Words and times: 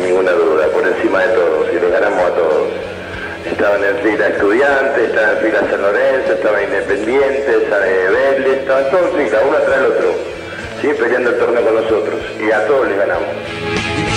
Ninguna 0.00 0.32
duda, 0.32 0.66
por 0.68 0.86
encima 0.86 1.20
de 1.22 1.34
todos, 1.34 1.72
y 1.72 1.80
los 1.80 1.90
ganamos 1.90 2.24
a 2.24 2.34
todos. 2.34 2.68
Estaban 3.44 3.84
en 3.84 3.96
fila 3.98 4.28
estudiantes, 4.28 5.08
estaban 5.08 5.36
en 5.36 5.42
fila 5.42 5.60
San 5.70 5.82
Lorenzo, 5.82 6.32
estaban 6.32 6.62
independientes, 6.64 7.70
Vélez, 7.70 8.58
estaban 8.58 8.90
todos 8.90 9.10
en 9.14 9.26
fila, 9.26 9.38
uno 9.46 9.56
tras 9.58 9.78
el 9.78 9.86
otro, 9.86 10.14
¿sí? 10.80 10.88
peleando 10.98 11.30
el 11.30 11.38
torneo 11.38 11.64
con 11.64 11.74
nosotros, 11.74 12.20
y 12.38 12.50
a 12.50 12.66
todos 12.66 12.88
les 12.88 12.98
ganamos. 12.98 14.09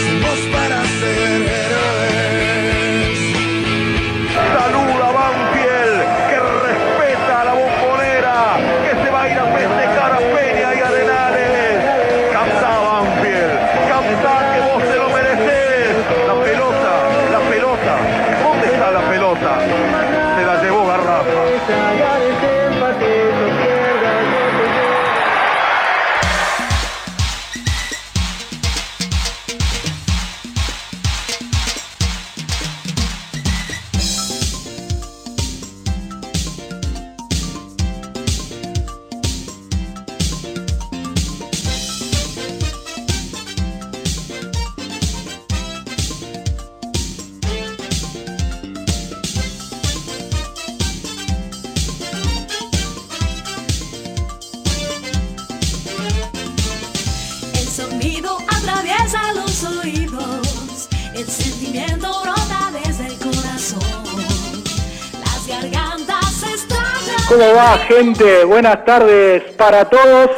Buenas 68.04 68.84
tardes 68.84 69.44
para 69.54 69.86
todos. 69.86 70.30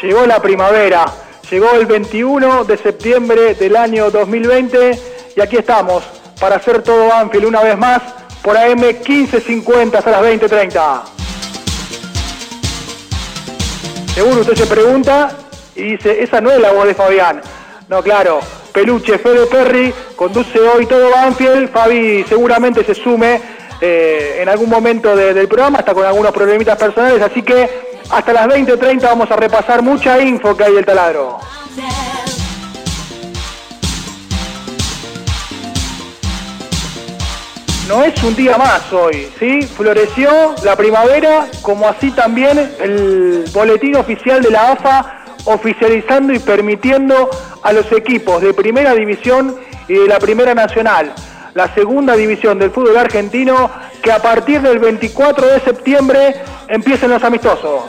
Llegó 0.00 0.26
la 0.26 0.40
primavera. 0.40 1.06
Llegó 1.50 1.72
el 1.72 1.86
21 1.86 2.62
de 2.64 2.76
septiembre 2.76 3.54
del 3.56 3.74
año 3.74 4.12
2020 4.12 5.32
y 5.36 5.40
aquí 5.40 5.56
estamos 5.56 6.04
para 6.38 6.56
hacer 6.56 6.82
todo 6.82 7.08
Banfield 7.08 7.46
una 7.46 7.62
vez 7.62 7.76
más 7.76 8.00
por 8.42 8.56
AM 8.56 8.78
1550 8.78 9.98
hasta 9.98 10.10
las 10.12 10.22
20.30. 10.22 11.02
Seguro 14.14 14.42
usted 14.42 14.54
se 14.54 14.66
pregunta 14.66 15.36
y 15.74 15.82
dice, 15.96 16.22
esa 16.22 16.40
no 16.40 16.52
es 16.52 16.60
la 16.60 16.70
voz 16.70 16.86
de 16.86 16.94
Fabián. 16.94 17.40
No, 17.88 18.04
claro, 18.04 18.38
Peluche, 18.72 19.18
Fede 19.18 19.46
Perry, 19.46 19.92
conduce 20.14 20.60
hoy 20.60 20.86
todo 20.86 21.10
Banfield. 21.10 21.72
Fabi 21.72 22.24
seguramente 22.28 22.84
se 22.84 22.94
sume 22.94 23.40
eh, 23.80 24.38
en 24.40 24.48
algún 24.48 24.68
momento 24.68 25.14
de- 25.16 25.34
del 25.34 25.48
programa, 25.48 25.78
está 25.78 25.94
con 25.94 26.04
algunos 26.04 26.32
problemitas 26.32 26.76
personales, 26.78 27.20
así 27.22 27.42
que 27.42 27.68
hasta 28.10 28.32
las 28.32 28.46
20.30 28.48 29.02
vamos 29.02 29.30
a 29.30 29.36
repasar 29.36 29.82
mucha 29.82 30.20
info 30.20 30.56
que 30.56 30.64
hay 30.64 30.74
del 30.74 30.84
taladro. 30.84 31.38
no 37.88 38.04
es 38.04 38.22
un 38.22 38.36
día 38.36 38.56
más 38.56 38.92
hoy, 38.92 39.28
¿sí? 39.40 39.62
Floreció 39.62 40.54
la 40.62 40.76
primavera, 40.76 41.46
como 41.60 41.88
así 41.88 42.12
también 42.12 42.56
el 42.80 43.44
boletín 43.52 43.96
oficial 43.96 44.40
de 44.42 44.50
la 44.50 44.72
AFA 44.72 45.16
oficializando 45.46 46.32
y 46.32 46.38
permitiendo 46.38 47.28
a 47.62 47.72
los 47.72 47.90
equipos 47.90 48.42
de 48.42 48.54
primera 48.54 48.94
división 48.94 49.56
y 49.88 49.94
de 49.94 50.06
la 50.06 50.20
primera 50.20 50.54
nacional, 50.54 51.12
la 51.60 51.74
segunda 51.74 52.16
división 52.16 52.58
del 52.58 52.70
fútbol 52.70 52.96
argentino, 52.96 53.70
que 54.02 54.10
a 54.10 54.18
partir 54.18 54.62
del 54.62 54.78
24 54.78 55.46
de 55.46 55.60
septiembre 55.60 56.36
empiecen 56.68 57.10
los 57.10 57.22
amistosos. 57.22 57.82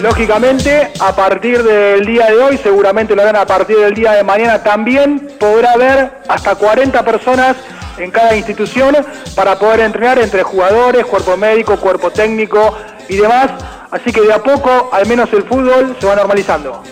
Lógicamente, 0.00 0.90
a 0.98 1.14
partir 1.14 1.62
del 1.62 2.04
día 2.04 2.26
de 2.26 2.38
hoy, 2.38 2.58
seguramente 2.58 3.14
lo 3.14 3.22
harán 3.22 3.36
a 3.36 3.46
partir 3.46 3.78
del 3.78 3.94
día 3.94 4.14
de 4.14 4.24
mañana, 4.24 4.64
también 4.64 5.30
podrá 5.38 5.74
haber 5.74 6.22
hasta 6.26 6.56
40 6.56 7.04
personas 7.04 7.56
en 7.98 8.10
cada 8.10 8.34
institución 8.34 8.96
para 9.36 9.60
poder 9.60 9.78
entrenar 9.78 10.18
entre 10.18 10.42
jugadores, 10.42 11.06
cuerpo 11.06 11.36
médico, 11.36 11.76
cuerpo 11.76 12.10
técnico 12.10 12.76
y 13.08 13.14
demás. 13.14 13.52
Así 13.92 14.12
que 14.12 14.22
de 14.22 14.32
a 14.32 14.42
poco, 14.42 14.90
al 14.92 15.06
menos 15.06 15.32
el 15.32 15.44
fútbol 15.44 15.96
se 16.00 16.06
va 16.06 16.16
normalizando. 16.16 16.82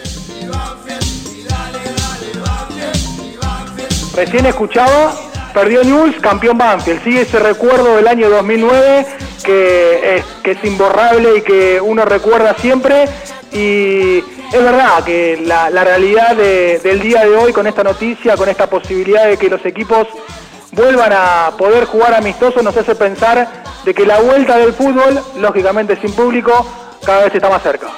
Recién 4.17 4.47
escuchaba, 4.47 5.13
perdió 5.53 5.83
News, 5.83 6.17
campeón 6.21 6.57
Banfield. 6.59 7.03
Sigue 7.03 7.23
ese 7.23 7.39
recuerdo 7.39 7.97
del 7.97 8.07
año 8.09 8.31
2009 8.31 9.07
que 9.45 10.23
es, 10.45 10.65
imborrable 10.65 11.39
y 11.39 11.41
que 11.43 11.81
uno 11.81 12.05
recuerda 12.05 12.55
siempre. 12.61 13.05
Y 13.53 14.19
es 14.19 14.53
verdad 14.63 15.05
que 15.05 15.37
la, 15.45 15.69
realidad 15.85 16.35
de- 16.37 16.81
del 16.83 17.01
día 17.01 17.25
de 17.25 17.37
hoy 17.37 17.53
con 17.53 17.67
esta 17.67 17.83
noticia, 17.85 18.37
con 18.37 18.49
esta 18.49 18.69
posibilidad 18.69 19.27
de 19.27 19.37
que 19.37 19.49
los 19.51 19.65
equipos 19.67 20.07
vuelvan 20.73 21.13
a 21.13 21.53
poder 21.59 21.85
jugar 21.85 22.15
amistosos, 22.15 22.63
nos 22.63 22.77
hace 22.77 22.95
pensar 22.95 23.65
de 23.85 23.95
que 23.95 24.07
la 24.07 24.21
vuelta 24.21 24.57
del 24.57 24.73
fútbol, 24.73 25.21
lógicamente 25.37 25.97
sin 26.01 26.13
público, 26.13 26.67
cada 27.05 27.25
vez 27.25 27.35
está 27.35 27.49
más 27.51 27.63
cerca. 27.63 27.89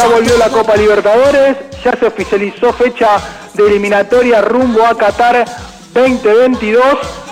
Ya 0.00 0.08
volvió 0.08 0.38
la 0.38 0.48
Copa 0.48 0.76
Libertadores, 0.76 1.58
ya 1.84 1.94
se 1.94 2.06
oficializó 2.06 2.72
fecha 2.72 3.20
de 3.52 3.66
eliminatoria 3.66 4.40
rumbo 4.40 4.86
a 4.86 4.96
Qatar 4.96 5.44
2022. 5.92 6.82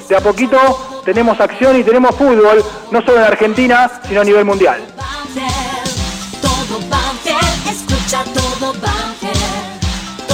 De 0.07 0.15
a 0.15 0.21
poquito 0.21 1.01
tenemos 1.03 1.41
acción 1.41 1.81
y 1.81 1.83
tenemos 1.83 2.15
fútbol, 2.15 2.63
no 2.91 3.01
solo 3.01 3.21
en 3.21 3.25
Argentina, 3.25 3.91
sino 4.07 4.21
a 4.21 4.25
nivel 4.25 4.45
mundial. 4.45 4.85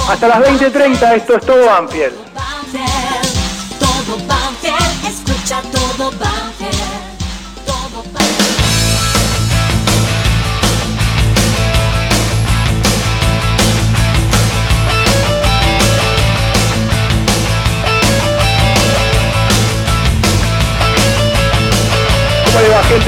Hasta 0.09 0.27
las 0.27 0.39
20.30 0.39 1.15
esto 1.15 1.37
es 1.37 1.45
todo 1.45 1.65
Banfield. 1.67 2.15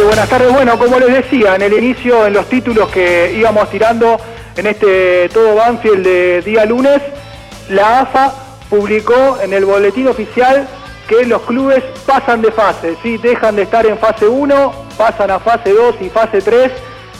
Buenas 0.03 0.29
tardes. 0.29 0.51
Bueno, 0.51 0.77
como 0.77 0.99
les 0.99 1.13
decía 1.13 1.55
en 1.55 1.61
el 1.61 1.73
inicio, 1.73 2.27
en 2.27 2.33
los 2.33 2.47
títulos 2.47 2.89
que 2.89 3.33
íbamos 3.37 3.69
tirando 3.69 4.17
en 4.55 4.67
este 4.67 5.29
todo 5.29 5.55
Banfield 5.55 6.03
de 6.03 6.41
día 6.41 6.65
lunes, 6.65 7.01
la 7.69 8.01
AFA 8.01 8.33
publicó 8.69 9.37
en 9.41 9.53
el 9.53 9.63
boletín 9.63 10.07
oficial 10.07 10.67
que 11.07 11.25
los 11.25 11.41
clubes 11.43 11.83
pasan 12.05 12.41
de 12.41 12.51
fase, 12.51 12.97
¿sí? 13.01 13.17
dejan 13.17 13.55
de 13.55 13.61
estar 13.61 13.85
en 13.85 13.97
fase 13.97 14.27
1, 14.27 14.73
pasan 14.97 15.31
a 15.31 15.39
fase 15.39 15.71
2 15.71 15.95
y 16.01 16.09
fase 16.09 16.41
3 16.41 16.71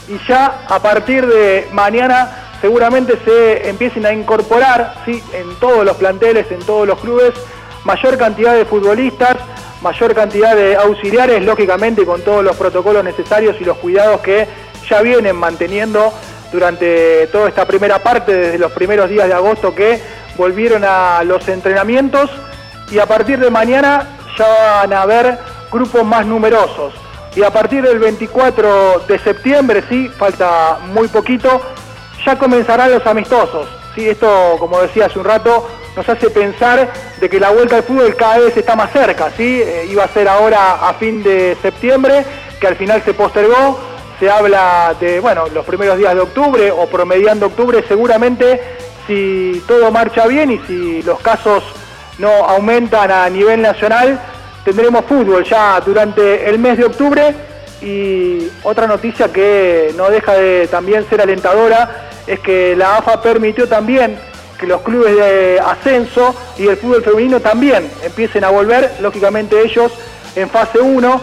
y 0.08 0.18
ya 0.28 0.64
a 0.68 0.78
partir 0.80 1.26
de 1.26 1.68
mañana 1.72 2.50
seguramente 2.60 3.18
se 3.24 3.68
empiecen 3.68 4.04
a 4.04 4.12
incorporar 4.12 4.94
¿sí? 5.06 5.22
en 5.32 5.54
todos 5.60 5.84
los 5.84 5.96
planteles, 5.96 6.50
en 6.50 6.60
todos 6.60 6.86
los 6.86 6.98
clubes, 7.00 7.32
mayor 7.84 8.18
cantidad 8.18 8.54
de 8.54 8.66
futbolistas, 8.66 9.36
mayor 9.82 10.14
cantidad 10.14 10.56
de 10.56 10.76
auxiliares, 10.76 11.44
lógicamente 11.44 12.04
con 12.04 12.22
todos 12.22 12.42
los 12.42 12.56
protocolos 12.56 13.04
necesarios 13.04 13.56
y 13.60 13.64
los 13.64 13.78
cuidados 13.78 14.20
que 14.20 14.46
ya 14.88 15.02
vienen 15.02 15.36
manteniendo 15.36 16.12
durante 16.52 17.26
toda 17.28 17.48
esta 17.48 17.66
primera 17.66 17.98
parte, 18.02 18.32
desde 18.32 18.58
los 18.58 18.72
primeros 18.72 19.08
días 19.08 19.28
de 19.28 19.34
agosto 19.34 19.74
que 19.74 20.00
volvieron 20.36 20.84
a 20.84 21.22
los 21.24 21.46
entrenamientos 21.48 22.30
y 22.90 22.98
a 22.98 23.06
partir 23.06 23.38
de 23.38 23.50
mañana 23.50 24.18
ya 24.38 24.46
van 24.80 24.92
a 24.92 25.02
haber 25.02 25.38
grupos 25.70 26.04
más 26.04 26.26
numerosos. 26.26 26.94
Y 27.36 27.42
a 27.42 27.50
partir 27.50 27.82
del 27.82 27.98
24 27.98 29.04
de 29.06 29.18
septiembre, 29.18 29.84
sí, 29.88 30.08
falta 30.08 30.78
muy 30.92 31.08
poquito, 31.08 31.60
ya 32.24 32.38
comenzarán 32.38 32.90
los 32.90 33.06
amistosos. 33.06 33.68
¿sí? 33.94 34.08
Esto, 34.08 34.56
como 34.58 34.80
decía 34.80 35.06
hace 35.06 35.18
un 35.18 35.24
rato, 35.24 35.68
nos 35.98 36.08
hace 36.08 36.30
pensar 36.30 36.88
de 37.20 37.28
que 37.28 37.40
la 37.40 37.50
vuelta 37.50 37.74
al 37.74 37.82
fútbol 37.82 38.14
cada 38.14 38.38
vez 38.38 38.56
está 38.56 38.76
más 38.76 38.92
cerca. 38.92 39.32
¿sí? 39.36 39.60
Eh, 39.60 39.88
iba 39.90 40.04
a 40.04 40.08
ser 40.08 40.28
ahora 40.28 40.74
a 40.88 40.94
fin 40.94 41.24
de 41.24 41.56
septiembre, 41.60 42.24
que 42.60 42.68
al 42.68 42.76
final 42.76 43.02
se 43.04 43.14
postergó. 43.14 43.80
Se 44.20 44.30
habla 44.30 44.94
de 45.00 45.18
bueno, 45.18 45.48
los 45.48 45.64
primeros 45.64 45.98
días 45.98 46.14
de 46.14 46.20
octubre 46.20 46.70
o 46.70 46.86
promediando 46.86 47.46
octubre, 47.46 47.84
seguramente 47.86 48.60
si 49.08 49.60
todo 49.66 49.90
marcha 49.90 50.26
bien 50.28 50.52
y 50.52 50.58
si 50.68 51.02
los 51.02 51.18
casos 51.20 51.64
no 52.18 52.30
aumentan 52.30 53.10
a 53.10 53.28
nivel 53.28 53.60
nacional, 53.60 54.20
tendremos 54.64 55.04
fútbol 55.04 55.42
ya 55.44 55.80
durante 55.80 56.48
el 56.48 56.58
mes 56.60 56.78
de 56.78 56.84
octubre 56.84 57.34
y 57.80 58.48
otra 58.62 58.86
noticia 58.86 59.32
que 59.32 59.92
no 59.96 60.10
deja 60.10 60.34
de 60.34 60.68
también 60.68 61.08
ser 61.08 61.20
alentadora 61.20 62.08
es 62.26 62.38
que 62.40 62.76
la 62.76 62.98
AFA 62.98 63.22
permitió 63.22 63.68
también 63.68 64.18
que 64.58 64.66
los 64.66 64.82
clubes 64.82 65.14
de 65.14 65.60
ascenso 65.60 66.34
y 66.58 66.66
el 66.66 66.76
fútbol 66.76 67.02
femenino 67.02 67.40
también 67.40 67.90
empiecen 68.02 68.44
a 68.44 68.50
volver, 68.50 68.96
lógicamente 69.00 69.62
ellos 69.62 69.92
en 70.34 70.50
fase 70.50 70.80
1. 70.80 71.20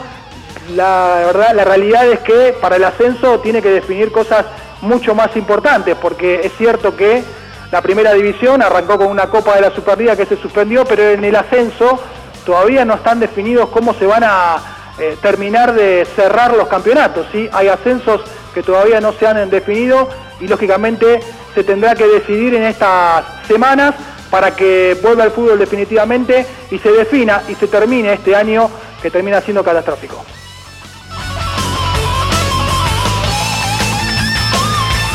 La 0.75 1.23
verdad, 1.27 1.53
la 1.53 1.63
realidad 1.63 2.07
es 2.07 2.19
que 2.21 2.55
para 2.59 2.77
el 2.77 2.83
ascenso 2.83 3.39
tiene 3.39 3.61
que 3.61 3.69
definir 3.69 4.11
cosas 4.11 4.45
mucho 4.81 5.13
más 5.13 5.35
importantes, 5.35 5.95
porque 6.01 6.41
es 6.43 6.53
cierto 6.57 6.95
que 6.95 7.23
la 7.71 7.81
primera 7.81 8.13
división 8.13 8.61
arrancó 8.61 8.97
con 8.97 9.07
una 9.07 9.27
Copa 9.27 9.55
de 9.55 9.61
la 9.61 9.71
Superliga 9.71 10.15
que 10.15 10.25
se 10.25 10.37
suspendió, 10.37 10.85
pero 10.85 11.03
en 11.03 11.23
el 11.23 11.35
ascenso 11.35 11.99
todavía 12.45 12.85
no 12.85 12.95
están 12.95 13.19
definidos 13.19 13.69
cómo 13.69 13.93
se 13.95 14.05
van 14.05 14.23
a 14.23 14.57
eh, 14.97 15.17
terminar 15.21 15.73
de 15.73 16.07
cerrar 16.15 16.56
los 16.56 16.68
campeonatos. 16.68 17.27
¿sí? 17.31 17.49
Hay 17.51 17.68
ascensos 17.68 18.21
que 18.54 18.63
todavía 18.63 19.01
no 19.01 19.11
se 19.13 19.27
han 19.27 19.49
definido 19.49 20.09
y 20.39 20.47
lógicamente 20.47 21.19
se 21.56 21.64
tendrá 21.64 21.95
que 21.95 22.06
decidir 22.06 22.54
en 22.54 22.64
estas 22.64 23.24
semanas 23.47 23.95
para 24.30 24.56
que 24.56 24.97
vuelva 25.02 25.24
el 25.24 25.31
fútbol 25.31 25.57
definitivamente 25.57 26.45
y 26.69 26.78
se 26.78 26.92
defina 26.92 27.42
y 27.47 27.56
se 27.56 27.68
termine 27.68 28.14
este 28.14 28.35
año 28.35 28.69
que 29.02 29.09
termina 29.09 29.40
siendo 29.40 29.64
catastrófico. 29.64 30.24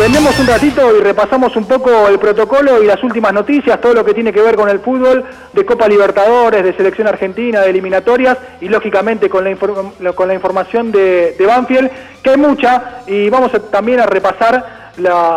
Vendemos 0.00 0.38
un 0.38 0.47
ratito 0.47 0.97
y 0.97 1.02
repasamos 1.02 1.54
un 1.56 1.66
poco 1.66 2.09
el 2.09 2.18
protocolo 2.18 2.82
y 2.82 2.87
las 2.87 3.02
últimas 3.04 3.35
noticias, 3.35 3.78
todo 3.82 3.92
lo 3.92 4.02
que 4.02 4.14
tiene 4.14 4.32
que 4.32 4.40
ver 4.40 4.56
con 4.56 4.70
el 4.70 4.80
fútbol, 4.80 5.26
de 5.52 5.66
Copa 5.66 5.87
Libertadores, 5.87 6.64
de 6.64 6.73
Selección 6.73 7.06
Argentina, 7.06 7.61
de 7.61 7.68
eliminatorias 7.68 8.38
y 8.62 8.70
lógicamente 8.70 9.28
con 9.28 9.44
la, 9.44 10.12
con 10.14 10.28
la 10.28 10.32
información 10.32 10.90
de, 10.90 11.37
Banfield, 11.47 11.90
que 12.23 12.30
hay 12.30 12.38
mucha 12.38 13.02
y 13.06 13.28
vamos 13.28 13.52
también 13.70 14.00
a 14.00 14.06
repasar 14.06 14.79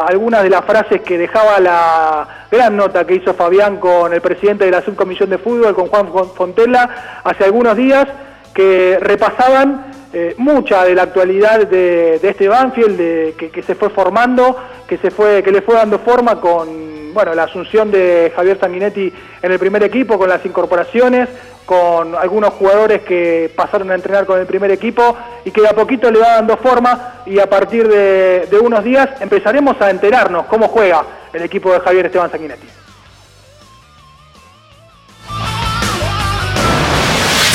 algunas 0.07 0.43
de 0.43 0.49
las 0.49 0.65
frases 0.65 1.01
que 1.01 1.17
dejaba 1.17 1.59
la 1.59 2.27
gran 2.51 2.75
nota 2.75 3.05
que 3.05 3.15
hizo 3.15 3.33
Fabián 3.33 3.77
con 3.77 4.13
el 4.13 4.21
presidente 4.21 4.65
de 4.65 4.71
la 4.71 4.81
subcomisión 4.81 5.29
de 5.29 5.37
fútbol, 5.37 5.73
con 5.75 5.87
Juan 5.87 6.07
Fon- 6.11 6.33
Fontella, 6.33 7.21
hace 7.23 7.45
algunos 7.45 7.75
días, 7.77 8.07
que 8.53 8.97
repasaban 9.01 9.85
eh, 10.13 10.35
mucha 10.37 10.83
de 10.83 10.93
la 10.93 11.03
actualidad 11.03 11.65
de, 11.67 12.19
este 12.21 12.47
Banfield, 12.47 13.35
que 13.35 13.63
se 13.65 13.75
fue 13.75 13.89
formando, 13.89 14.55
que 14.87 14.97
se 14.97 15.09
fue, 15.09 15.41
que 15.41 15.51
le 15.51 15.61
fue 15.61 15.75
dando 15.75 15.97
forma 15.99 16.39
con 16.39 17.13
bueno 17.13 17.33
la 17.35 17.43
asunción 17.43 17.91
de 17.91 18.31
Javier 18.35 18.59
Sanguinetti 18.59 19.13
en 19.41 19.51
el 19.51 19.59
primer 19.59 19.83
equipo, 19.83 20.17
con 20.17 20.29
las 20.29 20.43
incorporaciones, 20.45 21.29
con 21.65 22.15
algunos 22.15 22.53
jugadores 22.53 23.01
que 23.03 23.51
pasaron 23.55 23.91
a 23.91 23.95
entrenar 23.95 24.25
con 24.25 24.39
el 24.39 24.45
primer 24.45 24.71
equipo 24.71 25.17
y 25.45 25.51
que 25.51 25.61
de 25.61 25.69
a 25.69 25.73
poquito 25.73 26.11
le 26.11 26.19
va 26.19 26.35
dando 26.35 26.57
forma 26.57 27.21
y 27.25 27.39
a 27.39 27.49
partir 27.49 27.87
de, 27.87 28.47
unos 28.61 28.83
días 28.83 29.09
empezaremos 29.19 29.79
a 29.81 29.89
enterarnos 29.89 30.45
cómo 30.47 30.67
juega 30.67 31.03
el 31.31 31.41
equipo 31.43 31.71
de 31.71 31.79
Javier 31.79 32.05
Esteban 32.05 32.31
Sanguinetti. 32.31 32.67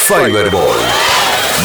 Fiberball. 0.07 1.17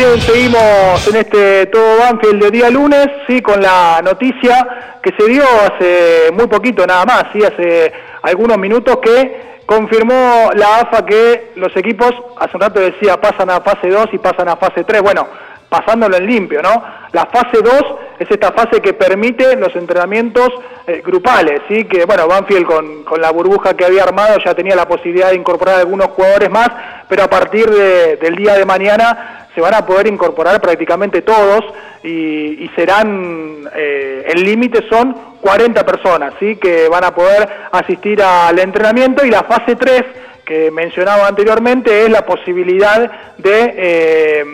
bien, 0.00 0.20
seguimos 0.22 1.08
en 1.08 1.16
este 1.16 1.66
Todo 1.66 1.98
Banfield 1.98 2.44
de 2.44 2.50
día 2.50 2.70
lunes, 2.70 3.06
sí, 3.26 3.42
con 3.42 3.60
la 3.60 4.00
noticia 4.02 4.98
que 5.02 5.12
se 5.12 5.28
dio 5.28 5.44
hace 5.44 6.30
muy 6.32 6.46
poquito 6.46 6.86
nada 6.86 7.04
más, 7.04 7.24
sí, 7.34 7.44
hace 7.44 7.92
algunos 8.22 8.56
minutos 8.56 8.96
que 9.02 9.60
confirmó 9.66 10.52
la 10.54 10.78
AFA 10.78 11.04
que 11.04 11.52
los 11.56 11.76
equipos, 11.76 12.12
hace 12.38 12.56
un 12.56 12.62
rato 12.62 12.80
decía, 12.80 13.20
pasan 13.20 13.50
a 13.50 13.60
fase 13.60 13.88
2 13.88 14.06
y 14.12 14.18
pasan 14.18 14.48
a 14.48 14.56
fase 14.56 14.84
3, 14.84 15.02
bueno, 15.02 15.28
pasándolo 15.68 16.16
en 16.16 16.26
limpio, 16.26 16.62
¿no? 16.62 16.82
La 17.12 17.26
fase 17.26 17.58
2 17.62 17.84
es 18.20 18.30
esta 18.30 18.52
fase 18.52 18.80
que 18.80 18.94
permite 18.94 19.54
los 19.56 19.74
entrenamientos 19.76 20.48
eh, 20.86 21.02
grupales, 21.04 21.60
¿sí? 21.68 21.84
Que, 21.84 22.06
bueno, 22.06 22.26
Banfield 22.26 22.66
con, 22.66 23.04
con, 23.04 23.20
la 23.20 23.30
burbuja 23.30 23.74
que 23.74 23.84
había 23.84 24.04
armado 24.04 24.38
ya 24.44 24.54
tenía 24.54 24.74
la 24.74 24.88
posibilidad 24.88 25.28
de 25.28 25.36
incorporar 25.36 25.80
algunos 25.80 26.08
jugadores 26.08 26.50
más, 26.50 26.70
pero 27.08 27.24
a 27.24 27.28
partir 27.28 27.70
de, 27.70 28.16
del 28.16 28.34
día 28.34 28.54
de 28.54 28.64
mañana 28.64 29.39
se 29.54 29.60
van 29.60 29.74
a 29.74 29.84
poder 29.84 30.06
incorporar 30.06 30.60
prácticamente 30.60 31.22
todos 31.22 31.64
y, 32.02 32.64
y 32.64 32.70
serán, 32.76 33.68
eh, 33.74 34.24
el 34.28 34.44
límite 34.44 34.88
son 34.88 35.14
40 35.40 35.84
personas, 35.84 36.34
¿sí? 36.38 36.56
Que 36.56 36.88
van 36.88 37.04
a 37.04 37.14
poder 37.14 37.48
asistir 37.72 38.22
al 38.22 38.58
entrenamiento 38.58 39.24
y 39.24 39.30
la 39.30 39.42
fase 39.42 39.76
3 39.76 40.04
que 40.44 40.70
mencionaba 40.70 41.26
anteriormente 41.26 42.04
es 42.04 42.10
la 42.10 42.24
posibilidad 42.24 43.10
de... 43.38 43.74
Eh, 43.76 44.44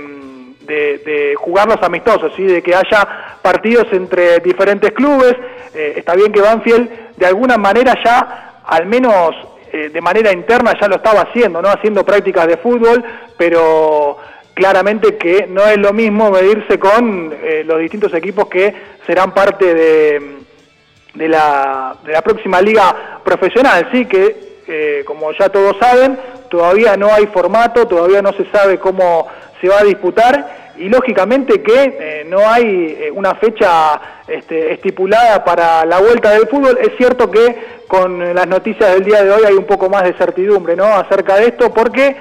de, 0.67 0.99
de, 0.99 1.35
jugar 1.37 1.69
los 1.69 1.81
amistosos, 1.81 2.33
¿sí? 2.35 2.43
de 2.43 2.61
que 2.61 2.75
haya 2.75 3.38
partidos 3.41 3.87
entre 3.93 4.41
diferentes 4.41 4.91
clubes. 4.91 5.37
Eh, 5.73 5.95
está 5.99 6.17
bien 6.17 6.33
que 6.33 6.41
Banfield 6.41 7.17
de 7.17 7.26
alguna 7.26 7.57
manera 7.57 7.95
ya, 8.05 8.62
al 8.65 8.87
menos 8.87 9.37
eh, 9.73 9.91
de 9.91 10.00
manera 10.00 10.33
interna, 10.33 10.73
ya 10.81 10.88
lo 10.88 10.97
estaba 10.97 11.23
haciendo, 11.23 11.61
no 11.61 11.69
haciendo 11.69 12.05
prácticas 12.05 12.47
de 12.47 12.57
fútbol, 12.57 13.05
pero 13.37 14.17
claramente 14.56 15.18
que 15.18 15.46
no 15.46 15.66
es 15.66 15.76
lo 15.76 15.92
mismo 15.92 16.30
medirse 16.30 16.78
con 16.78 17.30
eh, 17.42 17.62
los 17.62 17.78
distintos 17.78 18.14
equipos 18.14 18.48
que 18.48 18.75
serán 19.06 19.34
parte 19.34 19.75
de, 19.75 21.28
la, 21.28 21.94
de 22.02 22.12
la 22.12 22.22
próxima 22.22 22.62
liga 22.62 23.20
profesional, 23.22 23.86
sí 23.92 24.06
que 24.06 24.62
eh, 24.66 25.04
como 25.06 25.30
ya 25.32 25.50
todos 25.50 25.76
saben, 25.78 26.18
todavía 26.48 26.96
no 26.96 27.12
hay 27.12 27.26
formato, 27.26 27.86
todavía 27.86 28.22
no 28.22 28.32
se 28.32 28.46
sabe 28.46 28.78
cómo 28.78 29.28
se 29.60 29.68
va 29.68 29.80
a 29.80 29.84
disputar 29.84 30.72
y 30.78 30.88
lógicamente 30.88 31.62
que 31.62 31.96
eh, 32.00 32.25
no 32.26 32.48
hay 32.48 32.96
eh, 32.98 33.10
una 33.10 33.34
fecha 33.34 34.00
este, 34.26 34.72
estipulada 34.72 35.44
para 35.44 35.84
la 35.84 36.00
vuelta 36.00 36.30
del 36.30 36.48
fútbol. 36.48 36.78
Es 36.80 36.96
cierto 36.96 37.30
que 37.30 37.76
con 37.86 38.34
las 38.34 38.46
noticias 38.46 38.94
del 38.94 39.04
día 39.04 39.22
de 39.22 39.32
hoy 39.32 39.42
hay 39.46 39.54
un 39.54 39.66
poco 39.66 39.90
más 39.90 40.04
de 40.04 40.14
certidumbre 40.14 40.76
¿no? 40.76 40.86
acerca 40.86 41.36
de 41.36 41.48
esto 41.48 41.72
porque 41.75 42.16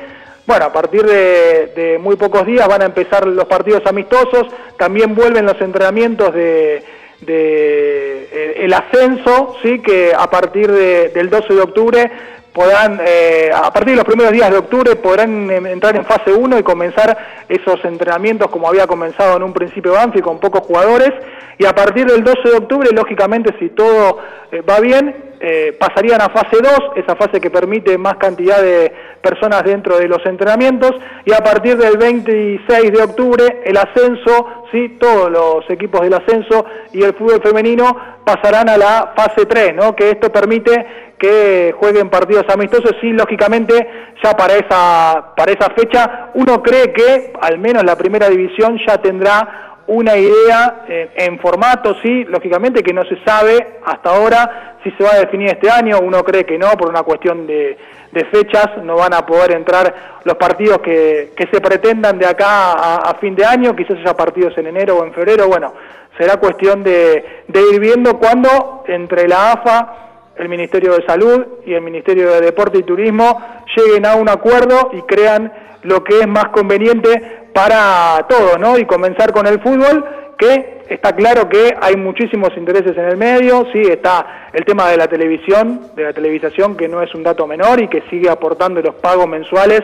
bueno, 0.47 0.65
a 0.65 0.73
partir 0.73 1.03
de, 1.03 1.97
muy 2.01 2.15
pocos 2.15 2.45
días 2.45 2.67
van 2.67 2.81
a 2.81 2.85
empezar 2.85 3.27
los 3.27 3.45
partidos 3.45 3.83
amistosos, 3.85 4.47
también 4.77 5.15
vuelven 5.15 5.45
los 5.45 5.59
entrenamientos 5.59 6.33
de, 6.33 6.83
de 7.21 8.29
eh, 8.31 8.53
el 8.59 8.73
ascenso, 8.73 9.55
sí, 9.63 9.79
que 9.79 10.13
a 10.15 10.29
partir 10.29 10.71
de, 10.71 11.09
del 11.09 11.29
12 11.29 11.53
de 11.53 11.61
octubre 11.61 12.11
podrán, 12.55 13.01
eh, 13.05 13.51
a 13.53 13.71
partir 13.73 13.91
de 13.91 13.97
los 13.97 14.05
primeros 14.05 14.31
días 14.31 14.49
de 14.49 14.57
octubre, 14.57 14.95
podrán 14.95 15.51
entrar 15.51 15.95
en 15.97 16.05
fase 16.05 16.31
1 16.31 16.57
y 16.57 16.63
comenzar 16.63 17.45
esos 17.49 17.83
entrenamientos 17.83 18.49
como 18.49 18.69
había 18.69 18.87
comenzado 18.87 19.35
en 19.35 19.43
un 19.43 19.53
principio 19.53 19.91
Banfi 19.91 20.21
con 20.21 20.39
pocos 20.39 20.61
jugadores. 20.61 21.11
Y 21.57 21.65
a 21.65 21.75
partir 21.75 22.05
del 22.05 22.23
12 22.23 22.49
de 22.49 22.55
octubre, 22.55 22.89
lógicamente, 22.93 23.53
si 23.59 23.69
todo 23.69 24.19
eh, 24.51 24.61
va 24.61 24.79
bien, 24.79 25.34
eh, 25.47 25.77
pasarían 25.79 26.19
a 26.23 26.29
fase 26.29 26.57
2, 26.59 26.93
esa 26.95 27.15
fase 27.15 27.39
que 27.39 27.51
permite 27.51 27.99
más 27.99 28.15
cantidad 28.15 28.59
de 28.63 28.91
personas 29.21 29.63
dentro 29.63 29.99
de 29.99 30.07
los 30.07 30.25
entrenamientos. 30.25 30.89
Y 31.23 31.33
a 31.33 31.37
partir 31.37 31.77
del 31.77 31.97
26 31.97 32.91
de 32.91 33.03
octubre, 33.03 33.61
el 33.63 33.77
ascenso, 33.77 34.65
¿sí? 34.71 34.97
todos 34.99 35.29
los 35.29 35.69
equipos 35.69 36.01
del 36.01 36.15
ascenso 36.15 36.65
y 36.93 37.03
el 37.03 37.13
fútbol 37.13 37.43
femenino 37.43 37.95
pasarán 38.25 38.69
a 38.69 38.77
la 38.77 39.13
fase 39.15 39.45
3, 39.45 39.75
¿no? 39.75 39.95
que 39.95 40.09
esto 40.09 40.31
permite 40.31 41.13
que 41.19 41.75
jueguen 41.79 42.09
partidos 42.09 42.45
amistosos 42.51 42.95
y 43.03 43.11
lógicamente 43.11 43.87
ya 44.23 44.35
para 44.35 44.55
esa, 44.55 45.35
para 45.37 45.51
esa 45.51 45.69
fecha 45.75 46.31
uno 46.33 46.63
cree 46.63 46.91
que 46.91 47.33
al 47.39 47.59
menos 47.59 47.83
la 47.83 47.95
primera 47.95 48.29
división 48.29 48.79
ya 48.87 48.97
tendrá 48.97 49.75
una 49.87 50.17
idea 50.17 50.85
eh, 50.87 51.11
en 51.15 51.39
formato, 51.39 51.95
sí, 52.01 52.23
lógicamente 52.25 52.81
que 52.81 52.93
no 52.93 53.03
se 53.03 53.23
sabe 53.23 53.77
hasta 53.85 54.09
ahora 54.09 54.75
si 54.83 54.91
se 54.91 55.03
va 55.03 55.13
a 55.13 55.19
definir 55.19 55.49
este 55.49 55.69
año, 55.69 55.99
uno 55.99 56.23
cree 56.23 56.45
que 56.45 56.59
no, 56.59 56.69
por 56.73 56.89
una 56.89 57.01
cuestión 57.01 57.47
de, 57.47 57.75
de 58.11 58.25
fechas, 58.25 58.69
no 58.83 58.95
van 58.95 59.15
a 59.15 59.25
poder 59.25 59.51
entrar 59.53 60.21
los 60.23 60.35
partidos 60.35 60.79
que, 60.79 61.33
que 61.35 61.47
se 61.47 61.59
pretendan 61.59 62.19
de 62.19 62.27
acá 62.27 62.73
a, 62.73 63.15
fin 63.15 63.35
de 63.35 63.43
año, 63.43 63.75
quizás 63.75 63.97
haya 63.97 64.15
partidos 64.15 64.55
en 64.59 64.67
enero 64.67 64.97
o 64.97 65.03
en 65.03 65.11
febrero, 65.11 65.47
bueno, 65.47 65.73
será 66.17 66.37
cuestión 66.37 66.83
de, 66.83 67.43
de 67.47 67.61
ir 67.73 67.79
viendo 67.79 68.19
cuándo 68.19 68.83
entre 68.87 69.27
la 69.27 69.53
AFA, 69.53 69.95
el 70.35 70.49
Ministerio 70.49 70.93
de 70.93 71.05
Salud 71.05 71.45
y 71.65 71.73
el 71.73 71.81
Ministerio 71.81 72.29
de 72.31 72.41
Deporte 72.41 72.77
y 72.77 72.83
Turismo 72.83 73.41
lleguen 73.75 74.05
a 74.05 74.15
un 74.15 74.29
acuerdo 74.29 74.91
y 74.93 75.01
crean 75.01 75.51
lo 75.81 76.03
que 76.03 76.19
es 76.19 76.27
más 76.27 76.49
conveniente 76.49 77.44
para 77.55 78.25
todos, 78.27 78.59
¿no? 78.59 78.77
Y 78.77 78.85
comenzar 78.85 79.31
con 79.31 79.47
el 79.47 79.62
fútbol, 79.62 80.03
que 80.38 80.83
está 80.89 81.15
claro 81.15 81.47
que 81.47 81.74
hay 81.79 81.95
muchísimos 81.95 82.50
intereses 82.57 82.97
en 82.97 83.05
el 83.05 83.15
medio, 83.15 83.65
sí, 83.71 83.79
está 83.79 84.50
el 84.51 84.65
tema 84.65 84.89
de 84.89 84.97
la 84.97 85.07
televisión, 85.07 85.89
de 85.95 86.03
la 86.03 86.12
televisación, 86.12 86.75
que 86.75 86.89
no 86.89 87.01
es 87.01 87.15
un 87.15 87.24
dato 87.24 87.47
menor 87.47 87.81
y 87.81 87.88
que 87.88 88.03
sigue 88.09 88.29
aportando 88.29 88.81
los 88.81 88.95
pagos 88.95 89.25
mensuales 89.29 89.83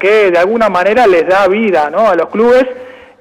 que 0.00 0.32
de 0.32 0.38
alguna 0.38 0.68
manera 0.68 1.06
les 1.06 1.24
da 1.28 1.46
vida, 1.46 1.90
¿no? 1.90 2.08
A 2.08 2.16
los 2.16 2.28
clubes 2.28 2.66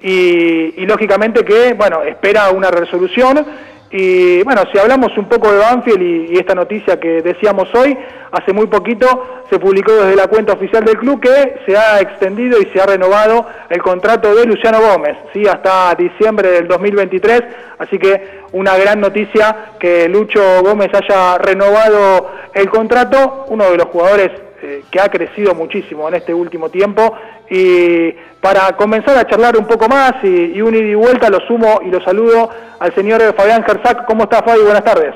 y, 0.01 0.81
y 0.81 0.85
lógicamente 0.87 1.45
que, 1.45 1.73
bueno, 1.73 2.01
espera 2.01 2.49
una 2.49 2.71
resolución 2.71 3.45
Y 3.91 4.41
bueno, 4.43 4.63
si 4.71 4.79
hablamos 4.79 5.17
un 5.17 5.25
poco 5.25 5.51
de 5.51 5.57
Banfield 5.57 6.31
y, 6.31 6.37
esta 6.37 6.55
noticia 6.55 6.97
que 6.97 7.21
decíamos 7.21 7.67
hoy, 7.75 7.97
hace 8.31 8.53
muy 8.53 8.67
poquito 8.67 9.43
se 9.49 9.59
publicó 9.59 9.91
desde 9.91 10.15
la 10.15 10.27
cuenta 10.27 10.53
oficial 10.53 10.85
del 10.85 10.97
club 10.97 11.19
que 11.19 11.55
se 11.65 11.75
ha 11.75 11.99
extendido 11.99 12.61
y 12.61 12.67
se 12.67 12.79
ha 12.79 12.85
renovado 12.85 13.45
el 13.69 13.81
contrato 13.81 14.33
de 14.33 14.45
Luciano 14.45 14.79
Gómez, 14.79 15.17
¿sí? 15.33 15.45
hasta 15.45 15.93
diciembre 15.95 16.51
del 16.51 16.69
2023, 16.69 17.43
así 17.79 17.99
que 17.99 18.41
una 18.53 18.77
gran 18.77 19.01
noticia 19.01 19.73
que 19.77 20.07
Lucho 20.07 20.63
Gómez 20.63 20.89
haya 20.93 21.37
renovado 21.37 22.31
el 22.53 22.69
contrato, 22.69 23.45
uno 23.49 23.71
de 23.71 23.77
los 23.77 23.87
jugadores 23.87 24.31
eh, 24.61 24.83
que 24.91 24.99
ha 24.99 25.09
crecido 25.09 25.53
muchísimo 25.55 26.07
en 26.07 26.15
este 26.15 26.33
último 26.33 26.69
tiempo. 26.69 27.15
Y 27.49 28.11
para 28.41 28.75
comenzar 28.77 29.17
a 29.17 29.27
charlar 29.27 29.57
un 29.57 29.67
poco 29.67 29.87
más 29.87 30.13
y, 30.23 30.53
y 30.53 30.61
un 30.61 30.75
ida 30.75 30.87
y 30.87 30.95
vuelta, 30.95 31.29
lo 31.29 31.39
sumo 31.41 31.81
y 31.85 31.89
lo 31.89 32.01
saludo 32.03 32.49
al 32.79 32.93
señor 32.95 33.21
Fabián 33.35 33.63
Gersac. 33.63 34.05
¿Cómo 34.05 34.23
está, 34.23 34.41
Fabi? 34.43 34.61
Buenas 34.61 34.83
tardes. 34.83 35.13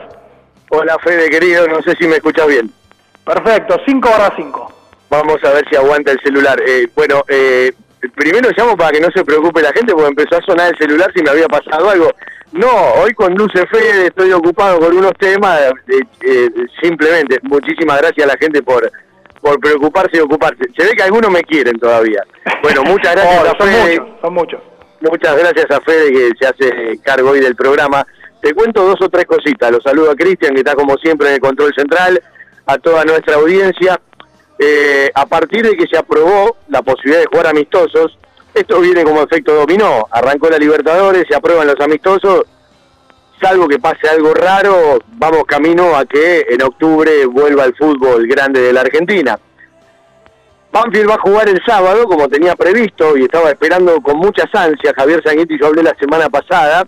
Hola 0.70 0.98
Fede 1.04 1.30
querido, 1.30 1.68
no 1.68 1.82
sé 1.84 1.96
si 1.96 2.08
me 2.08 2.16
escuchas 2.16 2.48
bien. 2.48 2.72
Perfecto, 3.24 3.78
5 3.86 4.10
barra 4.10 4.34
5. 4.36 4.74
Vamos 5.10 5.44
a 5.44 5.52
ver 5.52 5.64
si 5.70 5.76
aguanta 5.76 6.12
el 6.12 6.20
celular. 6.22 6.60
Eh, 6.66 6.88
bueno, 6.96 7.24
eh, 7.28 7.72
primero 8.16 8.50
llamo 8.56 8.76
para 8.76 8.92
que 8.92 9.00
no 9.00 9.10
se 9.12 9.24
preocupe 9.24 9.62
la 9.62 9.72
gente 9.72 9.94
porque 9.94 10.10
empezó 10.10 10.38
a 10.38 10.42
sonar 10.42 10.70
el 10.72 10.78
celular 10.78 11.12
si 11.16 11.24
me 11.24 11.30
había 11.30 11.48
pasado 11.48 11.90
algo. 11.90 12.12
No, 12.52 12.72
hoy 13.02 13.14
con 13.14 13.34
Luce 13.36 13.66
Fede 13.68 14.08
estoy 14.08 14.32
ocupado 14.32 14.80
con 14.80 14.96
unos 14.96 15.14
temas, 15.20 15.60
eh, 15.88 16.00
eh, 16.22 16.50
simplemente. 16.82 17.40
Muchísimas 17.44 18.00
gracias 18.00 18.28
a 18.28 18.34
la 18.34 18.38
gente 18.38 18.62
por 18.62 18.90
por 19.46 19.60
preocuparse 19.60 20.18
y 20.18 20.22
ocuparse. 20.22 20.64
Se 20.76 20.84
ve 20.86 20.96
que 20.96 21.04
algunos 21.04 21.30
me 21.30 21.44
quieren 21.44 21.78
todavía. 21.78 22.24
Bueno, 22.64 22.84
muchas 22.84 23.12
gracias 23.16 23.44
Oh, 23.44 23.46
a 23.46 23.58
son 23.60 23.70
Fede. 23.70 24.00
muchos, 24.00 24.22
son 24.22 24.34
muchos. 24.34 24.62
Muchas 25.02 25.38
gracias 25.38 25.66
a 25.70 25.82
Fede 25.82 26.12
que 26.12 26.30
se 26.40 26.48
hace 26.48 27.00
cargo 27.04 27.30
hoy 27.30 27.40
del 27.42 27.56
programa. 27.56 28.06
Te 28.42 28.54
cuento 28.56 28.84
dos 28.84 29.00
o 29.02 29.10
tres 29.10 29.26
cositas. 29.26 29.72
Los 29.72 29.84
saludo 29.84 30.10
a 30.12 30.16
Cristian, 30.16 30.54
que 30.56 30.62
está 30.62 30.74
como 30.74 30.98
siempre 30.98 31.28
en 31.28 31.36
el 31.36 31.40
control 31.40 31.72
central, 31.76 32.20
a 32.66 32.78
toda 32.80 33.04
nuestra 33.06 33.36
audiencia. 33.36 34.00
Eh, 34.58 35.12
a 35.14 35.26
partir 35.28 35.64
de 35.64 35.76
que 35.78 35.86
se 35.86 35.98
aprobó 35.98 36.58
la 36.70 36.82
posibilidad 36.82 37.20
de 37.20 37.28
jugar 37.28 37.48
amistosos, 37.48 38.18
esto 38.54 38.80
viene 38.80 39.04
como 39.04 39.22
efecto 39.22 39.54
dominó. 39.54 40.08
Arrancó 40.10 40.50
la 40.50 40.58
Libertadores, 40.58 41.26
se 41.30 41.36
aprueban 41.36 41.68
los 41.68 41.80
amistosos. 41.80 42.46
Salvo 43.42 43.68
que 43.68 43.80
pase 43.80 44.08
algo 44.08 44.34
raro, 44.34 45.00
vamos 45.08 45.44
camino 45.46 45.96
a 45.96 46.06
que 46.06 46.46
en 46.50 46.62
octubre 46.64 47.26
vuelva 47.26 47.66
el 47.66 47.76
fútbol 47.76 48.26
grande 48.28 48.62
de 48.62 48.72
la 48.72 48.82
Argentina. 48.82 49.38
Banfield 50.72 51.10
va 51.10 51.16
a 51.16 51.20
jugar 51.20 51.50
el 51.50 51.62
sábado, 51.66 52.06
como 52.06 52.28
tenía 52.28 52.56
previsto, 52.56 53.18
y 53.18 53.24
estaba 53.24 53.50
esperando 53.50 54.02
con 54.02 54.18
muchas 54.18 54.54
ansias. 54.54 54.94
Javier 54.96 55.22
Sanguetti, 55.24 55.58
yo 55.60 55.68
hablé 55.68 55.84
la 55.84 55.96
semana 56.00 56.30
pasada, 56.30 56.88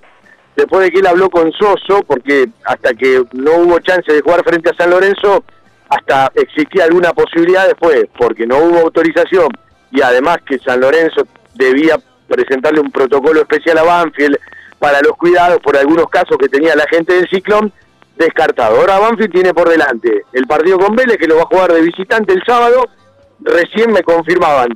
después 0.55 0.83
de 0.83 0.91
que 0.91 0.99
él 0.99 1.07
habló 1.07 1.29
con 1.29 1.51
Soso, 1.51 2.01
porque 2.05 2.47
hasta 2.65 2.93
que 2.93 3.23
no 3.33 3.51
hubo 3.59 3.79
chance 3.79 4.11
de 4.11 4.21
jugar 4.21 4.43
frente 4.43 4.69
a 4.69 4.75
San 4.75 4.89
Lorenzo, 4.89 5.43
hasta 5.89 6.31
existía 6.35 6.85
alguna 6.85 7.13
posibilidad 7.13 7.65
después, 7.65 8.05
porque 8.17 8.45
no 8.45 8.57
hubo 8.57 8.79
autorización, 8.79 9.49
y 9.91 10.01
además 10.01 10.37
que 10.45 10.59
San 10.59 10.79
Lorenzo 10.79 11.27
debía 11.55 11.97
presentarle 12.27 12.81
un 12.81 12.91
protocolo 12.91 13.41
especial 13.41 13.77
a 13.77 13.83
Banfield 13.83 14.37
para 14.79 15.01
los 15.01 15.13
cuidados 15.13 15.59
por 15.59 15.77
algunos 15.77 16.07
casos 16.09 16.37
que 16.37 16.49
tenía 16.49 16.75
la 16.75 16.85
gente 16.89 17.13
del 17.13 17.27
Ciclón, 17.29 17.71
descartado. 18.15 18.77
Ahora 18.79 18.99
Banfield 18.99 19.31
tiene 19.31 19.53
por 19.53 19.69
delante 19.69 20.23
el 20.33 20.45
partido 20.47 20.79
con 20.79 20.95
Vélez, 20.95 21.17
que 21.17 21.27
lo 21.27 21.37
va 21.37 21.43
a 21.43 21.47
jugar 21.47 21.73
de 21.73 21.81
visitante 21.81 22.33
el 22.33 22.43
sábado, 22.45 22.85
recién 23.39 23.91
me 23.91 24.03
confirmaban 24.03 24.69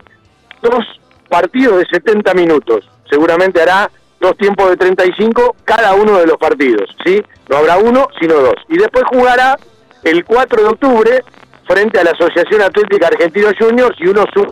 dos 0.61 0.85
partidos 1.29 1.79
de 1.79 1.85
70 1.91 2.33
minutos. 2.33 2.89
Seguramente 3.09 3.61
hará 3.61 3.89
dos 4.19 4.37
tiempos 4.37 4.69
de 4.69 4.77
35 4.77 5.55
cada 5.65 5.93
uno 5.93 6.17
de 6.19 6.27
los 6.27 6.37
partidos, 6.37 6.95
¿sí? 7.03 7.21
No 7.49 7.57
habrá 7.57 7.77
uno, 7.77 8.07
sino 8.19 8.35
dos. 8.35 8.55
Y 8.69 8.77
después 8.77 9.03
jugará 9.11 9.57
el 10.03 10.23
4 10.23 10.61
de 10.61 10.69
octubre 10.69 11.23
frente 11.67 11.99
a 11.99 12.03
la 12.03 12.11
Asociación 12.11 12.61
Atlética 12.61 13.07
Argentino 13.07 13.49
Juniors 13.57 13.95
y 13.99 14.07
uno 14.07 14.25
su 14.33 14.45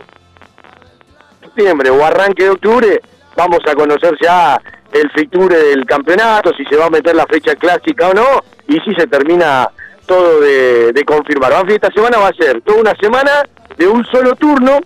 septiembre 1.40 1.90
o 1.90 2.04
arranque 2.04 2.44
de 2.44 2.50
octubre 2.50 3.00
vamos 3.36 3.60
a 3.68 3.74
conocer 3.74 4.16
ya 4.20 4.60
el 4.92 5.10
fiture 5.10 5.56
del 5.56 5.86
campeonato, 5.86 6.52
si 6.54 6.64
se 6.64 6.76
va 6.76 6.86
a 6.86 6.90
meter 6.90 7.14
la 7.14 7.26
fecha 7.26 7.54
clásica 7.54 8.08
o 8.08 8.14
no, 8.14 8.26
y 8.66 8.78
si 8.80 8.94
se 8.94 9.06
termina 9.06 9.68
todo 10.06 10.40
de, 10.40 11.04
confirmar. 11.06 11.52
Banfield 11.52 11.84
esta 11.84 11.94
semana 11.94 12.18
va 12.18 12.28
a 12.28 12.32
ser 12.32 12.60
toda 12.62 12.80
una 12.80 12.94
semana 13.00 13.44
de 13.76 13.86
un 13.86 14.04
solo 14.06 14.34
turno. 14.34 14.80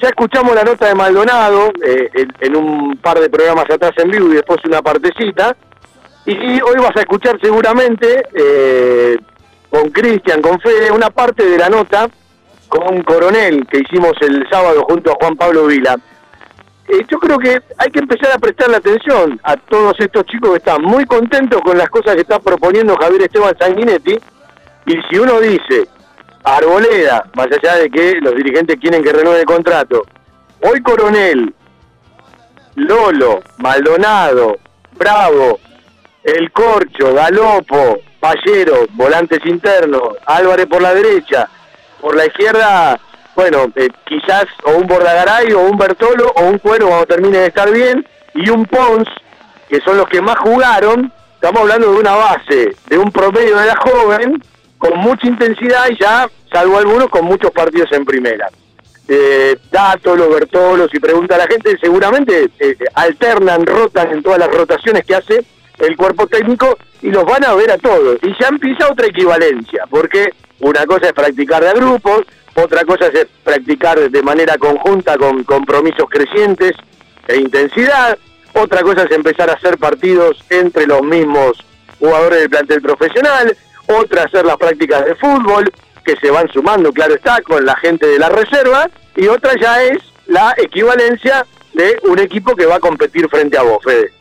Ya 0.00 0.08
escuchamos 0.08 0.54
la 0.54 0.64
nota 0.64 0.88
de 0.88 0.94
Maldonado 0.94 1.72
eh, 1.84 2.10
en, 2.40 2.56
un 2.56 2.96
par 2.98 3.18
de 3.20 3.30
programas 3.30 3.70
atrás 3.70 3.92
en 3.96 4.10
vivo 4.10 4.28
y 4.28 4.34
después 4.34 4.58
una 4.64 4.82
partecita. 4.82 5.56
Y 6.26 6.60
hoy 6.60 6.76
vas 6.76 6.96
a 6.96 7.00
escuchar 7.00 7.38
seguramente 7.40 8.24
eh, 8.34 9.16
con 9.70 9.90
Cristian, 9.90 10.42
con 10.42 10.60
Fede, 10.60 10.90
una 10.90 11.10
parte 11.10 11.46
de 11.46 11.58
la 11.58 11.68
nota 11.68 12.08
con 12.68 13.02
Coronel 13.02 13.66
que 13.66 13.78
hicimos 13.78 14.12
el 14.20 14.46
sábado 14.50 14.84
junto 14.88 15.12
a 15.12 15.16
Juan 15.20 15.36
Pablo 15.36 15.66
Vila. 15.66 15.96
Eh, 16.92 17.06
yo 17.10 17.18
creo 17.18 17.38
que 17.38 17.58
hay 17.78 17.90
que 17.90 18.00
empezar 18.00 18.32
a 18.32 18.38
prestarle 18.38 18.76
atención 18.76 19.40
a 19.44 19.56
todos 19.56 19.98
estos 19.98 20.26
chicos 20.26 20.50
que 20.50 20.56
están 20.58 20.82
muy 20.82 21.06
contentos 21.06 21.62
con 21.62 21.78
las 21.78 21.88
cosas 21.88 22.14
que 22.14 22.20
está 22.20 22.38
proponiendo 22.38 22.98
Javier 22.98 23.22
Esteban 23.22 23.56
Sanguinetti. 23.58 24.18
Y 24.84 24.92
si 25.08 25.18
uno 25.18 25.40
dice, 25.40 25.88
Arboleda, 26.44 27.30
más 27.34 27.46
allá 27.46 27.76
de 27.76 27.88
que 27.88 28.20
los 28.20 28.36
dirigentes 28.36 28.76
quieren 28.78 29.02
que 29.02 29.10
renueve 29.10 29.40
el 29.40 29.46
contrato, 29.46 30.02
hoy 30.60 30.82
Coronel, 30.82 31.54
Lolo, 32.74 33.40
Maldonado, 33.56 34.58
Bravo, 34.98 35.60
El 36.22 36.52
Corcho, 36.52 37.14
Galopo, 37.14 38.00
Pallero, 38.20 38.84
volantes 38.90 39.40
internos, 39.46 40.18
Álvarez 40.26 40.66
por 40.66 40.82
la 40.82 40.92
derecha, 40.92 41.48
por 42.02 42.14
la 42.14 42.26
izquierda, 42.26 43.00
bueno, 43.34 43.72
eh, 43.76 43.88
quizás 44.04 44.46
o 44.64 44.72
un 44.72 44.86
Bordagaray 44.86 45.52
o 45.52 45.60
un 45.60 45.78
Bertolo 45.78 46.32
o 46.36 46.42
un 46.44 46.58
Cuero 46.58 46.88
cuando 46.88 47.06
termine 47.06 47.38
de 47.38 47.46
estar 47.46 47.70
bien, 47.70 48.06
y 48.34 48.48
un 48.50 48.64
Pons, 48.66 49.08
que 49.68 49.80
son 49.80 49.96
los 49.96 50.08
que 50.08 50.20
más 50.20 50.38
jugaron, 50.38 51.12
estamos 51.34 51.62
hablando 51.62 51.92
de 51.92 51.98
una 51.98 52.14
base, 52.14 52.76
de 52.88 52.98
un 52.98 53.10
promedio 53.10 53.58
de 53.58 53.66
la 53.66 53.76
joven, 53.76 54.42
con 54.78 54.98
mucha 54.98 55.26
intensidad 55.26 55.88
y 55.90 55.98
ya, 55.98 56.28
salvo 56.50 56.78
algunos, 56.78 57.08
con 57.08 57.24
muchos 57.24 57.50
partidos 57.50 57.90
en 57.92 58.04
primera. 58.04 58.48
Eh, 59.08 59.58
Dátolo, 59.70 60.30
Bertolo, 60.30 60.88
si 60.88 60.98
pregunta 61.00 61.34
a 61.34 61.38
la 61.38 61.46
gente, 61.46 61.76
seguramente 61.80 62.50
eh, 62.58 62.76
alternan, 62.94 63.66
rotan 63.66 64.12
en 64.12 64.22
todas 64.22 64.38
las 64.38 64.48
rotaciones 64.48 65.04
que 65.04 65.14
hace 65.14 65.44
el 65.78 65.96
cuerpo 65.96 66.26
técnico 66.26 66.78
y 67.00 67.10
los 67.10 67.24
van 67.24 67.44
a 67.44 67.54
ver 67.54 67.70
a 67.72 67.78
todos. 67.78 68.18
Y 68.22 68.34
ya 68.40 68.48
empieza 68.48 68.90
otra 68.90 69.06
equivalencia, 69.06 69.84
porque 69.90 70.32
una 70.62 70.86
cosa 70.86 71.08
es 71.08 71.12
practicar 71.12 71.62
de 71.62 71.70
a 71.70 71.72
grupos, 71.74 72.22
otra 72.54 72.84
cosa 72.84 73.06
es 73.08 73.26
practicar 73.42 73.98
de 74.10 74.22
manera 74.22 74.56
conjunta 74.58 75.18
con 75.18 75.42
compromisos 75.42 76.08
crecientes 76.08 76.72
e 77.26 77.36
intensidad, 77.36 78.16
otra 78.54 78.82
cosa 78.82 79.02
es 79.02 79.10
empezar 79.10 79.50
a 79.50 79.54
hacer 79.54 79.76
partidos 79.78 80.38
entre 80.50 80.86
los 80.86 81.02
mismos 81.02 81.58
jugadores 81.98 82.40
del 82.40 82.50
plantel 82.50 82.80
profesional, 82.80 83.56
otra 83.88 84.22
hacer 84.22 84.46
las 84.46 84.56
prácticas 84.56 85.04
de 85.04 85.16
fútbol, 85.16 85.68
que 86.04 86.16
se 86.16 86.30
van 86.30 86.48
sumando, 86.52 86.92
claro 86.92 87.14
está, 87.14 87.42
con 87.42 87.64
la 87.64 87.74
gente 87.76 88.06
de 88.06 88.18
la 88.20 88.28
reserva, 88.28 88.88
y 89.16 89.26
otra 89.26 89.54
ya 89.60 89.82
es 89.82 89.98
la 90.26 90.54
equivalencia 90.58 91.44
de 91.74 91.98
un 92.04 92.20
equipo 92.20 92.54
que 92.54 92.66
va 92.66 92.76
a 92.76 92.80
competir 92.80 93.28
frente 93.28 93.58
a 93.58 93.62
vos, 93.62 93.78
Fede. 93.82 94.12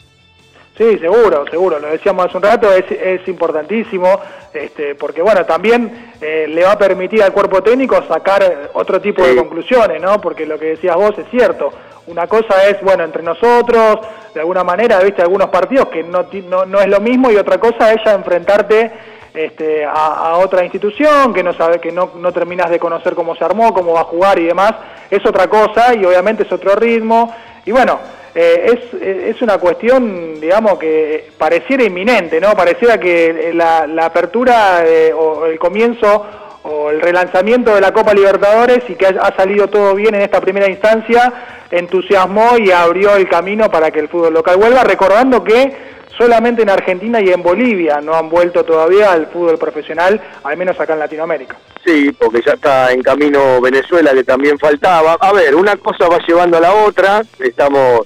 Sí, 0.77 0.97
seguro, 0.99 1.45
seguro, 1.49 1.79
lo 1.79 1.89
decíamos 1.89 2.25
hace 2.25 2.37
un 2.37 2.43
rato, 2.43 2.71
es, 2.73 2.89
es 2.89 3.27
importantísimo, 3.27 4.19
este, 4.53 4.95
porque 4.95 5.21
bueno, 5.21 5.45
también 5.45 6.13
eh, 6.21 6.45
le 6.47 6.63
va 6.63 6.71
a 6.71 6.77
permitir 6.77 7.21
al 7.21 7.33
cuerpo 7.33 7.61
técnico 7.61 8.01
sacar 8.07 8.69
otro 8.73 9.01
tipo 9.01 9.21
de 9.21 9.35
conclusiones, 9.35 10.01
¿no? 10.01 10.21
Porque 10.21 10.45
lo 10.45 10.57
que 10.57 10.67
decías 10.67 10.95
vos 10.95 11.13
es 11.17 11.29
cierto, 11.29 11.71
una 12.07 12.25
cosa 12.27 12.67
es, 12.67 12.81
bueno, 12.81 13.03
entre 13.03 13.21
nosotros, 13.21 13.99
de 14.33 14.39
alguna 14.39 14.63
manera, 14.63 14.99
viste, 14.99 15.21
algunos 15.21 15.49
partidos 15.49 15.89
que 15.89 16.03
no, 16.03 16.25
no, 16.49 16.65
no 16.65 16.79
es 16.79 16.87
lo 16.87 17.01
mismo, 17.01 17.29
y 17.29 17.35
otra 17.35 17.59
cosa 17.59 17.91
es 17.91 18.01
ya 18.05 18.13
enfrentarte 18.13 18.91
este, 19.33 19.85
a, 19.85 19.91
a 19.91 20.37
otra 20.37 20.63
institución 20.63 21.33
que 21.33 21.43
no 21.43 21.53
sabe 21.53 21.79
que 21.79 21.91
no, 21.91 22.11
no 22.15 22.31
terminas 22.31 22.69
de 22.69 22.79
conocer 22.79 23.13
cómo 23.13 23.35
se 23.35 23.43
armó, 23.43 23.73
cómo 23.73 23.93
va 23.93 24.01
a 24.01 24.05
jugar 24.05 24.39
y 24.39 24.45
demás, 24.45 24.73
es 25.09 25.25
otra 25.25 25.47
cosa 25.47 25.93
y 25.93 26.05
obviamente 26.05 26.43
es 26.43 26.51
otro 26.51 26.75
ritmo. 26.75 27.33
Y 27.65 27.71
bueno, 27.71 27.99
eh, 28.33 28.91
es, 28.93 29.01
es 29.35 29.41
una 29.41 29.57
cuestión, 29.57 30.39
digamos, 30.39 30.79
que 30.79 31.29
pareciera 31.37 31.83
inminente, 31.83 32.39
¿no? 32.39 32.55
Pareciera 32.55 32.97
que 32.97 33.51
la, 33.53 33.87
la 33.87 34.05
apertura 34.05 34.83
eh, 34.85 35.13
o 35.13 35.45
el 35.45 35.59
comienzo 35.59 36.25
o 36.63 36.89
el 36.91 37.01
relanzamiento 37.01 37.73
de 37.73 37.81
la 37.81 37.91
Copa 37.91 38.13
Libertadores 38.13 38.83
y 38.87 38.95
que 38.95 39.07
ha 39.07 39.35
salido 39.35 39.67
todo 39.67 39.95
bien 39.95 40.15
en 40.15 40.21
esta 40.21 40.39
primera 40.39 40.69
instancia, 40.69 41.33
entusiasmó 41.71 42.57
y 42.57 42.71
abrió 42.71 43.15
el 43.15 43.27
camino 43.27 43.69
para 43.69 43.91
que 43.91 43.99
el 43.99 44.09
fútbol 44.09 44.33
local 44.33 44.57
vuelva, 44.57 44.83
recordando 44.83 45.43
que 45.43 45.75
solamente 46.17 46.61
en 46.61 46.69
Argentina 46.69 47.19
y 47.19 47.29
en 47.29 47.41
Bolivia 47.41 47.99
no 48.01 48.13
han 48.13 48.29
vuelto 48.29 48.63
todavía 48.63 49.11
al 49.11 49.27
fútbol 49.27 49.57
profesional, 49.57 50.21
al 50.43 50.55
menos 50.55 50.79
acá 50.79 50.93
en 50.93 50.99
Latinoamérica. 50.99 51.57
Sí, 51.83 52.11
porque 52.11 52.41
ya 52.45 52.53
está 52.53 52.91
en 52.91 53.01
camino 53.01 53.59
Venezuela, 53.59 54.13
que 54.13 54.23
también 54.23 54.59
faltaba. 54.59 55.17
A 55.19 55.33
ver, 55.33 55.55
una 55.55 55.75
cosa 55.77 56.07
va 56.07 56.19
llevando 56.27 56.57
a 56.57 56.61
la 56.61 56.73
otra. 56.73 57.23
Estamos 57.39 58.01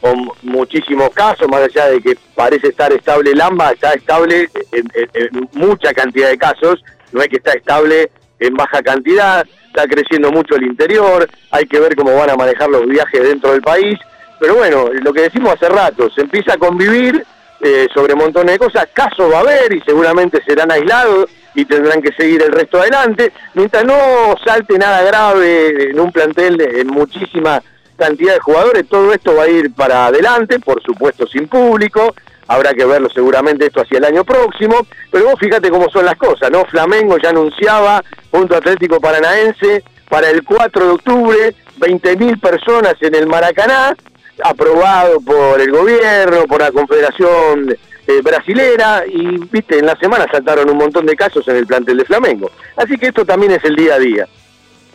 con 0.00 0.30
muchísimos 0.42 1.10
casos, 1.10 1.48
más 1.48 1.62
allá 1.62 1.86
de 1.86 2.00
que 2.00 2.16
parece 2.34 2.68
estar 2.68 2.92
estable 2.92 3.32
el 3.32 3.40
AMBA, 3.40 3.72
está 3.72 3.92
estable 3.94 4.48
en, 4.72 5.48
mucha 5.52 5.92
cantidad 5.92 6.28
de 6.28 6.38
casos, 6.38 6.82
no 7.12 7.20
es 7.20 7.28
que 7.28 7.36
está 7.36 7.52
estable 7.52 8.10
en 8.38 8.54
baja 8.54 8.82
cantidad, 8.82 9.44
está 9.66 9.86
creciendo 9.86 10.30
mucho 10.30 10.54
el 10.54 10.64
interior, 10.64 11.28
hay 11.50 11.66
que 11.66 11.80
ver 11.80 11.96
cómo 11.96 12.14
van 12.14 12.30
a 12.30 12.36
manejar 12.36 12.68
los 12.70 12.86
viajes 12.86 13.22
dentro 13.22 13.52
del 13.52 13.62
país, 13.62 13.98
pero 14.38 14.54
bueno, 14.54 14.88
lo 15.02 15.12
que 15.12 15.22
decimos 15.22 15.54
hace 15.54 15.68
rato, 15.68 16.08
se 16.10 16.20
empieza 16.20 16.54
a 16.54 16.58
convivir 16.58 17.24
eh, 17.60 17.88
sobre 17.92 18.14
montones 18.14 18.52
de 18.52 18.58
cosas, 18.58 18.88
casos 18.92 19.32
va 19.32 19.38
a 19.38 19.40
haber 19.40 19.72
y 19.72 19.80
seguramente 19.80 20.40
serán 20.46 20.70
aislados 20.70 21.28
y 21.56 21.64
tendrán 21.64 22.00
que 22.00 22.12
seguir 22.12 22.40
el 22.40 22.52
resto 22.52 22.80
adelante, 22.80 23.32
mientras 23.54 23.84
no 23.84 24.36
salte 24.44 24.78
nada 24.78 25.02
grave 25.02 25.90
en 25.90 25.98
un 25.98 26.12
plantel 26.12 26.60
en 26.60 26.86
muchísima 26.86 27.60
cantidad 27.98 28.34
de 28.34 28.40
jugadores, 28.40 28.88
todo 28.88 29.12
esto 29.12 29.34
va 29.34 29.42
a 29.42 29.48
ir 29.48 29.74
para 29.74 30.06
adelante, 30.06 30.58
por 30.60 30.82
supuesto 30.82 31.26
sin 31.26 31.48
público, 31.48 32.14
habrá 32.46 32.72
que 32.72 32.84
verlo 32.84 33.10
seguramente 33.10 33.66
esto 33.66 33.82
hacia 33.82 33.98
el 33.98 34.04
año 34.04 34.24
próximo, 34.24 34.86
pero 35.10 35.26
vos 35.26 35.34
fíjate 35.38 35.68
cómo 35.70 35.90
son 35.90 36.06
las 36.06 36.16
cosas, 36.16 36.50
¿no? 36.50 36.64
Flamengo 36.64 37.18
ya 37.18 37.30
anunciaba, 37.30 38.02
punto 38.30 38.56
Atlético 38.56 39.00
Paranaense, 39.00 39.84
para 40.08 40.30
el 40.30 40.42
4 40.42 40.84
de 40.84 40.90
octubre, 40.90 41.54
20.000 41.78 42.40
personas 42.40 42.94
en 43.00 43.14
el 43.14 43.26
Maracaná, 43.26 43.94
aprobado 44.42 45.20
por 45.20 45.60
el 45.60 45.70
gobierno, 45.70 46.44
por 46.46 46.60
la 46.60 46.72
Confederación 46.72 47.76
eh, 48.06 48.20
Brasilera, 48.22 49.04
y 49.06 49.38
viste, 49.50 49.78
en 49.78 49.86
la 49.86 49.96
semana 49.96 50.26
saltaron 50.30 50.70
un 50.70 50.78
montón 50.78 51.04
de 51.04 51.16
casos 51.16 51.46
en 51.48 51.56
el 51.56 51.66
plantel 51.66 51.98
de 51.98 52.04
Flamengo. 52.04 52.50
Así 52.76 52.96
que 52.96 53.08
esto 53.08 53.26
también 53.26 53.52
es 53.52 53.64
el 53.64 53.76
día 53.76 53.94
a 53.94 53.98
día. 53.98 54.26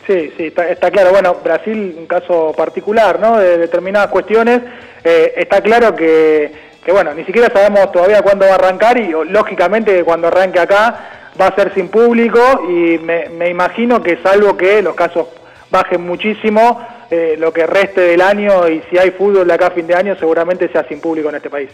Sí, 0.06 0.32
sí, 0.36 0.46
está, 0.46 0.68
está 0.68 0.90
claro. 0.90 1.10
Bueno, 1.10 1.36
Brasil, 1.42 1.94
un 1.98 2.06
caso 2.06 2.52
particular, 2.56 3.18
¿no? 3.18 3.38
De 3.38 3.56
determinadas 3.56 4.10
cuestiones. 4.10 4.60
Eh, 5.02 5.32
está 5.36 5.60
claro 5.62 5.94
que, 5.94 6.52
que, 6.84 6.92
bueno, 6.92 7.14
ni 7.14 7.24
siquiera 7.24 7.50
sabemos 7.50 7.90
todavía 7.92 8.22
cuándo 8.22 8.46
va 8.46 8.52
a 8.52 8.54
arrancar 8.56 8.98
y 8.98 9.12
lógicamente 9.28 10.04
cuando 10.04 10.28
arranque 10.28 10.60
acá 10.60 11.30
va 11.40 11.48
a 11.48 11.54
ser 11.54 11.72
sin 11.74 11.88
público 11.88 12.40
y 12.68 12.98
me, 12.98 13.28
me 13.30 13.48
imagino 13.48 14.02
que 14.02 14.18
salvo 14.22 14.56
que 14.56 14.82
los 14.82 14.94
casos 14.94 15.28
bajen 15.70 16.02
muchísimo, 16.02 16.86
eh, 17.10 17.36
lo 17.38 17.52
que 17.52 17.66
reste 17.66 18.00
del 18.02 18.20
año 18.20 18.68
y 18.68 18.82
si 18.90 18.98
hay 18.98 19.10
fútbol 19.10 19.48
de 19.48 19.54
acá 19.54 19.68
a 19.68 19.70
fin 19.70 19.86
de 19.86 19.94
año 19.94 20.16
seguramente 20.16 20.68
sea 20.68 20.86
sin 20.86 21.00
público 21.00 21.28
en 21.30 21.36
este 21.36 21.50
país. 21.50 21.70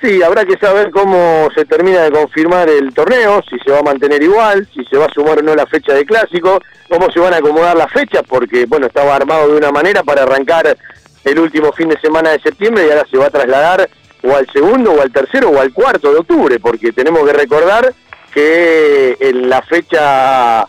Sí, 0.00 0.22
habrá 0.22 0.44
que 0.44 0.56
saber 0.58 0.90
cómo 0.90 1.48
se 1.54 1.64
termina 1.64 2.02
de 2.02 2.12
confirmar 2.12 2.68
el 2.68 2.94
torneo, 2.94 3.42
si 3.50 3.58
se 3.58 3.72
va 3.72 3.80
a 3.80 3.82
mantener 3.82 4.22
igual, 4.22 4.68
si 4.72 4.84
se 4.84 4.96
va 4.96 5.06
a 5.06 5.12
sumar 5.12 5.40
o 5.40 5.42
no 5.42 5.56
la 5.56 5.66
fecha 5.66 5.92
de 5.92 6.06
clásico, 6.06 6.60
cómo 6.88 7.10
se 7.10 7.18
van 7.18 7.34
a 7.34 7.38
acomodar 7.38 7.76
las 7.76 7.92
fechas, 7.92 8.22
porque 8.28 8.64
bueno, 8.66 8.86
estaba 8.86 9.16
armado 9.16 9.48
de 9.48 9.56
una 9.56 9.72
manera 9.72 10.04
para 10.04 10.22
arrancar 10.22 10.76
el 11.24 11.38
último 11.40 11.72
fin 11.72 11.88
de 11.88 11.98
semana 11.98 12.30
de 12.30 12.38
septiembre 12.40 12.86
y 12.86 12.90
ahora 12.90 13.06
se 13.10 13.18
va 13.18 13.26
a 13.26 13.30
trasladar 13.30 13.90
o 14.22 14.36
al 14.36 14.48
segundo 14.52 14.92
o 14.92 15.02
al 15.02 15.10
tercero 15.10 15.50
o 15.50 15.60
al 15.60 15.72
cuarto 15.72 16.12
de 16.12 16.18
octubre, 16.18 16.60
porque 16.60 16.92
tenemos 16.92 17.26
que 17.26 17.32
recordar 17.32 17.92
que 18.32 19.16
en 19.18 19.48
la 19.48 19.62
fecha 19.62 20.62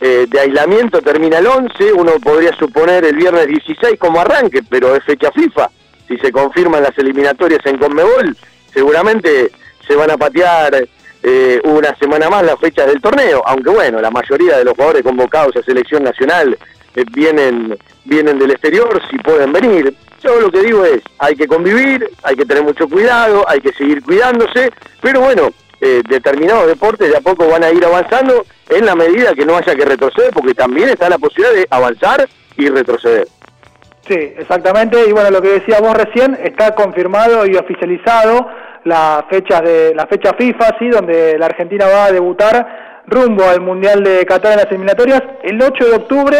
eh, 0.00 0.26
de 0.28 0.40
aislamiento 0.40 1.00
termina 1.02 1.38
el 1.38 1.46
11, 1.48 1.92
uno 1.92 2.12
podría 2.22 2.56
suponer 2.56 3.04
el 3.04 3.16
viernes 3.16 3.48
16 3.48 3.98
como 3.98 4.20
arranque, 4.20 4.60
pero 4.68 4.94
es 4.94 5.02
fecha 5.02 5.32
FIFA. 5.32 5.70
Si 6.06 6.16
se 6.18 6.30
confirman 6.30 6.84
las 6.84 6.96
eliminatorias 6.98 7.66
en 7.66 7.78
Conmebol, 7.78 8.36
seguramente 8.76 9.50
se 9.88 9.96
van 9.96 10.10
a 10.10 10.18
patear 10.18 10.86
eh, 11.22 11.60
una 11.64 11.96
semana 11.96 12.28
más 12.28 12.44
las 12.44 12.60
fechas 12.60 12.86
del 12.86 13.00
torneo, 13.00 13.42
aunque 13.46 13.70
bueno, 13.70 14.02
la 14.02 14.10
mayoría 14.10 14.58
de 14.58 14.64
los 14.64 14.74
jugadores 14.74 15.02
convocados 15.02 15.56
a 15.56 15.62
selección 15.62 16.04
nacional 16.04 16.58
eh, 16.94 17.04
vienen, 17.10 17.78
vienen 18.04 18.38
del 18.38 18.50
exterior, 18.50 19.00
si 19.10 19.16
pueden 19.16 19.50
venir. 19.50 19.94
Yo 20.22 20.38
lo 20.40 20.50
que 20.50 20.60
digo 20.60 20.84
es, 20.84 21.00
hay 21.18 21.34
que 21.36 21.48
convivir, 21.48 22.06
hay 22.22 22.36
que 22.36 22.44
tener 22.44 22.64
mucho 22.64 22.86
cuidado, 22.86 23.48
hay 23.48 23.60
que 23.60 23.72
seguir 23.72 24.02
cuidándose, 24.02 24.70
pero 25.00 25.22
bueno, 25.22 25.48
eh, 25.80 26.02
determinados 26.06 26.66
deportes 26.66 27.10
de 27.10 27.16
a 27.16 27.20
poco 27.22 27.48
van 27.48 27.64
a 27.64 27.70
ir 27.70 27.82
avanzando 27.82 28.44
en 28.68 28.84
la 28.84 28.94
medida 28.94 29.34
que 29.34 29.46
no 29.46 29.56
haya 29.56 29.74
que 29.74 29.86
retroceder, 29.86 30.32
porque 30.34 30.52
también 30.52 30.90
está 30.90 31.08
la 31.08 31.18
posibilidad 31.18 31.54
de 31.54 31.66
avanzar 31.70 32.28
y 32.58 32.68
retroceder. 32.68 33.26
Sí, 34.08 34.34
exactamente. 34.38 34.98
Y 35.08 35.12
bueno, 35.12 35.30
lo 35.30 35.42
que 35.42 35.60
decía 35.60 35.80
vos 35.80 35.96
recién, 35.96 36.38
está 36.42 36.74
confirmado 36.74 37.44
y 37.46 37.56
oficializado 37.56 38.48
las 38.84 39.24
fechas 39.28 39.62
de 39.62 39.94
la 39.94 40.06
fecha 40.06 40.32
FIFA, 40.34 40.76
sí, 40.78 40.88
donde 40.88 41.36
la 41.38 41.46
Argentina 41.46 41.86
va 41.86 42.04
a 42.06 42.12
debutar 42.12 43.02
rumbo 43.06 43.44
al 43.44 43.60
Mundial 43.60 44.04
de 44.04 44.24
Qatar 44.24 44.52
en 44.52 44.58
las 44.58 44.66
eliminatorias. 44.66 45.22
El 45.42 45.60
8 45.60 45.84
de 45.84 45.96
octubre 45.96 46.36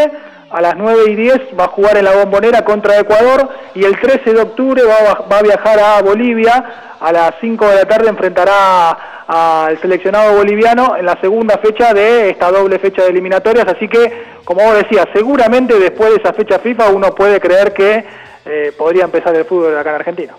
a 0.57 0.63
las 0.63 0.75
9 0.75 1.11
y 1.11 1.17
10 1.17 1.39
va 1.61 1.65
a 1.65 1.69
jugar 1.69 1.99
en 1.99 2.07
la 2.07 2.17
bombonera 2.17 2.65
contra 2.65 2.99
Ecuador 2.99 3.47
y 3.75 3.85
el 3.85 4.01
13 4.01 4.33
de 4.33 4.41
octubre 4.41 4.83
va 4.85 5.37
a, 5.37 5.43
viajar 5.43 5.79
a 5.79 6.01
Bolivia. 6.01 6.95
A 6.99 7.13
las 7.13 7.35
5 7.43 7.69
de 7.69 7.75
la 7.75 7.85
tarde 7.85 8.09
enfrentará 8.09 9.25
al 9.27 9.79
seleccionado 9.83 10.35
boliviano 10.35 10.97
en 10.97 11.05
la 11.05 11.21
segunda 11.21 11.59
fecha 11.59 11.93
de 11.93 12.31
esta 12.31 12.51
doble 12.51 12.79
fecha 12.79 13.03
de 13.03 13.11
eliminatorias. 13.11 13.67
Así 13.69 13.87
que, 13.87 14.11
como 14.47 14.65
vos 14.65 14.77
decías, 14.77 15.07
seguramente 15.13 15.79
después 15.79 16.09
de 16.09 16.17
esa 16.17 16.33
fecha 16.33 16.59
FIFA 16.59 16.89
uno 16.89 17.15
puede 17.15 17.39
creer 17.39 17.75
que 17.75 18.03
eh, 18.47 18.73
podría 18.79 19.05
empezar 19.05 19.35
el 19.37 19.45
fútbol 19.45 19.77
acá 19.77 19.91
en 19.91 19.97
Argentina. 19.97 20.35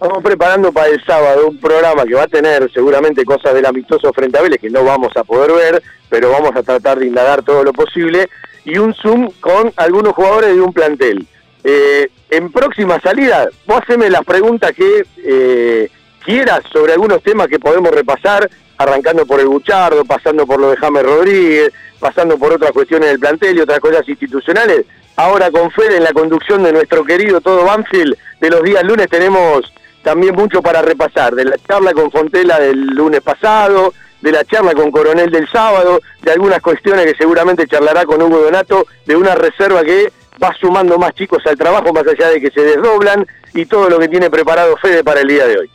Estamos 0.00 0.22
preparando 0.22 0.72
para 0.72 0.88
el 0.88 1.04
sábado 1.04 1.46
un 1.48 1.60
programa 1.60 2.04
que 2.04 2.14
va 2.14 2.22
a 2.22 2.28
tener 2.28 2.70
seguramente 2.72 3.22
cosas 3.24 3.52
del 3.52 3.66
amistoso 3.66 4.12
frente 4.14 4.38
a 4.38 4.42
Vélez 4.42 4.60
que 4.60 4.70
no 4.70 4.82
vamos 4.82 5.14
a 5.14 5.24
poder 5.24 5.52
ver, 5.52 5.82
pero 6.08 6.30
vamos 6.30 6.52
a 6.56 6.62
tratar 6.62 7.00
de 7.00 7.06
indagar 7.06 7.42
todo 7.42 7.64
lo 7.64 7.72
posible, 7.74 8.30
y 8.68 8.76
un 8.76 8.92
Zoom 8.94 9.30
con 9.40 9.72
algunos 9.76 10.12
jugadores 10.12 10.54
de 10.54 10.60
un 10.60 10.72
plantel. 10.74 11.26
Eh, 11.64 12.10
en 12.30 12.52
próxima 12.52 13.00
salida, 13.00 13.48
vos 13.66 13.80
haceme 13.80 14.10
las 14.10 14.24
preguntas 14.24 14.72
que 14.72 15.06
eh, 15.24 15.88
quieras 16.22 16.60
sobre 16.70 16.92
algunos 16.92 17.22
temas 17.22 17.48
que 17.48 17.58
podemos 17.58 17.90
repasar, 17.90 18.48
arrancando 18.76 19.24
por 19.24 19.40
el 19.40 19.48
Buchardo, 19.48 20.04
pasando 20.04 20.46
por 20.46 20.60
lo 20.60 20.70
de 20.70 20.76
James 20.76 21.02
Rodríguez, 21.02 21.72
pasando 21.98 22.36
por 22.36 22.52
otras 22.52 22.72
cuestiones 22.72 23.08
del 23.08 23.18
plantel 23.18 23.56
y 23.56 23.60
otras 23.60 23.80
cosas 23.80 24.06
institucionales. 24.06 24.84
Ahora 25.16 25.50
con 25.50 25.70
Fede 25.70 25.96
en 25.96 26.04
la 26.04 26.12
conducción 26.12 26.62
de 26.62 26.72
nuestro 26.72 27.04
querido 27.04 27.40
todo 27.40 27.64
Banfield, 27.64 28.16
de 28.38 28.50
los 28.50 28.62
días 28.62 28.84
lunes 28.84 29.08
tenemos 29.08 29.72
también 30.02 30.34
mucho 30.34 30.60
para 30.60 30.82
repasar, 30.82 31.34
de 31.34 31.46
la 31.46 31.56
charla 31.66 31.94
con 31.94 32.10
Fontela 32.10 32.60
del 32.60 32.78
lunes 32.80 33.22
pasado, 33.22 33.94
de 34.20 34.32
la 34.32 34.44
charla 34.44 34.74
con 34.74 34.90
Coronel 34.90 35.30
del 35.30 35.48
sábado, 35.48 36.00
de 36.22 36.32
algunas 36.32 36.60
cuestiones 36.60 37.06
que 37.06 37.14
seguramente 37.16 37.66
charlará 37.66 38.04
con 38.04 38.20
Hugo 38.20 38.38
Donato, 38.38 38.86
de 39.06 39.16
una 39.16 39.34
reserva 39.34 39.82
que 39.84 40.12
va 40.42 40.54
sumando 40.60 40.98
más 40.98 41.14
chicos 41.14 41.42
al 41.46 41.56
trabajo, 41.56 41.92
más 41.92 42.06
allá 42.06 42.28
de 42.28 42.40
que 42.40 42.50
se 42.50 42.60
desdoblan, 42.60 43.26
y 43.54 43.66
todo 43.66 43.88
lo 43.88 43.98
que 43.98 44.08
tiene 44.08 44.30
preparado 44.30 44.76
Fede 44.76 45.02
para 45.02 45.20
el 45.20 45.28
día 45.28 45.46
de 45.46 45.58
hoy. 45.58 45.70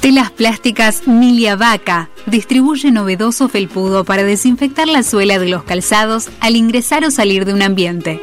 Telas 0.00 0.30
plásticas 0.30 1.06
Milia 1.06 1.56
Vaca 1.56 2.08
distribuye 2.24 2.90
novedoso 2.90 3.50
felpudo 3.50 4.04
para 4.04 4.24
desinfectar 4.24 4.88
la 4.88 5.02
suela 5.02 5.38
de 5.38 5.48
los 5.48 5.64
calzados 5.64 6.30
al 6.40 6.56
ingresar 6.56 7.04
o 7.04 7.10
salir 7.10 7.44
de 7.44 7.52
un 7.52 7.60
ambiente. 7.60 8.22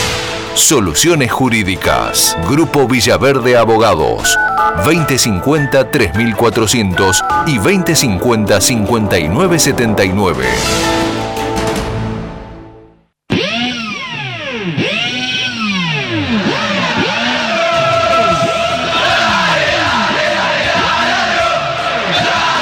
Soluciones 0.58 1.32
Jurídicas. 1.32 2.36
Grupo 2.50 2.88
Villaverde 2.88 3.56
Abogados. 3.56 4.36
2050-3400 4.84 7.46
y 7.46 7.60
2050-5979. 7.60 10.46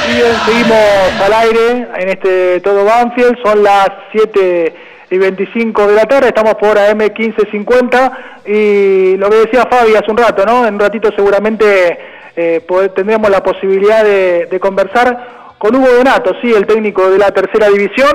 Bien, 0.07 0.35
seguimos 0.45 0.77
al 1.21 1.33
aire 1.33 1.87
en 1.97 2.09
este 2.09 2.59
Todo 2.59 2.83
Banfield, 2.83 3.37
son 3.41 3.63
las 3.63 3.87
7 4.11 4.84
y 5.09 5.17
25 5.17 5.87
de 5.87 5.95
la 5.95 6.05
tarde, 6.05 6.27
estamos 6.27 6.55
por 6.55 6.77
AM 6.77 6.97
1550 6.97 8.41
y 8.45 9.17
lo 9.17 9.29
que 9.29 9.35
decía 9.37 9.67
Fabi 9.69 9.95
hace 9.95 10.11
un 10.11 10.17
rato, 10.17 10.45
¿no? 10.45 10.65
En 10.65 10.75
un 10.75 10.79
ratito 10.79 11.09
seguramente 11.15 11.97
eh, 12.35 12.65
tendremos 12.95 13.29
la 13.29 13.43
posibilidad 13.43 14.03
de, 14.03 14.47
de 14.47 14.59
conversar 14.59 15.55
con 15.57 15.75
Hugo 15.75 15.87
Donato, 15.93 16.33
sí, 16.41 16.51
el 16.51 16.65
técnico 16.65 17.09
de 17.09 17.17
la 17.17 17.31
tercera 17.31 17.69
división, 17.69 18.11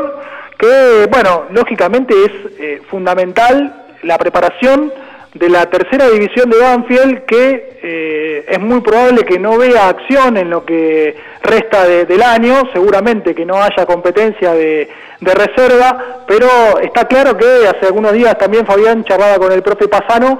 que, 0.59 1.09
bueno, 1.11 1.47
lógicamente 1.51 2.15
es 2.25 2.33
eh, 2.59 2.83
fundamental 2.91 3.85
la 4.03 4.19
preparación 4.19 4.93
de 5.35 5.49
la 5.49 5.67
tercera 5.71 6.09
división 6.09 6.51
de 6.51 6.59
Banfield 6.59 7.25
que 7.25 7.79
eh, 7.83 8.45
es 8.49 8.59
muy 8.61 8.81
probable 8.81 9.25
que 9.25 9.39
no 9.39 9.57
vea 9.59 9.89
acción 9.89 10.37
en 10.37 10.51
lo 10.51 10.65
que 10.65 11.15
resta 11.43 11.87
de- 11.87 12.05
del 12.05 12.23
año, 12.23 12.63
seguramente 12.73 13.35
que 13.35 13.47
no 13.47 13.63
haya 13.63 13.87
competencia 13.87 14.53
de, 14.53 14.89
reserva, 15.21 16.25
pero 16.27 16.49
está 16.83 17.05
claro 17.07 17.37
que 17.37 17.45
hace 17.69 17.87
algunos 17.87 18.13
días 18.13 18.37
también 18.39 18.65
Fabián 18.67 19.05
charlaba 19.05 19.37
con 19.39 19.53
el 19.53 19.63
profe 19.63 19.87
Pasano, 19.87 20.39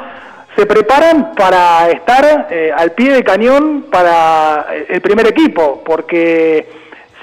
se 0.57 0.65
preparan 0.67 1.33
para 1.35 1.91
estar 1.91 2.49
eh, 2.51 2.73
al 2.75 2.93
pie 2.93 3.13
de 3.13 3.23
cañón 3.23 3.87
para 3.91 4.67
eh, 4.73 4.87
el 4.89 5.01
primer 5.03 5.27
equipo, 5.29 5.83
porque 5.85 6.67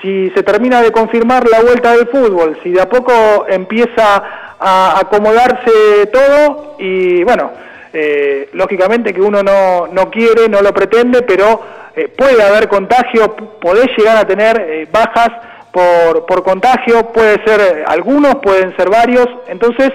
si 0.01 0.29
se 0.35 0.43
termina 0.43 0.81
de 0.83 0.91
confirmar 0.91 1.47
la 1.49 1.61
vuelta 1.61 1.91
del 1.97 2.07
fútbol, 2.07 2.57
si 2.61 2.69
de 2.71 2.81
a 2.81 2.87
poco 2.87 3.11
empieza 3.49 4.23
a 4.59 4.99
acomodarse 4.99 6.07
todo 6.11 6.75
y 6.79 7.23
bueno, 7.23 7.51
eh, 7.93 8.49
lógicamente 8.53 9.13
que 9.13 9.21
uno 9.21 9.43
no, 9.43 9.87
no 9.87 10.09
quiere, 10.09 10.49
no 10.49 10.61
lo 10.61 10.73
pretende, 10.73 11.21
pero 11.21 11.61
eh, 11.95 12.09
puede 12.15 12.43
haber 12.43 12.67
contagio, 12.67 13.35
podés 13.59 13.87
llegar 13.97 14.17
a 14.17 14.27
tener 14.27 14.59
eh, 14.59 14.87
bajas 14.91 15.29
por, 15.71 16.25
por 16.25 16.43
contagio, 16.43 17.11
puede 17.11 17.43
ser 17.43 17.59
eh, 17.59 17.83
algunos, 17.87 18.35
pueden 18.35 18.75
ser 18.75 18.89
varios, 18.89 19.27
entonces 19.47 19.91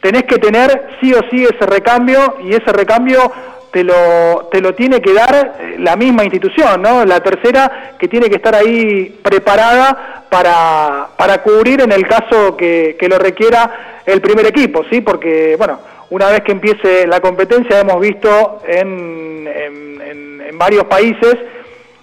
tenés 0.00 0.22
que 0.24 0.38
tener 0.38 0.96
sí 1.00 1.12
o 1.12 1.20
sí 1.30 1.44
ese 1.44 1.66
recambio 1.66 2.36
y 2.42 2.54
ese 2.54 2.72
recambio 2.72 3.30
te 3.72 3.82
lo, 3.84 4.48
te 4.52 4.60
lo 4.60 4.74
tiene 4.74 5.00
que 5.00 5.12
dar 5.14 5.54
eh, 5.58 5.76
la 5.78 5.96
misma 5.96 6.24
institución, 6.24 6.82
¿no? 6.82 7.04
La 7.04 7.20
tercera 7.20 7.94
que 7.98 8.06
tiene 8.06 8.28
que 8.28 8.36
estar 8.36 8.54
ahí 8.54 9.18
preparada 9.22 10.24
para, 10.28 11.08
para 11.16 11.42
cubrir 11.42 11.80
en 11.80 11.90
el 11.92 12.06
caso 12.06 12.56
que, 12.56 12.96
que 13.00 13.08
lo 13.08 13.18
requiera 13.18 14.02
el 14.06 14.20
primer 14.20 14.46
equipo, 14.46 14.82
¿sí? 14.90 15.00
Porque, 15.00 15.54
bueno, 15.56 15.80
una 16.10 16.28
vez 16.28 16.42
que 16.42 16.52
empiece 16.52 17.06
la 17.06 17.20
competencia 17.20 17.80
hemos 17.80 17.98
visto 18.00 18.60
en, 18.66 19.46
en- 19.48 20.00
en- 20.02 20.40
en 20.48 20.58
varios 20.58 20.84
países 20.84 21.36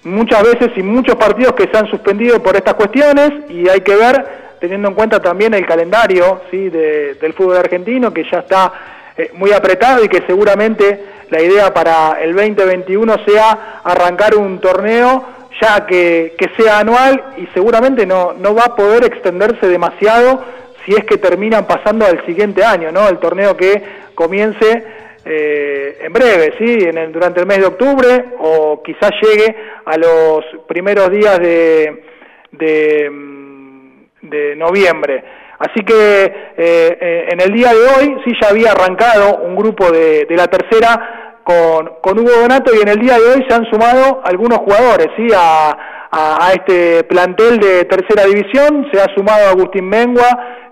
muchas 0.03 0.41
veces 0.43 0.69
y 0.75 0.81
muchos 0.81 1.15
partidos 1.17 1.53
que 1.53 1.67
se 1.71 1.77
han 1.77 1.87
suspendido 1.87 2.41
por 2.41 2.55
estas 2.55 2.73
cuestiones 2.73 3.31
y 3.49 3.67
hay 3.69 3.81
que 3.81 3.95
ver, 3.95 4.25
teniendo 4.59 4.87
en 4.87 4.95
cuenta 4.95 5.21
también 5.21 5.53
el 5.53 5.65
calendario 5.67 6.41
¿sí? 6.49 6.69
de- 6.69 7.15
del 7.15 7.33
fútbol 7.33 7.57
argentino 7.57 8.11
que 8.13 8.23
ya 8.31 8.39
está 8.39 8.71
eh, 9.17 9.31
muy 9.33 9.51
apretado 9.51 10.03
y 10.03 10.07
que 10.07 10.23
seguramente 10.25 11.18
la 11.29 11.41
idea 11.41 11.73
para 11.73 12.17
el 12.21 12.35
2021 12.35 13.15
sea 13.25 13.81
arrancar 13.83 14.35
un 14.35 14.59
torneo 14.59 15.25
ya 15.61 15.85
que, 15.85 16.35
sea 16.57 16.79
anual 16.79 17.33
y 17.37 17.45
seguramente 17.53 18.05
no, 18.05 18.33
no 18.33 18.55
va 18.55 18.63
a 18.65 18.75
poder 18.75 19.03
extenderse 19.03 19.67
demasiado 19.67 20.43
si 20.85 20.93
es 20.93 21.03
que 21.05 21.17
terminan 21.17 21.67
pasando 21.67 22.05
al 22.05 22.25
siguiente 22.25 22.63
año, 22.63 22.91
¿no? 22.91 23.07
El 23.09 23.17
torneo 23.19 23.57
que 23.57 23.81
comience 24.15 24.83
eh, 25.25 25.97
en 26.01 26.13
breve, 26.13 26.53
¿sí? 26.57 26.77
En 26.87 26.97
el- 26.97 27.11
durante 27.11 27.41
el 27.41 27.45
mes 27.45 27.57
de 27.59 27.65
octubre 27.65 28.25
o 28.39 28.81
quizás 28.81 29.11
llegue 29.21 29.53
a 29.85 29.97
los 29.97 30.45
primeros 30.67 31.11
días 31.11 31.37
de, 31.39 32.03
de, 32.51 33.09
mm, 33.11 34.01
de 34.21 34.55
noviembre. 34.55 35.23
Así 35.59 35.83
que 35.85 35.93
eh, 35.95 36.97
eh, 37.01 37.27
en 37.31 37.41
el 37.41 37.51
día 37.53 37.69
de 37.73 37.79
hoy 37.81 38.15
sí 38.25 38.31
ya 38.41 38.49
había 38.49 38.71
arrancado 38.71 39.39
un 39.43 39.55
grupo 39.55 39.91
de, 39.91 40.25
de 40.25 40.35
la 40.37 40.47
tercera 40.47 41.41
con, 41.43 41.95
con 42.01 42.17
Hugo 42.19 42.31
Donato 42.41 42.73
y 42.73 42.81
en 42.81 42.87
el 42.87 42.97
día 42.99 43.15
de 43.17 43.25
hoy 43.33 43.45
se 43.47 43.53
han 43.55 43.65
sumado 43.71 44.21
algunos 44.23 44.59
jugadores 44.59 45.07
¿sí? 45.17 45.27
a, 45.35 45.77
a- 46.11 46.47
a 46.47 46.51
este 46.53 47.03
plantel 47.03 47.59
de 47.59 47.83
tercera 47.85 48.23
división. 48.25 48.87
Se 48.91 49.01
ha 49.01 49.07
sumado 49.15 49.49
Agustín 49.49 49.87
Mengua, 49.89 50.27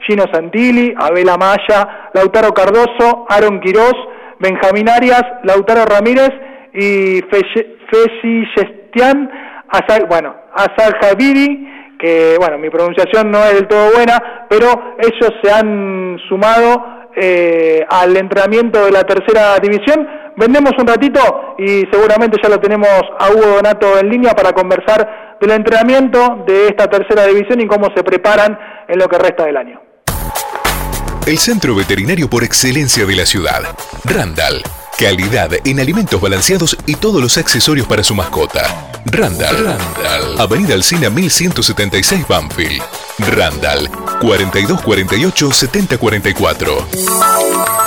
Gino 0.08 0.24
Santilli, 0.32 0.94
Abel 0.98 1.28
Amaya, 1.30 2.10
Lautaro 2.14 2.54
Cardoso, 2.54 3.26
Aaron 3.30 3.60
Quirós, 3.60 3.94
Benjamín 4.40 4.88
Arias, 4.90 5.24
Lautaro 5.44 5.84
Ramírez 5.86 6.30
y 6.74 7.22
Fesi 7.92 8.46
Gestian, 8.56 9.30
Asal, 9.70 10.06
bueno, 10.08 10.34
Asal 10.54 10.96
Javiri, 11.02 11.68
que 12.00 12.36
bueno, 12.40 12.58
mi 12.58 12.70
pronunciación 12.70 13.32
no 13.32 13.44
es 13.44 13.54
del 13.54 13.68
todo 13.68 13.92
buena, 13.92 14.46
pero 14.50 14.96
ellos 15.00 15.32
se 15.42 15.52
han 15.52 16.18
sumado 16.30 16.98
eh, 17.16 17.84
al 17.90 18.16
entrenamiento 18.16 18.86
de 18.86 18.92
la 18.92 19.04
tercera 19.04 19.58
división. 19.60 20.08
Vendemos 20.36 20.74
un 20.78 20.86
ratito 20.86 21.56
y 21.58 21.84
seguramente 21.92 22.38
ya 22.42 22.50
lo 22.50 22.60
tenemos 22.60 22.90
a 23.20 23.32
Hugo 23.32 23.56
Donato 23.56 23.98
en 23.98 24.10
línea 24.10 24.34
para 24.34 24.54
conversar 24.54 25.38
del 25.42 25.52
entrenamiento 25.52 26.44
de 26.46 26.68
esta 26.68 26.88
tercera 26.88 27.26
división 27.26 27.60
y 27.60 27.68
cómo 27.68 27.88
se 27.96 28.04
preparan 28.04 28.58
en 28.88 29.00
lo 29.00 29.08
que 29.08 29.18
resta 29.18 29.46
del 29.46 29.58
año. 29.58 29.82
El 31.26 31.38
centro 31.40 31.76
veterinario 31.76 32.30
por 32.30 32.44
excelencia 32.44 33.06
de 33.06 33.16
la 33.16 33.26
ciudad. 33.26 33.64
Randall. 34.06 34.62
Calidad 35.00 35.52
en 35.64 35.80
alimentos 35.80 36.20
balanceados 36.20 36.76
y 36.88 36.96
todos 36.96 37.22
los 37.22 37.38
accesorios 37.38 37.88
para 37.88 38.04
su 38.04 38.16
mascota. 38.16 38.90
Randall. 39.06 39.64
Randall. 39.64 40.42
Avenida 40.42 40.74
Alcina 40.74 41.12
1176 41.12 42.28
Banfield. 42.28 42.82
Randall. 43.20 43.88
4248 44.22 45.52
7044. 45.52 47.87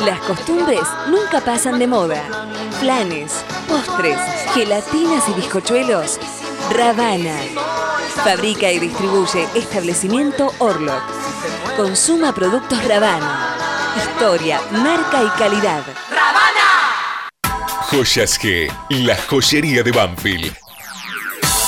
Las 0.00 0.20
costumbres 0.20 0.82
nunca 1.08 1.40
pasan 1.40 1.78
de 1.78 1.86
moda. 1.86 2.22
Planes, 2.80 3.44
postres, 3.68 4.18
gelatinas 4.54 5.28
y 5.28 5.34
bizcochuelos. 5.34 6.18
Ravana. 6.70 7.36
Fabrica 8.24 8.70
y 8.72 8.78
distribuye 8.78 9.46
establecimiento 9.54 10.52
Orlok. 10.58 11.02
Consuma 11.76 12.34
productos 12.34 12.82
Ravana. 12.84 13.56
Historia, 13.96 14.60
marca 14.72 15.22
y 15.22 15.28
calidad. 15.38 15.82
Joyas 17.90 18.38
G, 18.38 18.70
la 18.90 19.16
joyería 19.16 19.82
de 19.82 19.92
Banfield. 19.92 20.56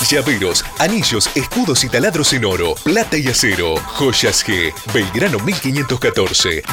Llaveros, 0.09 0.65
anillos, 0.79 1.29
escudos 1.35 1.83
y 1.83 1.89
taladros 1.89 2.33
en 2.33 2.45
oro, 2.45 2.75
plata 2.83 3.17
y 3.17 3.27
acero. 3.27 3.75
Joyas 3.77 4.45
G, 4.45 4.73
Belgrano 4.93 5.39
1514. 5.39 6.63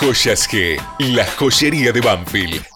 Joyas 0.00 0.48
G, 0.48 0.80
la 0.98 1.26
joyería 1.36 1.92
de 1.92 2.00
Banfield. 2.00 2.75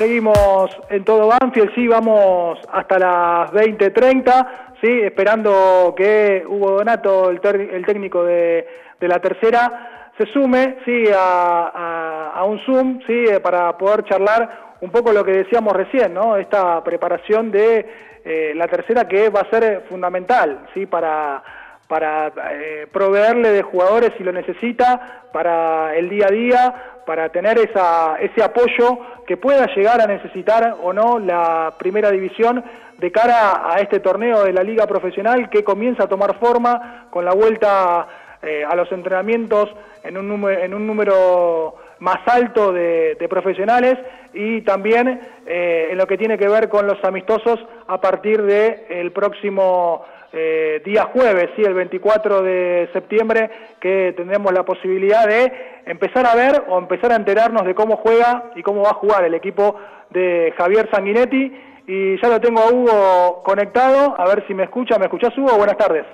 Seguimos 0.00 0.70
en 0.88 1.04
todo 1.04 1.28
Banfield, 1.28 1.74
sí, 1.74 1.86
vamos 1.86 2.58
hasta 2.72 2.98
las 2.98 3.52
20.30, 3.52 4.48
sí, 4.80 4.88
esperando 5.02 5.92
que 5.94 6.42
Hugo 6.48 6.70
Donato, 6.70 7.28
el, 7.28 7.38
el 7.44 7.84
técnico 7.84 8.24
de, 8.24 8.66
la 9.00 9.18
tercera, 9.20 10.12
se 10.16 10.24
sume, 10.32 10.78
sí, 10.86 11.04
a, 11.14 12.30
a, 12.34 12.44
un 12.44 12.58
Zoom, 12.60 13.00
sí, 13.06 13.26
para 13.42 13.76
poder 13.76 14.04
charlar 14.04 14.78
un 14.80 14.90
poco 14.90 15.12
lo 15.12 15.22
que 15.22 15.32
decíamos 15.32 15.74
recién, 15.74 16.14
¿no? 16.14 16.38
Esta 16.38 16.82
preparación 16.82 17.50
de 17.50 17.86
eh, 18.24 18.52
la 18.56 18.68
tercera 18.68 19.06
que 19.06 19.28
va 19.28 19.40
a 19.40 19.50
ser 19.50 19.84
fundamental, 19.90 20.66
sí, 20.72 20.86
para 20.86 21.42
para 21.90 22.32
eh, 22.52 22.86
proveerle 22.92 23.50
de 23.50 23.62
jugadores 23.62 24.12
si 24.16 24.22
lo 24.22 24.30
necesita, 24.30 25.24
para 25.32 25.96
el 25.96 26.08
día 26.08 26.26
a 26.28 26.32
día, 26.32 26.74
para 27.10 27.28
tener 27.28 27.58
esa, 27.58 28.18
ese 28.20 28.40
apoyo 28.40 29.00
que 29.26 29.36
pueda 29.36 29.66
llegar 29.74 30.00
a 30.00 30.06
necesitar 30.06 30.76
o 30.80 30.92
no 30.92 31.18
la 31.18 31.74
primera 31.76 32.08
división 32.08 32.62
de 32.98 33.10
cara 33.10 33.68
a 33.68 33.80
este 33.80 33.98
torneo 33.98 34.44
de 34.44 34.52
la 34.52 34.62
liga 34.62 34.86
profesional 34.86 35.50
que 35.50 35.64
comienza 35.64 36.04
a 36.04 36.08
tomar 36.08 36.38
forma 36.38 37.08
con 37.10 37.24
la 37.24 37.34
vuelta 37.34 38.06
eh, 38.40 38.62
a 38.64 38.76
los 38.76 38.92
entrenamientos 38.92 39.70
en 40.04 40.18
un 40.18 40.28
número, 40.28 40.60
en 40.60 40.72
un 40.72 40.86
número 40.86 41.74
más 41.98 42.18
alto 42.26 42.72
de, 42.72 43.16
de 43.18 43.28
profesionales 43.28 43.98
y 44.32 44.60
también 44.60 45.20
eh, 45.46 45.88
en 45.90 45.98
lo 45.98 46.06
que 46.06 46.16
tiene 46.16 46.38
que 46.38 46.46
ver 46.46 46.68
con 46.68 46.86
los 46.86 47.02
amistosos 47.02 47.58
a 47.88 48.00
partir 48.00 48.40
del 48.40 48.84
el 48.88 49.10
próximo 49.10 50.04
eh, 50.32 50.80
día 50.84 51.04
jueves, 51.12 51.50
sí, 51.56 51.62
el 51.62 51.74
24 51.74 52.42
de 52.42 52.88
septiembre, 52.92 53.50
que 53.80 54.14
tendremos 54.16 54.52
la 54.52 54.64
posibilidad 54.64 55.26
de 55.26 55.52
empezar 55.86 56.26
a 56.26 56.36
ver 56.36 56.64
o 56.68 56.78
empezar 56.78 57.12
a 57.12 57.16
enterarnos 57.16 57.64
de 57.64 57.74
cómo 57.74 57.96
juega 57.96 58.52
y 58.54 58.62
cómo 58.62 58.82
va 58.82 58.90
a 58.90 58.94
jugar 58.94 59.24
el 59.24 59.34
equipo 59.34 59.76
de 60.10 60.54
Javier 60.56 60.88
Sanguinetti. 60.92 61.52
Y 61.86 62.20
ya 62.20 62.28
lo 62.28 62.40
tengo 62.40 62.60
a 62.60 62.70
Hugo 62.70 63.42
conectado, 63.42 64.14
a 64.16 64.24
ver 64.26 64.46
si 64.46 64.54
me 64.54 64.64
escucha. 64.64 64.98
¿Me 64.98 65.06
escuchás, 65.06 65.36
Hugo? 65.36 65.56
Buenas 65.56 65.76
tardes. 65.76 66.06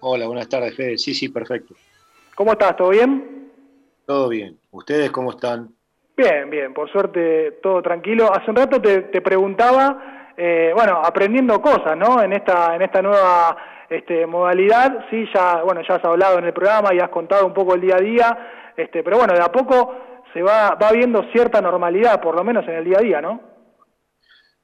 Hola, 0.00 0.26
buenas 0.26 0.48
tardes, 0.48 0.76
Fede. 0.76 0.98
Sí, 0.98 1.14
sí, 1.14 1.28
perfecto. 1.28 1.74
¿Cómo 2.36 2.52
estás? 2.52 2.76
¿Todo 2.76 2.90
bien? 2.90 3.50
Todo 4.06 4.28
bien. 4.28 4.58
¿Ustedes 4.70 5.10
cómo 5.10 5.30
están? 5.30 5.70
Bien, 6.16 6.48
bien, 6.48 6.72
por 6.72 6.88
suerte 6.92 7.58
todo 7.62 7.82
tranquilo. 7.82 8.32
Hace 8.32 8.50
un 8.50 8.56
rato 8.56 8.80
te, 8.80 9.02
te 9.02 9.20
preguntaba 9.20 10.23
eh, 10.36 10.72
bueno, 10.74 11.00
aprendiendo 11.04 11.60
cosas, 11.60 11.96
¿no? 11.96 12.22
En 12.22 12.32
esta, 12.32 12.74
en 12.74 12.82
esta 12.82 13.02
nueva 13.02 13.56
este, 13.88 14.26
modalidad, 14.26 15.06
sí, 15.10 15.26
ya, 15.32 15.62
bueno, 15.62 15.82
ya 15.86 15.96
has 15.96 16.04
hablado 16.04 16.38
en 16.38 16.46
el 16.46 16.52
programa 16.52 16.92
y 16.92 16.98
has 16.98 17.10
contado 17.10 17.46
un 17.46 17.54
poco 17.54 17.74
el 17.74 17.80
día 17.80 17.96
a 17.96 18.00
día, 18.00 18.38
este, 18.76 19.02
pero 19.02 19.18
bueno, 19.18 19.34
de 19.34 19.40
a 19.40 19.52
poco 19.52 19.94
se 20.32 20.42
va, 20.42 20.74
va 20.74 20.92
viendo 20.92 21.22
cierta 21.32 21.60
normalidad, 21.60 22.20
por 22.20 22.34
lo 22.34 22.42
menos 22.42 22.66
en 22.66 22.74
el 22.74 22.84
día 22.84 22.98
a 22.98 23.02
día, 23.02 23.20
¿no? 23.20 23.40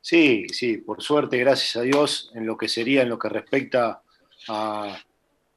Sí, 0.01 0.47
sí, 0.49 0.79
por 0.79 1.03
suerte, 1.03 1.37
gracias 1.39 1.77
a 1.77 1.83
Dios, 1.83 2.33
en 2.35 2.47
lo 2.47 2.57
que 2.57 2.69
sería, 2.69 3.03
en 3.03 3.11
lo 3.11 3.19
que 3.19 3.29
respecta 3.29 4.01
a, 4.49 4.97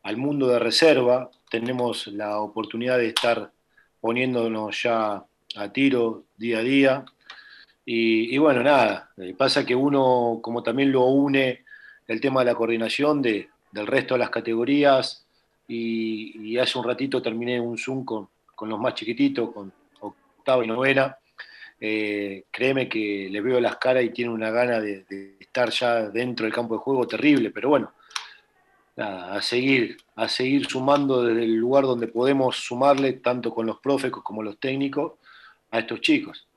al 0.03 0.17
mundo 0.17 0.47
de 0.47 0.59
reserva, 0.59 1.29
tenemos 1.49 2.07
la 2.07 2.39
oportunidad 2.39 2.97
de 2.97 3.07
estar 3.07 3.51
poniéndonos 4.01 4.83
ya 4.83 5.23
a 5.55 5.71
tiro 5.71 6.25
día 6.35 6.59
a 6.59 6.61
día, 6.61 7.05
y, 7.85 8.37
bueno, 8.37 8.63
nada, 8.63 9.11
eh, 9.17 9.33
pasa 9.37 9.65
que 9.65 9.75
uno, 9.75 10.39
como 10.41 10.63
también 10.63 10.91
lo 10.91 11.05
une 11.05 11.65
el 12.07 12.21
tema 12.21 12.41
de 12.41 12.45
la 12.45 12.55
coordinación 12.55 13.21
de, 13.21 13.49
del 13.71 13.87
resto 13.87 14.13
de 14.13 14.19
las 14.19 14.29
categorías, 14.29 15.25
y, 15.67 16.57
hace 16.57 16.77
un 16.77 16.85
ratito 16.85 17.21
terminé 17.21 17.59
un 17.59 17.77
Zoom 17.77 18.05
con, 18.05 18.27
con 18.55 18.69
los 18.69 18.79
más 18.79 18.95
chiquititos, 18.95 19.51
con 19.51 19.71
octava 19.99 20.63
y 20.63 20.67
novena. 20.67 21.17
Eh, 21.79 22.45
créeme 22.51 22.87
que 22.87 23.27
le 23.29 23.41
veo 23.41 23.59
las 23.59 23.77
caras 23.77 24.03
y 24.03 24.09
tiene 24.11 24.31
una 24.31 24.51
gana 24.51 24.79
de, 24.79 25.03
de, 25.09 25.35
estar 25.39 25.69
ya 25.71 26.09
dentro 26.09 26.45
del 26.45 26.53
campo 26.53 26.75
de 26.75 26.79
juego 26.79 27.05
terrible, 27.05 27.51
pero 27.51 27.69
bueno, 27.69 27.91
nada, 28.95 29.35
a 29.35 29.41
seguir, 29.41 29.97
a 30.15 30.29
seguir 30.29 30.65
sumando 30.65 31.23
desde 31.23 31.43
el 31.43 31.55
lugar 31.55 31.83
donde 31.83 32.07
podemos 32.07 32.55
sumarle, 32.55 33.13
tanto 33.13 33.53
con 33.53 33.65
los 33.65 33.79
profes 33.79 34.11
como 34.11 34.43
los 34.43 34.59
técnicos, 34.59 35.13
a 35.71 35.79
estos 35.79 36.01
chicos. 36.01 36.47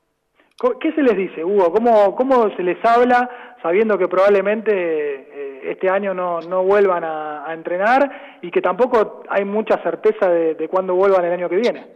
¿Qué 0.80 0.92
se 0.92 1.02
les 1.02 1.16
dice, 1.16 1.44
Hugo? 1.44 1.72
¿Cómo, 1.72 2.16
cómo 2.16 2.54
se 2.56 2.62
les 2.62 2.82
habla 2.84 3.56
sabiendo 3.62 3.98
que 3.98 4.08
probablemente 4.08 4.72
eh, 4.72 5.70
este 5.70 5.90
año 5.90 6.14
no, 6.14 6.40
no 6.40 6.64
vuelvan 6.64 7.04
a, 7.04 7.44
entrenar 7.52 8.38
y 8.42 8.50
que 8.50 8.60
tampoco 8.60 9.22
hay 9.28 9.44
mucha 9.44 9.82
certeza 9.82 10.28
de, 10.28 10.68
cuándo 10.68 10.94
vuelvan 10.94 11.24
el 11.24 11.32
año 11.32 11.48
que 11.48 11.56
viene? 11.56 11.86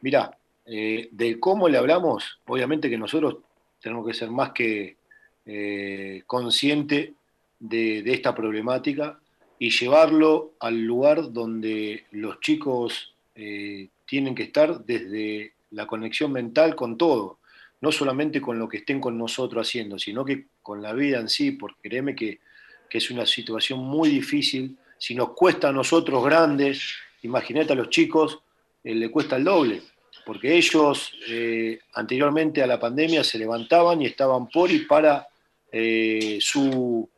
Mirá, 0.00 0.30
eh, 0.64 1.08
de 1.12 1.38
cómo 1.38 1.68
le 1.68 1.78
hablamos, 1.78 2.40
obviamente 2.46 2.88
que 2.88 2.98
nosotros 2.98 3.38
tenemos 3.80 4.06
que 4.06 4.14
ser 4.14 4.30
más 4.30 4.52
que 4.52 4.96
eh, 5.44 6.22
conscientes 6.26 7.10
de, 7.58 8.02
de 8.02 8.12
esta 8.12 8.34
problemática 8.34 9.18
y 9.58 9.70
llevarlo 9.70 10.52
al 10.60 10.82
lugar 10.82 11.32
donde 11.32 12.04
los 12.10 12.40
chicos 12.40 13.14
eh, 13.34 13.88
tienen 14.04 14.34
que 14.34 14.44
estar 14.44 14.84
desde 14.84 15.52
la 15.70 15.86
conexión 15.86 16.32
mental 16.32 16.74
con 16.74 16.96
todo, 16.96 17.40
no 17.80 17.92
solamente 17.92 18.40
con 18.40 18.58
lo 18.58 18.68
que 18.68 18.78
estén 18.78 19.00
con 19.00 19.18
nosotros 19.18 19.66
haciendo, 19.66 19.98
sino 19.98 20.24
que 20.24 20.46
con 20.62 20.82
la 20.82 20.92
vida 20.92 21.18
en 21.18 21.28
sí, 21.28 21.52
porque 21.52 21.88
créeme 21.88 22.14
que, 22.14 22.40
que 22.88 22.98
es 22.98 23.10
una 23.10 23.26
situación 23.26 23.80
muy 23.80 24.08
difícil. 24.08 24.76
Si 24.98 25.14
nos 25.14 25.30
cuesta 25.30 25.68
a 25.68 25.72
nosotros 25.72 26.24
grandes, 26.24 26.94
imagínate 27.22 27.72
a 27.72 27.76
los 27.76 27.90
chicos, 27.90 28.38
eh, 28.82 28.94
le 28.94 29.10
cuesta 29.10 29.36
el 29.36 29.44
doble, 29.44 29.82
porque 30.24 30.56
ellos 30.56 31.12
eh, 31.28 31.78
anteriormente 31.94 32.62
a 32.62 32.66
la 32.66 32.80
pandemia 32.80 33.22
se 33.22 33.38
levantaban 33.38 34.00
y 34.00 34.06
estaban 34.06 34.48
por 34.48 34.70
y 34.70 34.80
para 34.80 35.26
eh, 35.70 36.38
su, 36.40 37.08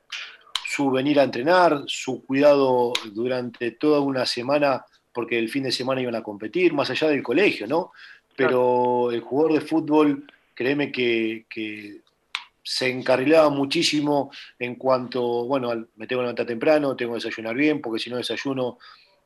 su 0.66 0.90
venir 0.90 1.20
a 1.20 1.24
entrenar, 1.24 1.84
su 1.86 2.24
cuidado 2.24 2.92
durante 3.12 3.72
toda 3.72 4.00
una 4.00 4.26
semana, 4.26 4.84
porque 5.12 5.38
el 5.38 5.48
fin 5.48 5.64
de 5.64 5.72
semana 5.72 6.00
iban 6.00 6.14
a 6.14 6.22
competir, 6.22 6.72
más 6.72 6.90
allá 6.90 7.08
del 7.08 7.22
colegio, 7.22 7.66
¿no? 7.66 7.92
Pero 8.38 9.10
el 9.10 9.20
jugador 9.20 9.54
de 9.54 9.60
fútbol, 9.60 10.24
créeme 10.54 10.92
que, 10.92 11.44
que, 11.50 12.02
se 12.62 12.88
encarrilaba 12.88 13.48
muchísimo 13.48 14.30
en 14.58 14.74
cuanto, 14.74 15.46
bueno, 15.46 15.70
me 15.96 16.06
tengo 16.06 16.20
que 16.20 16.24
levantar 16.24 16.46
temprano, 16.46 16.94
tengo 16.94 17.12
que 17.12 17.24
desayunar 17.24 17.56
bien, 17.56 17.80
porque 17.80 17.98
si 17.98 18.10
no 18.10 18.18
desayuno, 18.18 18.78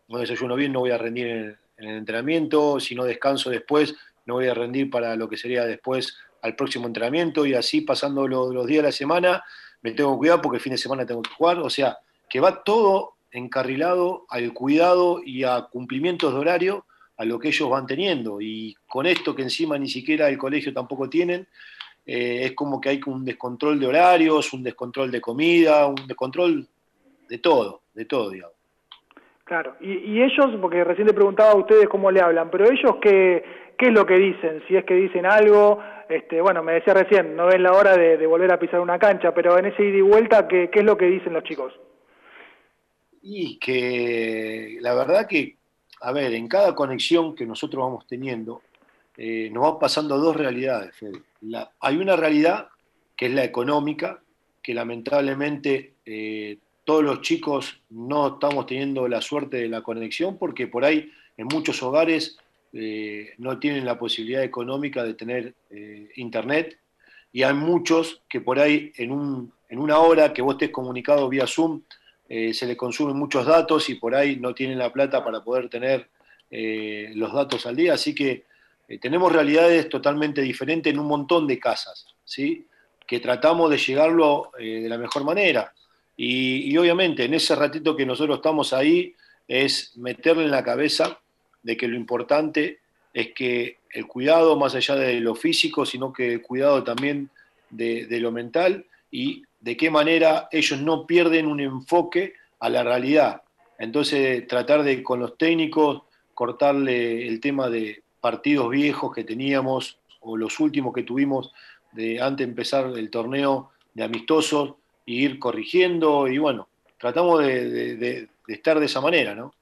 no 0.07 0.19
desayuno 0.19 0.55
bien 0.55 0.73
no 0.73 0.79
voy 0.79 0.93
a 0.93 0.99
rendir 0.99 1.27
en 1.27 1.39
el, 1.39 1.59
en 1.77 1.89
el 1.89 1.97
entrenamiento, 1.97 2.79
si 2.79 2.95
no 2.95 3.03
descanso 3.03 3.51
después, 3.51 3.97
no 4.27 4.35
voy 4.35 4.47
a 4.47 4.55
rendir 4.55 4.89
para 4.89 5.17
lo 5.17 5.29
que 5.29 5.37
sería 5.37 5.65
después 5.65 6.17
al 6.41 6.55
próximo 6.55 6.87
entrenamiento, 6.87 7.45
y 7.45 7.55
así 7.55 7.81
pasando 7.81 8.29
los, 8.29 8.55
los 8.55 8.67
días 8.67 8.85
de 8.85 8.89
la 8.89 8.93
semana, 8.93 9.45
me 9.83 9.91
tengo 9.91 10.13
que 10.13 10.19
cuidar 10.19 10.41
porque 10.41 10.59
el 10.59 10.63
fin 10.63 10.73
de 10.73 10.79
semana 10.79 11.05
tengo 11.05 11.21
que 11.21 11.35
jugar, 11.35 11.59
o 11.59 11.69
sea, 11.69 11.99
que 12.31 12.39
va 12.39 12.63
todo 12.63 13.17
encarrilado 13.33 14.25
al 14.29 14.55
cuidado 14.55 15.21
y 15.23 15.43
a 15.43 15.63
cumplimientos 15.63 16.33
de 16.33 16.39
horario 16.39 16.87
a 17.23 17.25
lo 17.25 17.39
que 17.39 17.49
ellos 17.49 17.71
van 17.71 17.87
teniendo. 17.87 18.41
Y 18.41 18.75
con 18.89 19.07
esto 19.07 19.35
que 19.35 19.43
encima 19.43 19.79
ni 19.79 19.89
siquiera 19.89 20.29
el 20.29 20.37
colegio 20.37 20.73
tampoco 20.73 21.09
tienen, 21.09 21.47
eh, 22.05 22.41
es 22.47 22.53
como 22.53 22.81
que 22.81 22.89
hay 22.89 23.01
un 23.07 23.25
descontrol 23.25 23.79
de 23.79 23.87
horarios, 23.87 24.53
un 24.53 24.65
descontrol 24.65 25.11
de 25.11 25.21
comida, 25.21 25.87
un 25.87 26.07
descontrol 26.07 26.67
de 27.29 27.39
todo, 27.39 27.83
de 27.95 28.05
todo, 28.07 28.31
digamos. 28.31 28.57
Claro, 29.45 29.77
y, 29.81 29.93
y 29.93 30.23
ellos, 30.23 30.47
porque 30.61 30.83
recién 30.83 31.07
le 31.07 31.15
preguntaba 31.15 31.53
a 31.53 31.57
ustedes 31.57 31.89
cómo 31.89 32.11
le 32.11 32.21
hablan, 32.21 32.51
pero 32.51 32.65
ellos 32.65 32.97
qué, 33.01 33.45
qué 33.79 33.87
es 33.87 33.93
lo 33.93 34.05
que 34.05 34.15
dicen, 34.15 34.63
si 34.67 34.77
es 34.77 34.85
que 34.85 34.95
dicen 34.95 35.27
algo, 35.27 35.79
este, 36.09 36.41
bueno, 36.41 36.63
me 36.63 36.75
decía 36.75 36.95
recién, 36.95 37.37
no 37.37 37.47
ven 37.47 37.63
la 37.63 37.73
hora 37.73 37.97
de, 37.97 38.17
de 38.17 38.27
volver 38.27 38.53
a 38.53 38.59
pisar 38.59 38.81
una 38.81 38.99
cancha, 38.99 39.33
pero 39.33 39.59
en 39.59 39.67
ese 39.67 39.85
ida 39.85 39.99
y 39.99 40.01
vuelta, 40.01 40.49
¿qué, 40.49 40.71
¿qué 40.71 40.81
es 40.81 40.85
lo 40.85 40.97
que 40.97 41.07
dicen 41.07 41.35
los 41.35 41.45
chicos? 41.45 41.73
Y 43.21 43.59
que 43.59 44.79
la 44.81 44.95
verdad 44.95 45.29
que 45.29 45.62
a 46.03 46.13
ver, 46.13 46.35
en 46.35 46.49
cada 46.49 46.75
conexión 46.75 47.35
que 47.35 47.47
nosotros 47.47 47.83
vamos 47.85 48.07
teniendo, 48.07 48.63
eh, 49.17 49.51
nos 49.53 49.65
va 49.65 49.79
pasando 49.79 50.19
dos 50.19 50.37
realidades, 50.37 50.95
Fede. 50.97 51.21
Hay 51.81 51.97
una 51.97 52.17
realidad 52.17 52.69
que 53.17 53.27
es 53.27 53.33
la 53.33 53.45
económica, 53.45 54.21
que 54.63 54.75
lamentablemente 54.75 55.95
eh, 56.07 56.59
todos 56.85 57.03
los 57.05 57.21
chicos 57.21 57.81
no 57.91 58.35
estamos 58.35 58.67
teniendo 58.67 59.07
la 59.09 59.21
suerte 59.21 59.59
de 59.59 59.69
la 59.69 59.83
conexión 59.83 60.39
porque 60.39 60.67
por 60.67 60.85
ahí 60.85 61.11
en 61.37 61.47
muchos 61.47 61.83
hogares 61.83 62.39
eh, 62.73 63.35
no 63.39 63.59
tienen 63.59 63.85
la 63.85 63.99
posibilidad 63.99 64.43
económica 64.43 65.05
de 65.05 65.15
tener 65.15 65.55
internet 66.17 66.79
y 67.33 67.43
hay 67.45 67.55
muchos 67.55 68.23
que 68.29 68.41
por 68.41 68.59
ahí 68.59 68.93
en, 68.97 69.11
un- 69.13 69.53
en 69.69 69.79
una 69.79 69.99
hora 69.99 70.33
que 70.33 70.43
vos 70.43 70.55
estés 70.55 70.71
comunicado 70.71 71.29
vía 71.29 71.47
Zoom 71.47 71.83
eh, 72.35 72.55
se 72.55 72.65
le 72.65 72.79
consumen 72.79 73.15
muchos 73.15 73.45
datos 73.45 73.91
y 73.91 73.97
por 73.97 74.15
ahí 74.15 74.37
no 74.37 74.55
tienen 74.55 74.79
la 74.79 74.91
plata 74.91 75.23
para 75.23 75.45
poder 75.45 75.69
tener 75.69 76.09
eh, 76.51 77.13
los 77.15 77.31
datos 77.31 77.67
al 77.67 77.77
día, 77.77 77.93
así 77.93 78.15
que 78.15 78.47
eh, 78.89 78.97
tenemos 78.97 79.31
realidades 79.31 79.87
totalmente 79.91 80.41
diferentes 80.41 80.91
en 80.91 80.99
un 80.99 81.09
montón 81.09 81.47
de 81.47 81.59
casas, 81.59 82.07
¿sí? 82.25 82.67
que 83.07 83.21
tratamos 83.21 83.69
de 83.69 83.77
llegarlo 83.77 84.51
de 84.59 84.89
la 84.89 84.97
mejor 84.97 85.25
manera. 85.25 85.75
Y, 86.17 86.73
y 86.73 86.79
obviamente 86.79 87.27
en 87.27 87.35
ese 87.35 87.55
ratito 87.55 87.95
que 87.95 88.07
nosotros 88.07 88.39
estamos 88.39 88.73
ahí 88.73 89.15
es 89.47 89.95
meterle 89.99 90.45
en 90.45 90.53
la 90.53 90.65
cabeza 90.65 91.21
de 91.63 91.77
que 91.77 91.87
lo 91.87 91.97
importante 91.97 92.79
es 93.13 93.35
que 93.35 93.77
el 93.91 94.07
cuidado, 94.07 94.57
más 94.57 94.75
allá 94.75 94.95
de 94.95 95.21
lo 95.21 95.35
físico, 95.35 95.85
sino 95.85 96.15
que 96.15 96.33
el 96.33 96.41
cuidado 96.41 96.83
también 96.83 97.29
de, 97.69 98.07
de 98.07 98.21
lo 98.21 98.33
mental 98.33 98.87
y 99.11 99.43
de 99.63 99.77
qué 99.77 99.91
manera 99.91 100.49
ellos 100.51 100.81
no 100.81 101.07
pierden 101.07 101.47
un 101.47 101.61
enfoque 101.61 102.35
a 102.61 102.69
la 102.69 102.83
realidad. 102.83 103.43
Entonces, 103.79 104.47
tratar 104.47 104.83
de 104.83 105.03
con 105.03 105.21
los 105.21 105.39
técnicos 105.39 106.03
cortarle 106.35 107.27
el 107.27 107.41
tema 107.41 107.71
de 107.71 108.03
partidos 108.21 108.71
viejos 108.71 109.15
que 109.15 109.25
teníamos 109.25 109.99
o 110.21 110.37
los 110.37 110.61
últimos 110.61 110.93
que 110.95 111.03
tuvimos 111.05 111.53
de 111.93 112.21
antes 112.21 112.47
de 112.47 112.51
empezar 112.51 112.87
el 112.97 113.11
torneo 113.11 113.71
de 113.95 114.05
amistosos 114.05 114.75
e 115.07 115.13
ir 115.13 115.39
corrigiendo 115.39 116.29
y 116.29 116.39
bueno, 116.39 116.69
tratamos 116.99 117.45
de- 117.45 117.97
de 117.97 118.29
estar 118.49 118.79
de 118.81 118.87
esa 118.87 119.01
manera, 119.01 119.35
¿no? 119.35 119.53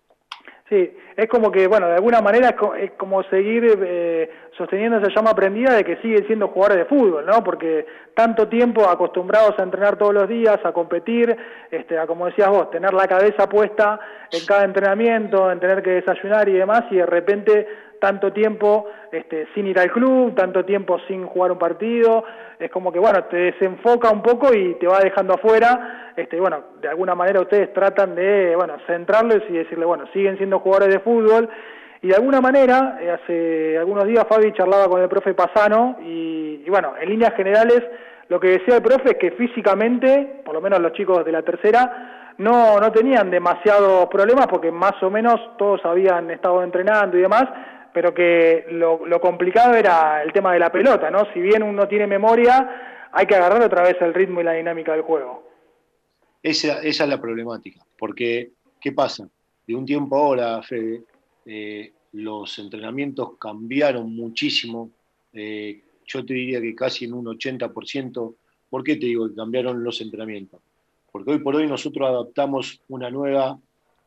Sí, 0.69 0.91
es 1.23 1.29
como 1.29 1.51
que, 1.53 1.67
bueno, 1.67 1.87
de 1.87 1.95
alguna 1.95 2.21
manera 2.21 2.49
es, 2.51 2.55
co- 2.57 2.75
es 2.75 2.93
como 2.93 3.23
seguir 3.25 3.79
eh, 3.83 4.31
sosteniendo 4.57 4.99
esa 4.99 5.09
llama 5.15 5.35
prendida 5.35 5.75
de 5.75 5.85
que 5.85 5.97
siguen 5.97 6.27
siendo 6.27 6.49
jugadores 6.49 6.79
de 6.79 6.85
fútbol, 6.87 7.27
¿no? 7.27 7.45
Porque 7.45 7.87
tanto 8.15 8.49
tiempo 8.49 8.89
acostumbrados 8.89 9.55
a 9.59 9.63
entrenar 9.63 9.97
todos 9.97 10.15
los 10.15 10.29
días, 10.29 10.59
a 10.65 10.73
competir, 10.73 11.37
este, 11.71 11.99
a 11.99 12.07
como 12.07 12.27
decías 12.27 12.49
vos, 12.49 12.71
tener 12.71 12.93
la 12.95 13.07
cabeza 13.07 13.49
puesta 13.49 14.01
en 14.33 14.47
cada 14.47 14.65
entrenamiento, 14.65 15.51
en 15.51 15.61
tener 15.61 15.83
que 15.83 15.91
desayunar 15.91 16.49
y 16.49 16.55
demás, 16.55 16.85
y 16.91 16.97
de 16.97 17.07
repente 17.07 17.67
tanto 18.01 18.33
tiempo 18.33 18.87
este, 19.13 19.47
sin 19.55 19.67
ir 19.67 19.79
al 19.79 19.91
club, 19.93 20.35
tanto 20.35 20.65
tiempo 20.65 20.99
sin 21.07 21.27
jugar 21.27 21.53
un 21.53 21.59
partido, 21.59 22.25
es 22.59 22.71
como 22.71 22.91
que, 22.91 22.99
bueno, 22.99 23.25
te 23.25 23.37
desenfoca 23.37 24.11
un 24.11 24.23
poco 24.23 24.53
y 24.53 24.75
te 24.75 24.87
va 24.87 25.01
dejando 25.01 25.35
afuera, 25.35 26.13
este, 26.17 26.41
bueno, 26.41 26.65
de 26.81 26.89
alguna 26.89 27.15
manera 27.15 27.41
ustedes 27.41 27.73
tratan 27.73 28.15
de, 28.15 28.55
bueno, 28.57 28.77
centrarlos 28.87 29.43
y 29.49 29.53
decirle, 29.53 29.85
bueno, 29.85 30.07
siguen 30.13 30.37
siendo 30.37 30.59
jugadores 30.59 30.95
de 30.95 31.01
fútbol, 31.01 31.49
y 32.03 32.09
de 32.09 32.15
alguna 32.15 32.41
manera, 32.41 32.99
eh, 33.01 33.11
hace 33.11 33.79
algunos 33.79 34.07
días 34.07 34.27
Fabi 34.27 34.53
charlaba 34.55 34.89
con 34.89 35.03
el 35.03 35.09
profe 35.09 35.35
Pasano, 35.35 35.99
y, 36.03 36.63
y 36.67 36.71
bueno, 36.71 36.95
en 37.01 37.09
líneas 37.09 37.35
generales, 37.35 37.83
lo 38.29 38.41
que 38.41 38.49
decía 38.49 38.77
el 38.77 38.83
profe 38.83 39.11
es 39.11 39.17
que 39.17 39.33
físicamente, 39.33 40.41
por 40.45 40.55
lo 40.55 40.61
menos 40.61 40.81
los 40.81 40.93
chicos 40.93 41.25
de 41.25 41.33
la 41.33 41.43
tercera, 41.43 42.33
no, 42.41 42.81
no 42.81 42.91
tenían 42.91 43.31
demasiados 43.31 44.07
problemas 44.07 44.47
porque 44.47 44.73
más 44.73 44.95
o 45.03 45.11
menos 45.11 45.39
todos 45.59 45.85
habían 45.85 46.31
estado 46.31 46.63
entrenando 46.63 47.19
y 47.19 47.21
demás, 47.21 47.45
pero 47.93 48.15
que 48.15 48.67
lo, 48.71 49.21
complicado 49.21 49.75
era 49.75 50.23
el 50.23 50.33
tema 50.33 50.53
de 50.53 50.59
la 50.59 50.71
pelota, 50.71 51.11
¿no? 51.11 51.33
Si 51.33 51.41
bien 51.41 51.63
uno 51.63 51.89
tiene 51.89 52.07
memoria, 52.07 53.09
hay 53.13 53.27
que 53.27 53.35
agarrar 53.35 53.63
otra 53.63 53.83
vez 53.83 53.97
el 54.01 54.15
ritmo 54.15 54.41
y 54.41 54.45
la 54.45 54.53
dinámica 54.53 54.93
del 54.93 55.03
juego. 55.03 55.49
Esa, 56.43 56.81
esa 56.83 57.05
es 57.05 57.11
la 57.11 57.21
problemática, 57.21 57.85
porque 57.99 58.51
¿qué 58.81 58.93
pasa? 58.93 59.29
De 59.67 59.75
un 59.75 59.85
tiempo 59.85 60.17
ahora, 60.17 60.63
Fede, 60.63 61.03
eh, 61.45 61.93
los 62.13 62.59
entrenamientos 62.59 63.37
cambiaron 63.39 64.15
muchísimo, 64.15 64.91
eh, 65.33 65.81
yo 66.07 66.25
te 66.25 66.35
diría 66.35 66.61
que 66.61 66.75
casi 66.75 67.05
en 67.05 67.15
un 67.15 67.27
80%. 67.27 68.35
¿Por 68.69 68.85
qué 68.85 68.97
te 68.97 69.07
digo 69.07 69.29
que 69.29 69.35
cambiaron 69.35 69.83
los 69.83 70.01
entrenamientos? 70.01 70.61
Porque 71.13 71.33
hoy 71.33 71.39
por 71.39 71.57
hoy 71.57 71.67
nosotros 71.67 72.09
adaptamos 72.09 72.81
una 72.89 73.11
nueva 73.11 73.59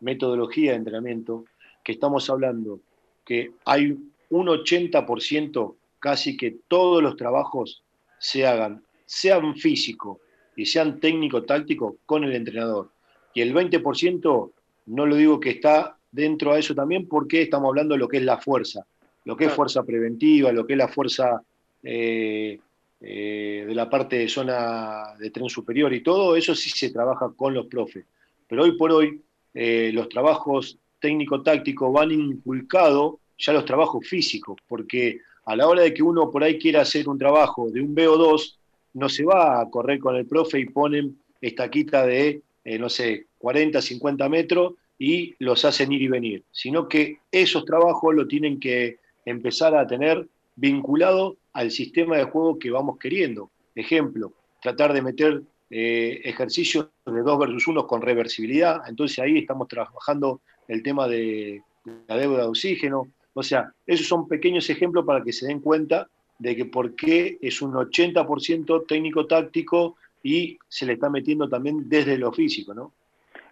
metodología 0.02 0.72
de 0.72 0.78
entrenamiento 0.78 1.46
que 1.84 1.94
estamos 1.94 2.30
hablando 2.30 2.80
que 3.26 3.52
hay 3.66 3.98
un 4.30 4.48
80% 4.48 5.76
casi 6.00 6.36
que 6.36 6.58
todos 6.68 7.02
los 7.02 7.16
trabajos 7.16 7.84
se 8.20 8.46
hagan, 8.46 8.84
sean 9.06 9.56
físico 9.56 10.20
y 10.56 10.66
sean 10.66 11.00
técnico-táctico 11.00 11.98
con 12.06 12.24
el 12.24 12.36
entrenador. 12.36 12.90
Y 13.34 13.42
el 13.42 13.54
20% 13.54 14.52
no 14.88 15.06
lo 15.06 15.16
digo 15.16 15.40
que 15.40 15.52
está 15.52 15.98
dentro 16.12 16.52
a 16.52 16.60
eso 16.60 16.76
también 16.76 17.08
porque 17.08 17.42
estamos 17.42 17.70
hablando 17.70 17.96
de 17.96 18.00
lo 18.00 18.08
que 18.08 18.18
es 18.18 18.24
la 18.24 18.38
fuerza, 18.38 18.86
lo 19.26 19.36
que 19.36 19.46
es 19.46 19.54
fuerza 19.54 19.84
preventiva, 19.84 20.52
lo 20.52 20.66
que 20.66 20.74
es 20.74 20.78
la 20.78 20.88
fuerza 20.88 21.42
eh, 21.82 22.60
eh, 23.02 23.66
de 23.68 23.76
la 23.76 23.90
parte 23.90 24.18
de 24.18 24.30
zona 24.30 25.16
de 25.20 25.30
tren 25.32 25.50
superior 25.50 25.94
y 25.94 26.02
todo, 26.02 26.36
eso 26.36 26.56
sí 26.56 26.70
se 26.70 26.92
trabaja 26.92 27.32
con 27.36 27.54
los 27.54 27.66
profes. 27.68 28.06
Pero 28.48 28.64
hoy 28.64 28.78
por 28.78 28.92
hoy 28.92 29.22
eh, 29.54 29.92
los 29.94 30.10
trabajos 30.10 30.78
técnico-tácticos 31.04 31.92
van 31.92 32.12
inculcados 32.12 33.16
ya 33.38 33.52
los 33.52 33.66
trabajos 33.66 34.08
físicos, 34.08 34.56
porque 34.70 35.20
a 35.46 35.54
la 35.54 35.68
hora 35.68 35.82
de 35.82 35.94
que 35.94 36.02
uno 36.02 36.32
por 36.32 36.46
ahí 36.46 36.58
quiera 36.58 36.82
hacer 36.82 37.10
un 37.10 37.18
trabajo 37.18 37.70
de 37.70 37.82
un 37.82 37.94
BO2, 37.94 38.56
no 38.94 39.10
se 39.10 39.26
va 39.26 39.60
a 39.60 39.70
correr 39.70 40.00
con 40.00 40.16
el 40.16 40.26
profe 40.26 40.60
y 40.60 40.66
ponen 40.66 41.18
estaquita 41.42 42.06
de, 42.06 42.42
eh, 42.64 42.80
no 42.80 42.88
sé, 42.88 43.26
40, 43.38 43.82
50 43.82 44.30
metros 44.30 44.76
y 44.98 45.36
los 45.40 45.66
hacen 45.66 45.92
ir 45.92 46.04
y 46.04 46.08
venir, 46.08 46.44
sino 46.52 46.88
que 46.88 47.18
esos 47.30 47.66
trabajos 47.66 48.16
lo 48.16 48.26
tienen 48.26 48.58
que 48.58 49.00
empezar 49.26 49.76
a 49.76 49.86
tener 49.86 50.26
vinculado 50.56 51.36
al 51.52 51.72
sistema 51.72 52.16
de 52.16 52.24
juego 52.24 52.58
que 52.58 52.72
vamos 52.72 52.98
queriendo. 52.98 53.52
Ejemplo, 53.76 54.32
tratar 54.62 54.94
de 54.94 55.02
meter 55.02 55.44
eh, 55.70 56.22
ejercicios 56.24 56.88
de 57.06 57.22
2 57.22 57.40
versus 57.40 57.68
1 57.68 57.88
con 57.88 58.02
reversibilidad, 58.02 58.88
entonces 58.88 59.20
ahí 59.20 59.40
estamos 59.40 59.68
trabajando 59.68 60.40
el 60.68 60.84
tema 60.84 61.08
de 61.08 61.62
la 62.08 62.18
deuda 62.18 62.44
de 62.44 62.48
oxígeno, 62.48 63.08
o 63.34 63.44
sea, 63.44 63.72
esos 63.86 64.08
son 64.08 64.28
pequeños 64.28 64.70
ejemplos 64.70 65.06
para 65.06 65.24
que 65.24 65.34
se 65.34 65.48
den 65.48 65.60
cuenta 65.60 66.08
de 66.40 66.56
que 66.56 66.66
por 66.66 66.96
qué 66.96 67.38
es 67.42 67.62
un 67.62 67.74
80% 67.74 68.86
técnico-táctico 68.88 69.96
y 70.22 70.58
se 70.68 70.86
le 70.86 70.94
está 70.94 71.10
metiendo 71.10 71.50
también 71.50 71.90
desde 71.90 72.18
lo 72.18 72.32
físico, 72.32 72.74
¿no? 72.74 72.92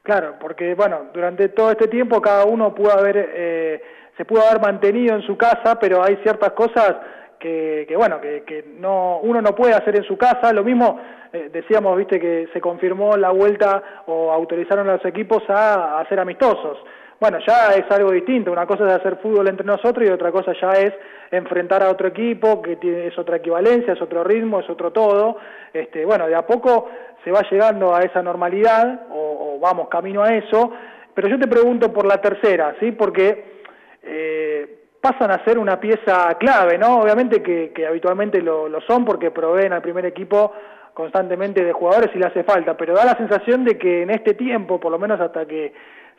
Claro, 0.03 0.36
porque 0.39 0.74
bueno, 0.74 1.09
durante 1.14 1.49
todo 1.49 1.72
este 1.72 1.88
tiempo 1.88 2.22
cada 2.22 2.45
uno 2.45 2.74
pudo 2.74 2.91
haber, 2.91 3.30
eh, 3.34 3.82
se 4.18 4.26
pudo 4.26 4.41
haber 4.47 4.62
mantenido 4.62 5.16
en 5.16 5.22
su 5.22 5.38
casa, 5.38 5.80
pero 5.80 6.03
hay 6.03 6.18
ciertas 6.24 6.53
cosas 6.53 6.95
que, 7.39 7.86
que 7.88 7.95
bueno, 7.95 8.20
que, 8.20 8.43
que 8.43 8.66
no, 8.80 9.20
uno 9.20 9.41
no 9.41 9.53
puede 9.53 9.74
hacer 9.74 9.95
en 9.95 10.03
su 10.03 10.18
casa. 10.18 10.53
Lo 10.53 10.64
mismo 10.64 10.99
eh, 11.34 11.49
decíamos, 11.51 11.97
viste, 11.97 12.20
que 12.20 12.49
se 12.51 12.62
confirmó 12.62 13.16
la 13.16 13.30
vuelta 13.30 14.03
o 14.07 14.32
autorizaron 14.32 14.89
a 14.89 14.93
los 14.93 15.05
equipos 15.05 15.43
a, 15.49 15.99
a 15.99 16.07
ser 16.07 16.20
amistosos. 16.20 16.80
Bueno, 17.22 17.38
ya 17.45 17.67
es 17.76 17.86
algo 17.91 18.09
distinto. 18.09 18.51
Una 18.51 18.65
cosa 18.65 18.88
es 18.88 18.93
hacer 18.93 19.17
fútbol 19.17 19.47
entre 19.47 19.63
nosotros 19.63 20.09
y 20.09 20.11
otra 20.11 20.32
cosa 20.32 20.53
ya 20.59 20.72
es 20.72 20.91
enfrentar 21.30 21.84
a 21.84 21.91
otro 21.91 22.07
equipo 22.07 22.63
que 22.63 22.78
tiene, 22.78 23.05
es 23.05 23.17
otra 23.19 23.38
equivalencia, 23.38 23.93
es 23.93 24.01
otro 24.01 24.24
ritmo, 24.24 24.59
es 24.59 24.67
otro 24.67 24.91
todo. 24.91 25.38
Este, 25.72 26.03
bueno, 26.03 26.26
de 26.26 26.34
a 26.34 26.47
poco 26.47 26.89
se 27.24 27.30
va 27.30 27.43
llegando 27.47 27.93
a 27.93 27.99
esa 28.01 28.24
normalidad 28.24 29.03
o, 29.11 29.53
o 29.53 29.59
vamos 29.59 29.88
camino 29.88 30.24
a 30.24 30.34
eso. 30.34 30.72
Pero 31.13 31.28
yo 31.28 31.38
te 31.38 31.47
pregunto 31.47 31.93
por 31.93 32.07
la 32.07 32.19
tercera, 32.19 32.76
¿sí? 32.80 32.91
Porque 32.93 33.45
eh, 34.01 34.80
pasan 34.99 35.30
a 35.30 35.45
ser 35.45 35.59
una 35.59 35.80
pieza 35.80 36.36
clave, 36.39 36.80
¿no? 36.80 37.01
Obviamente 37.01 37.43
que, 37.43 37.72
que 37.72 37.86
habitualmente 37.86 38.41
lo, 38.41 38.67
lo 38.67 38.82
son 38.82 39.05
porque 39.05 39.30
proveen 39.30 39.74
al 39.74 39.84
primer 39.84 40.07
equipo 40.07 40.53
constantemente 40.95 41.63
de 41.63 41.72
jugadores 41.72 42.09
y 42.15 42.17
le 42.17 42.26
hace 42.26 42.43
falta, 42.43 42.76
pero 42.76 42.95
da 42.95 43.05
la 43.05 43.15
sensación 43.15 43.63
de 43.63 43.78
que 43.78 44.01
en 44.01 44.09
este 44.09 44.34
tiempo, 44.34 44.80
por 44.80 44.91
lo 44.91 44.97
menos 44.97 45.22
hasta 45.22 45.45
que 45.45 45.72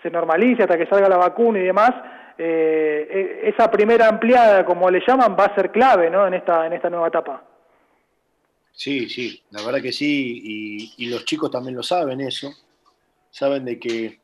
se 0.02 0.10
normalice, 0.10 0.62
hasta 0.62 0.76
que 0.76 0.86
salga 0.86 1.08
la 1.08 1.16
vacuna 1.16 1.58
y 1.58 1.64
demás, 1.64 1.92
eh, 2.38 3.40
esa 3.44 3.70
primera 3.70 4.08
ampliada, 4.08 4.64
como 4.64 4.90
le 4.90 5.02
llaman, 5.06 5.36
va 5.38 5.44
a 5.44 5.54
ser 5.54 5.70
clave 5.70 6.10
¿no? 6.10 6.26
en, 6.26 6.34
esta, 6.34 6.66
en 6.66 6.72
esta 6.72 6.90
nueva 6.90 7.08
etapa. 7.08 7.44
Sí, 8.72 9.08
sí, 9.08 9.42
la 9.50 9.62
verdad 9.62 9.82
que 9.82 9.92
sí, 9.92 10.94
y, 10.96 11.06
los 11.06 11.24
chicos 11.24 11.50
también 11.50 11.76
lo 11.76 11.82
saben 11.82 12.20
eso, 12.22 12.50
saben 13.30 13.66
de 13.66 13.78
que, 13.78 14.18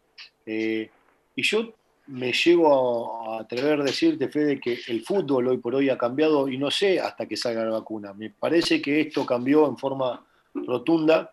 eh, 0.47 0.91
y 1.37 1.43
yo 1.43 1.75
me 2.09 2.33
llego 2.33 3.31
a, 3.31 3.41
atrever 3.41 3.81
a 3.81 3.85
decirte, 3.85 4.29
Fede, 4.29 4.59
que 4.59 4.79
el 4.89 5.03
fútbol 5.03 5.49
hoy 5.49 5.59
por 5.59 5.75
hoy 5.75 5.91
ha 5.91 5.99
cambiado 5.99 6.49
y 6.49 6.57
no 6.57 6.71
sé 6.71 6.99
hasta 6.99 7.27
que 7.27 7.37
salga 7.37 7.65
la 7.65 7.79
vacuna. 7.79 8.15
Me 8.15 8.31
parece 8.31 8.81
que 8.81 9.01
esto 9.01 9.27
cambió 9.27 9.69
en 9.69 9.77
forma 9.77 10.25
rotunda 10.55 11.31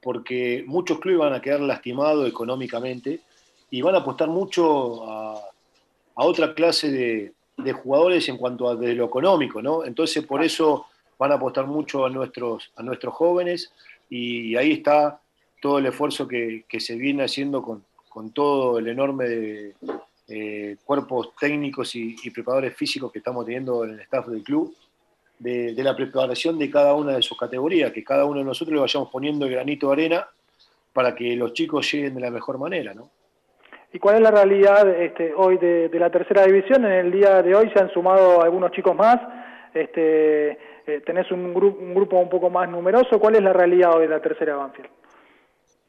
porque 0.00 0.64
muchos 0.66 1.00
clubes 1.00 1.20
van 1.20 1.34
a 1.34 1.40
quedar 1.40 1.60
lastimados 1.60 2.28
económicamente 2.28 3.20
y 3.72 3.80
van 3.80 3.94
a 3.94 3.98
apostar 3.98 4.28
mucho 4.28 5.02
a, 5.10 5.48
otra 6.14 6.54
clase 6.54 7.32
de, 7.56 7.72
jugadores 7.72 8.28
en 8.28 8.36
cuanto 8.36 8.68
a 8.68 8.74
lo 8.74 9.04
económico, 9.04 9.62
¿no? 9.62 9.84
Entonces 9.84 10.24
por 10.26 10.44
eso 10.44 10.86
van 11.18 11.32
a 11.32 11.36
apostar 11.36 11.66
mucho 11.66 12.04
a 12.04 12.10
nuestros, 12.10 12.70
a 12.76 12.82
nuestros 12.82 13.14
jóvenes 13.14 13.72
y 14.10 14.54
ahí 14.56 14.72
está 14.72 15.20
todo 15.60 15.78
el 15.78 15.86
esfuerzo 15.86 16.28
que, 16.28 16.64
se 16.78 16.96
viene 16.96 17.24
haciendo 17.24 17.62
con, 17.62 17.82
con 18.10 18.30
todo 18.32 18.78
el 18.78 18.88
enorme 18.88 19.24
de, 19.26 19.74
eh, 20.28 20.76
cuerpos 20.84 21.30
técnicos 21.40 21.94
y, 21.96 22.14
preparadores 22.30 22.76
físicos 22.76 23.10
que 23.10 23.20
estamos 23.20 23.46
teniendo 23.46 23.84
en 23.84 23.92
el 23.92 24.00
staff 24.00 24.26
del 24.26 24.42
club, 24.42 24.76
de, 25.38 25.72
de, 25.72 25.82
la 25.82 25.96
preparación 25.96 26.58
de 26.58 26.70
cada 26.70 26.92
una 26.94 27.16
de 27.16 27.22
sus 27.22 27.38
categorías, 27.38 27.90
que 27.90 28.04
cada 28.04 28.26
uno 28.26 28.40
de 28.40 28.44
nosotros 28.44 28.74
le 28.74 28.80
vayamos 28.80 29.08
poniendo 29.08 29.46
el 29.46 29.52
granito 29.52 29.86
de 29.86 29.92
arena 29.94 30.28
para 30.92 31.14
que 31.14 31.34
los 31.36 31.54
chicos 31.54 31.90
lleguen 31.90 32.14
de 32.16 32.20
la 32.20 32.30
mejor 32.30 32.58
manera, 32.58 32.92
¿no? 32.92 33.08
¿Y 33.92 33.98
cuál 33.98 34.16
es 34.16 34.22
la 34.22 34.30
realidad 34.30 34.88
este, 34.88 35.34
hoy 35.34 35.58
de, 35.58 35.90
la 35.92 36.10
tercera 36.10 36.46
división? 36.46 36.84
En 36.86 36.92
el 36.92 37.12
día 37.12 37.42
de 37.42 37.54
hoy 37.54 37.70
se 37.74 37.80
han 37.80 37.90
sumado 37.92 38.40
algunos 38.40 38.72
chicos 38.72 38.96
más, 38.96 39.18
este, 39.74 40.52
eh, 40.86 41.02
tenés 41.04 41.30
un, 41.30 41.52
gru 41.52 41.76
un 41.78 41.94
grupo 41.94 42.18
un 42.18 42.30
poco 42.30 42.48
más 42.48 42.68
numeroso. 42.70 43.20
¿Cuál 43.20 43.34
es 43.36 43.42
la 43.42 43.52
realidad 43.52 43.94
hoy 43.94 44.02
de 44.02 44.08
la 44.08 44.20
tercera 44.20 44.56
Banfield? 44.56 44.88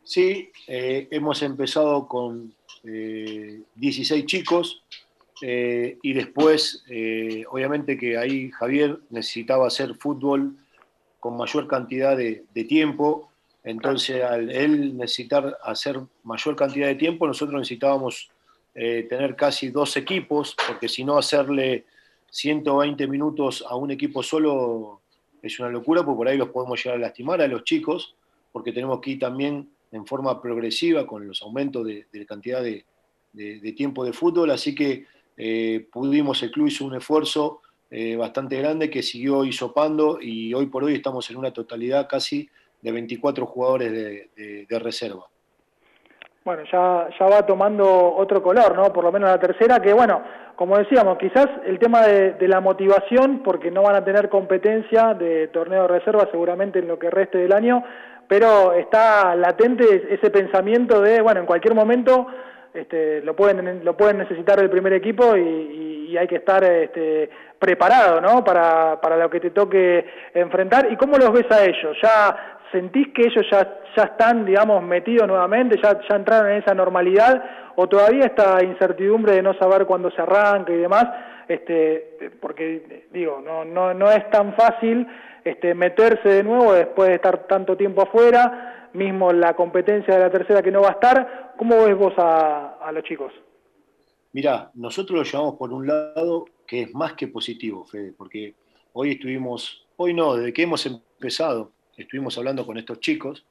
Sí, 0.03 0.51
eh, 0.67 1.07
hemos 1.11 1.41
empezado 1.43 2.05
con 2.05 2.53
eh, 2.83 3.61
16 3.75 4.25
chicos 4.25 4.83
eh, 5.41 5.97
y 6.01 6.13
después, 6.13 6.83
eh, 6.89 7.45
obviamente 7.49 7.97
que 7.97 8.17
ahí 8.17 8.51
Javier 8.51 8.99
necesitaba 9.09 9.67
hacer 9.67 9.95
fútbol 9.95 10.57
con 11.21 11.37
mayor 11.37 11.67
cantidad 11.67 12.17
de 12.17 12.63
tiempo, 12.67 13.32
entonces 13.63 14.23
al 14.23 14.51
él 14.51 14.97
necesitar 14.97 15.57
hacer 15.63 15.99
mayor 16.23 16.55
cantidad 16.55 16.87
de 16.87 16.95
tiempo, 16.95 17.25
nosotros 17.25 17.59
necesitábamos 17.59 18.29
eh, 18.75 19.05
tener 19.09 19.35
casi 19.35 19.69
dos 19.69 19.95
equipos, 19.97 20.55
porque 20.67 20.89
si 20.89 21.03
no 21.03 21.17
hacerle 21.17 21.85
120 22.31 23.07
minutos 23.07 23.63
a 23.67 23.75
un 23.75 23.91
equipo 23.91 24.23
solo 24.23 25.01
es 25.41 25.59
una 25.59 25.69
locura, 25.69 26.03
porque 26.03 26.17
por 26.17 26.27
ahí 26.27 26.37
los 26.37 26.49
podemos 26.49 26.83
llegar 26.83 26.97
a 26.97 27.01
lastimar 27.01 27.41
a 27.41 27.47
los 27.47 27.63
chicos, 27.63 28.15
porque 28.51 28.71
tenemos 28.71 28.99
que 28.99 29.11
ir 29.11 29.19
también 29.19 29.69
en 29.91 30.05
forma 30.05 30.41
progresiva 30.41 31.05
con 31.05 31.27
los 31.27 31.41
aumentos 31.43 31.85
de, 31.85 32.25
cantidad 32.25 32.63
de, 32.63 32.83
tiempo 33.75 34.03
de 34.03 34.13
fútbol, 34.13 34.51
así 34.51 34.73
que 34.73 35.05
eh, 35.37 35.87
pudimos, 35.91 36.41
el 36.43 36.51
club 36.51 36.67
hizo 36.67 36.85
un 36.85 36.95
esfuerzo 36.95 37.61
eh, 37.91 38.15
bastante 38.15 38.57
grande 38.57 38.89
que 38.89 39.03
siguió 39.03 39.45
hisopando 39.45 40.19
y 40.19 40.53
hoy 40.53 40.65
por 40.65 40.83
hoy 40.83 40.95
estamos 40.95 41.29
en 41.29 41.37
una 41.37 41.53
totalidad 41.53 42.07
casi 42.09 42.49
de 42.83 42.91
24 42.91 43.45
jugadores 43.45 43.91
de, 43.91 44.65
de 44.69 44.79
reserva. 44.79 45.25
Bueno, 46.43 46.63
ya, 46.69 47.07
ya 47.17 47.25
va 47.25 47.45
tomando 47.45 47.85
otro 48.15 48.43
color, 48.43 48.75
¿no? 48.75 48.91
Por 48.91 49.05
lo 49.05 49.13
menos 49.13 49.29
la 49.29 49.39
tercera, 49.39 49.79
que 49.79 49.93
bueno, 49.93 50.21
como 50.57 50.77
decíamos, 50.77 51.17
quizás 51.17 51.47
el 51.65 51.79
tema 51.79 52.05
de, 52.05 52.33
de, 52.33 52.47
la 52.49 52.59
motivación, 52.59 53.41
porque 53.43 53.71
no 53.71 53.81
van 53.81 53.95
a 53.95 54.03
tener 54.03 54.27
competencia 54.27 55.13
de 55.13 55.47
torneo 55.47 55.83
de 55.83 55.87
reserva 55.87 56.27
seguramente 56.31 56.79
en 56.79 56.89
lo 56.89 56.99
que 56.99 57.09
reste 57.09 57.37
del 57.37 57.53
año, 57.53 57.81
pero 58.27 58.73
está 58.73 59.35
latente 59.35 60.13
ese 60.13 60.29
pensamiento 60.29 61.01
de, 61.01 61.21
bueno, 61.21 61.39
en 61.39 61.45
cualquier 61.45 61.75
momento 61.75 62.27
este, 62.73 63.21
lo, 63.21 63.35
pueden, 63.35 63.85
lo 63.85 63.95
pueden 63.95 64.17
necesitar 64.17 64.59
el 64.59 64.69
primer 64.69 64.93
equipo 64.93 65.37
y, 65.37 65.41
y, 65.41 65.93
y 66.11 66.17
hay 66.17 66.27
que 66.27 66.37
estar 66.37 66.61
este, 66.63 67.29
preparado 67.57 68.19
¿no? 68.19 68.43
para, 68.43 68.99
para 68.99 69.15
lo 69.15 69.29
que 69.29 69.39
te 69.39 69.51
toque 69.51 70.05
enfrentar. 70.33 70.91
¿Y 70.91 70.97
cómo 70.97 71.17
los 71.17 71.31
ves 71.31 71.49
a 71.51 71.63
ellos? 71.63 71.95
¿Ya 72.01 72.59
sentís 72.73 73.07
que 73.13 73.21
ellos 73.21 73.45
ya, 73.49 73.79
ya 73.95 74.03
están, 74.03 74.45
digamos, 74.45 74.83
metidos 74.83 75.27
nuevamente, 75.27 75.79
ya, 75.81 75.97
ya 76.09 76.15
entraron 76.17 76.51
en 76.51 76.57
esa 76.57 76.73
normalidad 76.73 77.41
o 77.77 77.87
todavía 77.87 78.25
esta 78.25 78.61
incertidumbre 78.63 79.35
de 79.35 79.41
no 79.41 79.53
saber 79.53 79.85
cuándo 79.85 80.11
se 80.11 80.21
arranca 80.21 80.73
y 80.73 80.77
demás? 80.77 81.05
Este, 81.47 82.31
porque, 82.41 83.07
digo, 83.11 83.41
no, 83.41 83.63
no, 83.63 83.93
no 83.93 84.11
es 84.11 84.29
tan 84.29 84.53
fácil 84.55 85.07
este, 85.43 85.73
meterse 85.73 86.27
de 86.27 86.43
nuevo 86.43 86.73
después 86.73 87.09
de 87.09 87.15
estar 87.15 87.47
tanto 87.47 87.77
tiempo 87.77 88.01
afuera, 88.01 88.89
mismo 88.93 89.31
la 89.31 89.55
competencia 89.55 90.15
de 90.15 90.19
la 90.19 90.29
tercera 90.29 90.61
que 90.61 90.71
no 90.71 90.81
va 90.81 90.89
a 90.89 90.93
estar. 90.93 91.53
¿Cómo 91.57 91.85
ves 91.85 91.95
vos 91.95 92.13
a, 92.17 92.77
a 92.81 92.91
los 92.91 93.03
chicos? 93.03 93.31
Mirá, 94.31 94.71
nosotros 94.73 95.17
lo 95.17 95.23
llevamos 95.23 95.55
por 95.55 95.71
un 95.71 95.87
lado 95.87 96.45
que 96.65 96.81
es 96.81 96.93
más 96.95 97.13
que 97.13 97.27
positivo, 97.27 97.85
Fede, 97.85 98.13
porque 98.17 98.55
hoy 98.93 99.11
estuvimos, 99.11 99.85
hoy 99.95 100.13
no, 100.13 100.35
desde 100.35 100.53
que 100.53 100.63
hemos 100.63 100.85
empezado, 100.85 101.71
estuvimos 101.97 102.37
hablando 102.37 102.65
con 102.65 102.77
estos 102.77 102.99
chicos, 102.99 103.45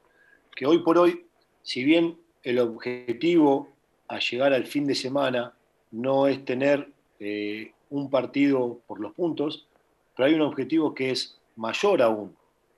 que 0.55 0.65
hoy 0.65 0.79
por 0.79 0.97
hoy, 0.97 1.25
si 1.61 1.83
bien 1.83 2.17
el 2.43 2.59
objetivo 2.59 3.69
a 4.07 4.19
llegar 4.19 4.53
al 4.53 4.65
fin 4.65 4.85
de 4.85 4.95
semana 4.95 5.53
no 5.91 6.27
es 6.27 6.43
tener 6.45 6.89
eh, 7.19 7.71
un 7.89 8.09
partido 8.09 8.81
por 8.87 8.99
los 8.99 9.13
puntos, 9.13 9.67
pero 10.15 10.27
hay 10.27 10.33
un 10.33 10.41
objetivo 10.41 10.93
que 10.93 11.11
es 11.11 11.39
mayor 11.55 12.01
aún, 12.01 12.35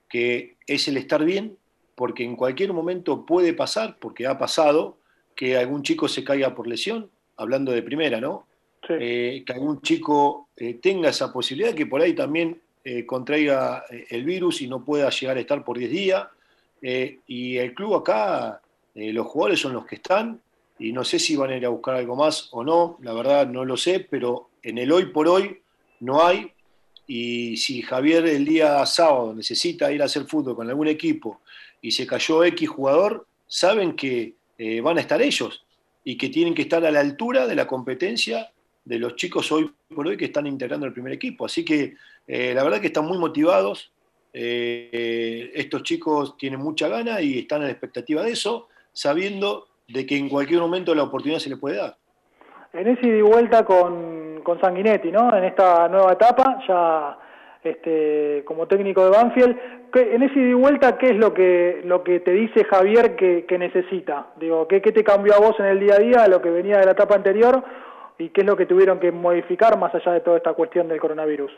que 0.10 0.56
es 0.68 0.88
el 0.88 0.98
estar 0.98 1.24
bien, 1.24 1.58
porque 1.96 2.24
en 2.24 2.36
cualquier 2.36 2.74
momento 2.74 3.26
puede 3.26 3.54
pasar, 3.54 3.98
porque 4.00 4.28
ha 4.28 4.38
pasado, 4.38 4.98
que 5.36 5.58
algún 5.58 5.84
chico 5.84 6.08
se 6.08 6.24
caiga 6.24 6.54
por 6.56 6.68
lesión, 6.68 7.10
hablando 7.38 7.72
de 7.72 7.82
primera, 7.82 8.22
¿no? 8.22 8.48
Sí. 8.88 8.94
Eh, 9.00 9.44
que 9.46 9.54
algún 9.54 9.82
chico 9.82 10.50
eh, 10.56 10.76
tenga 10.76 11.10
esa 11.10 11.34
posibilidad, 11.34 11.74
que 11.74 11.86
por 11.86 12.02
ahí 12.02 12.14
también 12.14 12.62
eh, 12.86 13.06
contraiga 13.06 13.84
eh, 13.90 14.06
el 14.12 14.24
virus 14.24 14.62
y 14.62 14.68
no 14.68 14.86
pueda 14.86 15.10
llegar 15.10 15.36
a 15.36 15.42
estar 15.42 15.66
por 15.66 15.78
10 15.78 15.92
días. 15.92 16.28
Eh, 16.82 17.20
y 17.28 17.58
el 17.58 17.74
club 17.74 17.96
acá, 17.96 18.62
los 18.94 19.28
jugadores 19.28 19.60
son 19.60 19.74
los 19.74 19.86
que 19.86 19.96
están, 19.96 20.40
y 20.80 20.94
no 20.94 21.04
sé 21.04 21.20
si 21.20 21.36
van 21.36 21.50
a 21.50 21.58
ir 21.58 21.66
a 21.66 21.70
buscar 21.70 21.96
algo 21.96 22.16
más 22.16 22.48
o 22.52 22.64
no, 22.64 22.98
la 23.02 23.12
verdad 23.12 23.48
no 23.48 23.66
lo 23.66 23.76
sé, 23.76 24.00
pero 24.10 24.50
en 24.64 24.78
el 24.78 24.92
hoy 24.92 25.08
por 25.08 25.28
hoy 25.28 25.60
no 26.00 26.26
hay, 26.26 26.52
y 27.08 27.58
si 27.58 27.82
Javier 27.82 28.26
el 28.26 28.46
día 28.46 28.86
sábado 28.86 29.34
necesita 29.34 29.92
ir 29.92 30.02
a 30.02 30.06
hacer 30.06 30.26
fútbol 30.26 30.56
con 30.56 30.70
algún 30.70 30.88
equipo 30.88 31.42
y 31.82 31.92
se 31.92 32.08
cayó 32.08 32.44
X 32.44 32.68
jugador, 32.70 33.28
saben 33.48 33.96
que 33.96 34.34
eh, 34.58 34.82
van 34.82 34.98
a 34.98 35.02
estar 35.02 35.22
ellos 35.22 35.64
y 36.04 36.18
que 36.18 36.30
tienen 36.30 36.56
que 36.56 36.64
estar 36.64 36.84
a 36.86 36.92
la 36.92 37.00
altura 37.00 37.48
de 37.48 37.56
la 37.56 37.68
competencia 37.68 38.50
de 38.84 39.00
los 39.00 39.16
chicos 39.16 39.52
hoy 39.52 39.72
por 39.94 40.08
hoy 40.08 40.18
que 40.18 40.26
están 40.26 40.48
integrando 40.48 40.86
el 40.86 40.94
primer 40.94 41.14
equipo. 41.14 41.46
Así 41.46 41.64
que 41.64 41.96
eh, 42.28 42.54
la 42.54 42.64
verdad 42.64 42.82
que 42.82 42.88
están 42.88 43.06
muy 43.06 43.18
motivados, 43.18 43.92
eh, 44.34 45.52
estos 45.54 45.84
chicos 45.84 46.38
tienen 46.38 46.60
mucha 46.60 46.88
gana 46.88 47.22
y 47.22 47.40
están 47.40 47.62
a 47.62 47.66
la 47.66 47.72
expectativa 47.72 48.24
de 48.24 48.32
eso, 48.32 48.68
sabiendo 48.92 49.68
de 49.88 50.06
que 50.06 50.18
en 50.18 50.30
cualquier 50.30 50.60
momento 50.60 50.94
la 50.96 51.04
oportunidad 51.04 51.40
se 51.40 51.50
les 51.50 51.60
puede 51.60 51.78
dar. 51.78 51.96
En 52.74 52.88
ese 52.88 53.08
y 53.08 53.22
vuelta 53.22 53.64
con, 53.64 54.42
con 54.44 54.60
Sanguinetti, 54.60 55.12
¿no? 55.12 55.34
En 55.36 55.46
esta 55.46 55.88
nueva 55.88 56.14
etapa, 56.14 56.60
ya 56.68 57.18
este, 57.64 58.44
como 58.46 58.68
técnico 58.68 59.06
de 59.06 59.12
Banfield, 59.12 59.58
en 59.94 60.24
ese 60.24 60.38
ida 60.38 60.50
y 60.50 60.54
vuelta, 60.54 60.98
¿qué 60.98 61.12
es 61.12 61.16
lo 61.16 61.34
que, 61.34 61.82
lo 61.86 62.04
que 62.04 62.20
te 62.20 62.32
dice 62.32 62.66
Javier 62.66 63.16
que, 63.16 63.46
que 63.46 63.58
necesita? 63.58 64.28
Digo, 64.36 64.68
¿qué, 64.68 64.82
¿qué, 64.82 64.92
te 64.92 65.06
cambió 65.06 65.34
a 65.34 65.40
vos 65.40 65.58
en 65.60 65.68
el 65.68 65.80
día 65.80 65.96
a 65.96 66.00
día, 66.00 66.28
lo 66.28 66.42
que 66.42 66.50
venía 66.50 66.80
de 66.80 66.86
la 66.86 66.92
etapa 66.92 67.16
anterior, 67.16 67.64
y 68.18 68.30
qué 68.30 68.42
es 68.42 68.48
lo 68.48 68.58
que 68.58 68.66
tuvieron 68.66 69.00
que 69.00 69.12
modificar 69.12 69.78
más 69.78 69.96
allá 69.96 70.12
de 70.12 70.20
toda 70.20 70.38
esta 70.38 70.54
cuestión 70.54 70.90
del 70.90 71.00
coronavirus? 71.00 71.52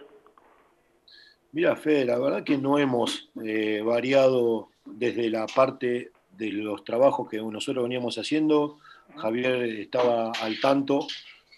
Mira, 1.58 1.76
Fede, 1.76 2.06
la 2.06 2.20
verdad 2.20 2.44
que 2.44 2.56
no 2.56 2.78
hemos 2.78 3.30
eh, 3.44 3.82
variado 3.84 4.70
desde 4.86 5.28
la 5.32 5.48
parte 5.48 6.12
de 6.38 6.52
los 6.52 6.84
trabajos 6.84 7.28
que 7.28 7.38
nosotros 7.38 7.82
veníamos 7.82 8.20
haciendo. 8.20 8.78
Javier 9.16 9.64
estaba 9.64 10.32
al 10.34 10.60
tanto 10.60 11.08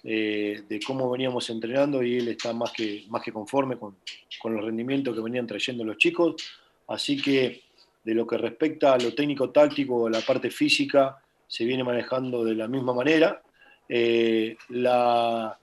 eh, 0.06 0.64
de 0.70 0.80
cómo 0.80 1.12
veníamos 1.12 1.50
entrenando 1.50 2.02
y 2.02 2.16
él 2.16 2.30
está 2.30 2.54
más 2.54 2.72
que, 2.72 3.04
más 3.10 3.22
que 3.22 3.34
conforme 3.34 3.76
con, 3.76 3.97
con 4.41 4.56
los 4.56 4.64
rendimientos 4.64 5.14
que 5.14 5.22
venían 5.22 5.45
trayendo 5.45 5.84
los 5.84 5.97
chicos. 5.97 6.36
Así 6.88 7.22
que 7.22 7.64
de 8.02 8.14
lo 8.14 8.26
que 8.26 8.38
respecta 8.38 8.93
a 8.93 8.97
lo 8.97 9.14
técnico-táctico, 9.14 10.08
la 10.10 10.22
parte 10.22 10.50
física, 10.50 11.18
se 11.45 11.66
viene 11.66 11.84
manejando 11.84 12.45
de 12.45 12.56
la 12.56 12.70
misma 12.70 12.93
manera. 12.93 13.41
Eh, 13.89 14.56
la, 14.70 15.59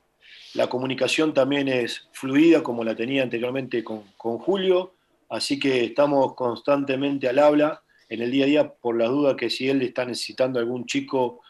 la, 0.56 0.68
comunicación 0.68 1.34
también 1.34 1.68
es 1.68 2.08
fluida 2.12 2.62
como 2.62 2.84
la 2.84 2.94
tenía 2.94 3.22
anteriormente 3.22 3.84
con, 3.84 4.02
Julio, 4.16 4.92
así 5.28 5.58
que 5.58 5.84
estamos 5.84 6.34
constantemente 6.34 7.28
al 7.28 7.38
habla 7.38 7.82
en 8.08 8.22
el 8.22 8.30
día 8.30 8.44
a 8.44 8.48
día 8.48 8.68
por 8.68 8.96
la 8.96 9.06
duda 9.06 9.36
que 9.36 9.50
si 9.50 9.68
él 9.68 9.82
está 9.82 10.04
necesitando 10.04 10.58
algún 10.58 10.86
chico 10.86 11.40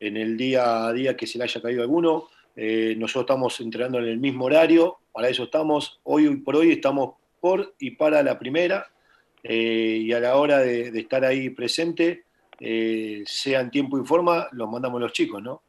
en 0.00 0.16
el 0.16 0.36
día 0.36 0.86
a 0.86 0.92
día 0.92 1.16
que 1.16 1.26
se 1.26 1.38
le 1.38 1.44
haya 1.44 1.60
caído 1.60 1.82
alguno. 1.82 2.28
Eh, 2.56 2.94
nosotros 2.96 3.24
estamos 3.24 3.60
entrenando 3.60 3.98
en 3.98 4.04
el 4.04 4.18
mismo 4.18 4.44
horario, 4.44 4.98
para 5.12 5.28
eso 5.28 5.44
estamos, 5.44 5.98
hoy 6.04 6.36
por 6.36 6.56
hoy 6.56 6.72
estamos 6.72 7.14
por 7.40 7.74
y 7.80 7.92
para 7.92 8.22
la 8.22 8.38
primera, 8.38 8.86
eh, 9.42 9.98
y 10.02 10.12
a 10.12 10.20
la 10.20 10.36
hora 10.36 10.58
de, 10.58 10.90
de 10.92 11.00
estar 11.00 11.24
ahí 11.24 11.50
presente, 11.50 12.24
eh, 12.60 13.24
sea 13.26 13.60
en 13.60 13.70
tiempo 13.70 13.98
y 13.98 14.04
forma, 14.04 14.48
los 14.52 14.70
mandamos 14.70 15.00
los 15.00 15.12
chicos, 15.12 15.42
¿no? 15.42 15.62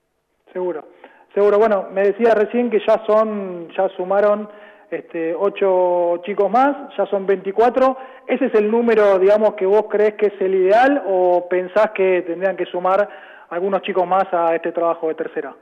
Seguro, 0.54 0.88
seguro. 1.36 1.60
Bueno, 1.60 1.88
me 1.92 2.02
decía 2.02 2.34
recién 2.34 2.72
que 2.72 2.80
ya 2.88 3.06
son, 3.06 3.70
ya 3.78 3.88
sumaron 3.90 4.50
este, 4.90 5.36
ocho 5.36 6.22
chicos 6.26 6.50
más, 6.50 6.76
ya 6.98 7.06
son 7.08 7.28
24. 7.28 7.98
¿Ese 8.28 8.46
es 8.46 8.56
el 8.56 8.72
número, 8.72 9.20
digamos, 9.20 9.54
que 9.54 9.66
vos 9.68 9.86
crees 9.90 10.16
que 10.16 10.28
es 10.28 10.42
el 10.42 10.56
ideal 10.56 11.04
o 11.08 11.48
pensás 11.48 11.92
que 11.92 12.24
tendrían 12.24 12.58
que 12.58 12.66
sumar 12.66 13.08
algunos 13.50 13.82
chicos 13.84 14.08
más 14.08 14.26
a 14.32 14.56
este 14.56 14.72
trabajo 14.72 15.10
de 15.10 15.16
tercera? 15.16 15.56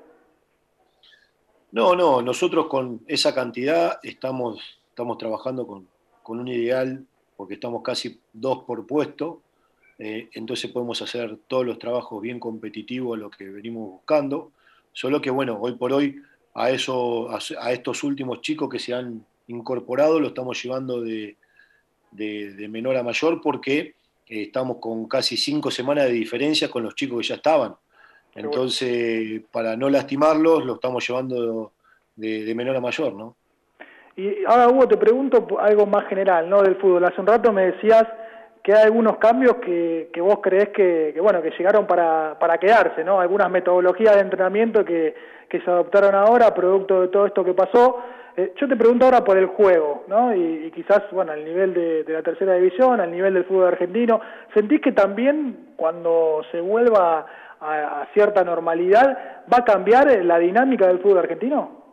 No, 1.72 1.96
no, 1.96 2.22
nosotros 2.22 2.68
con 2.68 3.02
esa 3.08 3.34
cantidad 3.34 4.00
estamos, 4.04 4.80
trabajando 5.18 5.66
con, 5.66 5.88
un 6.26 6.48
ideal, 6.48 7.04
porque 7.36 7.56
estamos 7.56 7.82
casi 7.82 8.22
dos 8.32 8.64
por 8.64 8.86
puesto, 8.86 9.42
eh, 9.98 10.30
entonces 10.34 10.72
podemos 10.72 11.02
hacer 11.02 11.38
todos 11.48 11.66
los 11.66 11.80
trabajos 11.80 12.22
bien 12.22 12.40
competitivos, 12.40 13.18
lo 13.18 13.30
que 13.30 13.50
venimos 13.50 13.90
buscando, 13.90 14.52
solo 14.94 15.20
que 15.20 15.30
bueno, 15.30 15.58
hoy 15.60 15.74
por 15.74 15.92
hoy 15.92 16.22
a, 16.56 16.70
eso, 16.70 17.30
a, 17.30 17.40
a 17.60 17.72
estos 17.74 18.04
últimos 18.04 18.40
chicos 18.42 18.70
que 18.70 18.80
se 18.80 18.94
han 18.94 19.26
incorporado 19.48 20.20
lo 20.20 20.28
estamos 20.28 20.62
llevando 20.64 21.02
de, 21.02 21.36
de- 22.12 22.54
de 22.54 22.68
menor 22.70 22.96
a 22.96 23.04
mayor 23.04 23.42
porque 23.42 23.80
eh, 23.80 23.96
estamos 24.44 24.78
con 24.78 25.08
casi 25.08 25.36
cinco 25.36 25.70
semanas 25.72 26.06
de 26.06 26.14
diferencia 26.14 26.70
con 26.70 26.84
los 26.84 26.96
chicos 26.96 27.22
que 27.22 27.28
ya 27.28 27.36
estaban. 27.36 27.76
Entonces, 28.36 29.42
para 29.52 29.76
no 29.76 29.90
lastimarlos, 29.90 30.66
lo 30.66 30.76
estamos 30.76 31.08
llevando 31.08 31.72
de, 32.16 32.44
de 32.46 32.56
menor 32.56 32.76
a 32.76 32.82
mayor, 32.82 33.14
¿no? 33.14 33.36
Y 34.16 34.44
ahora, 34.46 34.70
Hugo, 34.70 34.88
te 34.88 34.98
pregunto 34.98 35.46
algo 35.60 35.86
más 35.86 36.08
general, 36.08 36.50
¿no? 36.50 36.62
Del 36.62 36.76
fútbol. 36.78 37.04
Hace 37.06 37.20
un 37.20 37.28
rato 37.28 37.52
me 37.52 37.72
decías 37.72 38.06
que 38.64 38.74
hay 38.74 38.84
algunos 38.84 39.18
cambios 39.18 39.58
que, 39.58 40.10
que 40.14 40.22
vos 40.22 40.40
creés 40.42 40.70
que, 40.70 41.14
bueno, 41.22 41.42
que 41.42 41.52
llegaron 41.52 41.86
para, 41.86 42.40
para 42.40 42.58
quedarse, 42.58 43.04
¿no? 43.04 43.20
Algunas 43.20 43.52
metodologías 43.52 44.16
de 44.16 44.22
entrenamiento 44.22 44.86
que, 44.86 45.14
que 45.50 45.60
se 45.60 45.70
adoptaron 45.70 46.16
ahora, 46.16 46.54
producto 46.54 47.02
de 47.02 47.10
todo 47.10 47.26
esto 47.26 47.44
que 47.44 47.54
pasó. 47.54 48.02
Eh, 48.38 48.54
yo 48.60 48.68
te 48.68 48.78
pregunto 48.78 49.04
ahora 49.04 49.24
por 49.24 49.38
el 49.38 49.48
juego, 49.48 50.06
¿no? 50.08 50.34
Y, 50.34 50.72
quizás, 50.72 51.04
bueno, 51.12 51.34
al 51.34 51.44
nivel 51.44 51.74
de, 51.74 52.06
la 52.08 52.24
tercera 52.24 52.56
división, 52.56 53.02
al 53.02 53.12
nivel 53.12 53.34
del 53.34 53.44
fútbol 53.44 53.68
argentino, 53.68 54.22
¿sentís 54.54 54.80
que 54.82 54.94
también 54.94 55.74
cuando 55.76 56.42
se 56.50 56.62
vuelva 56.62 57.28
a, 57.60 58.08
cierta 58.14 58.46
normalidad 58.46 59.46
va 59.54 59.58
a 59.58 59.66
cambiar 59.66 60.24
la 60.24 60.40
dinámica 60.40 60.88
del 60.88 61.00
fútbol 61.00 61.20
argentino? 61.20 61.84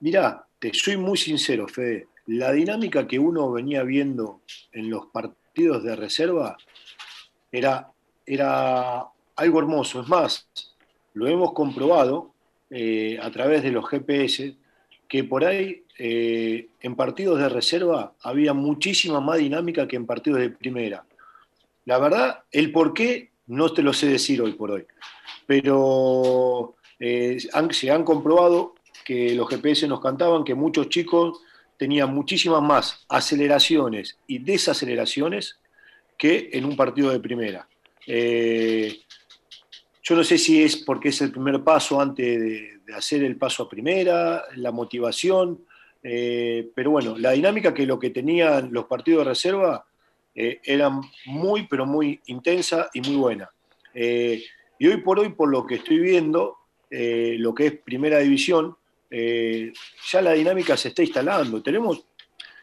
Mirá, 0.00 0.46
te 0.60 0.72
soy 0.72 0.96
muy 0.96 1.18
sincero, 1.18 1.66
Fede. 1.66 2.06
La 2.26 2.52
dinámica 2.52 3.06
que 3.06 3.18
uno 3.18 3.50
venía 3.50 3.82
viendo 3.82 4.42
en 4.72 4.88
los 4.88 5.06
partidos 5.06 5.39
de 5.68 5.96
reserva 5.96 6.56
era, 7.52 7.90
era 8.26 9.06
algo 9.36 9.58
hermoso. 9.58 10.00
Es 10.00 10.08
más, 10.08 10.48
lo 11.14 11.26
hemos 11.26 11.52
comprobado 11.52 12.32
eh, 12.70 13.18
a 13.20 13.30
través 13.30 13.62
de 13.62 13.70
los 13.70 13.88
GPS, 13.88 14.54
que 15.08 15.24
por 15.24 15.44
ahí 15.44 15.82
eh, 15.98 16.68
en 16.80 16.96
partidos 16.96 17.38
de 17.38 17.48
reserva 17.48 18.14
había 18.22 18.54
muchísima 18.54 19.20
más 19.20 19.38
dinámica 19.38 19.86
que 19.86 19.96
en 19.96 20.06
partidos 20.06 20.40
de 20.40 20.50
primera. 20.50 21.04
La 21.84 21.98
verdad, 21.98 22.44
el 22.52 22.72
por 22.72 22.94
qué 22.94 23.30
no 23.46 23.72
te 23.72 23.82
lo 23.82 23.92
sé 23.92 24.06
decir 24.06 24.40
hoy 24.40 24.52
por 24.52 24.70
hoy, 24.70 24.86
pero 25.46 26.76
eh, 26.98 27.38
se 27.70 27.90
han 27.90 28.04
comprobado 28.04 28.74
que 29.04 29.34
los 29.34 29.48
GPS 29.48 29.88
nos 29.88 30.00
cantaban 30.00 30.44
que 30.44 30.54
muchos 30.54 30.88
chicos 30.88 31.40
tenían 31.80 32.14
muchísimas 32.14 32.60
más 32.60 33.06
aceleraciones 33.08 34.18
y 34.26 34.38
desaceleraciones 34.38 35.58
que 36.18 36.50
en 36.52 36.66
un 36.66 36.76
partido 36.76 37.08
de 37.10 37.20
primera. 37.20 37.66
Eh, 38.06 39.00
yo 40.02 40.14
no 40.14 40.22
sé 40.22 40.36
si 40.36 40.62
es 40.62 40.76
porque 40.76 41.08
es 41.08 41.22
el 41.22 41.32
primer 41.32 41.64
paso 41.64 41.98
antes 41.98 42.38
de, 42.38 42.94
hacer 42.94 43.24
el 43.24 43.38
paso 43.38 43.62
a 43.62 43.68
primera, 43.70 44.44
la 44.56 44.72
motivación, 44.72 45.64
eh, 46.02 46.68
pero 46.74 46.90
bueno, 46.90 47.16
la 47.16 47.30
dinámica 47.30 47.72
que 47.72 47.86
lo 47.86 47.98
que 47.98 48.10
tenían 48.10 48.70
los 48.72 48.84
partidos 48.84 49.24
de 49.24 49.30
reserva 49.30 49.86
eh, 50.34 50.60
era 50.62 50.90
muy, 51.24 51.66
pero 51.66 51.86
muy 51.86 52.20
intensa 52.26 52.90
y 52.92 53.00
muy 53.00 53.16
buena. 53.16 53.50
Y 53.94 54.86
hoy 54.86 54.98
por 54.98 55.18
hoy, 55.18 55.30
por 55.30 55.48
lo 55.48 55.64
que 55.66 55.76
estoy 55.76 55.98
viendo, 55.98 56.58
lo 56.90 57.54
que 57.54 57.66
es 57.66 57.72
primera 57.78 58.18
división, 58.18 58.76
eh, 59.10 59.72
ya 60.12 60.22
la 60.22 60.32
dinámica 60.32 60.76
se 60.76 60.88
está 60.88 61.02
instalando. 61.02 61.62
Tenemos, 61.62 62.04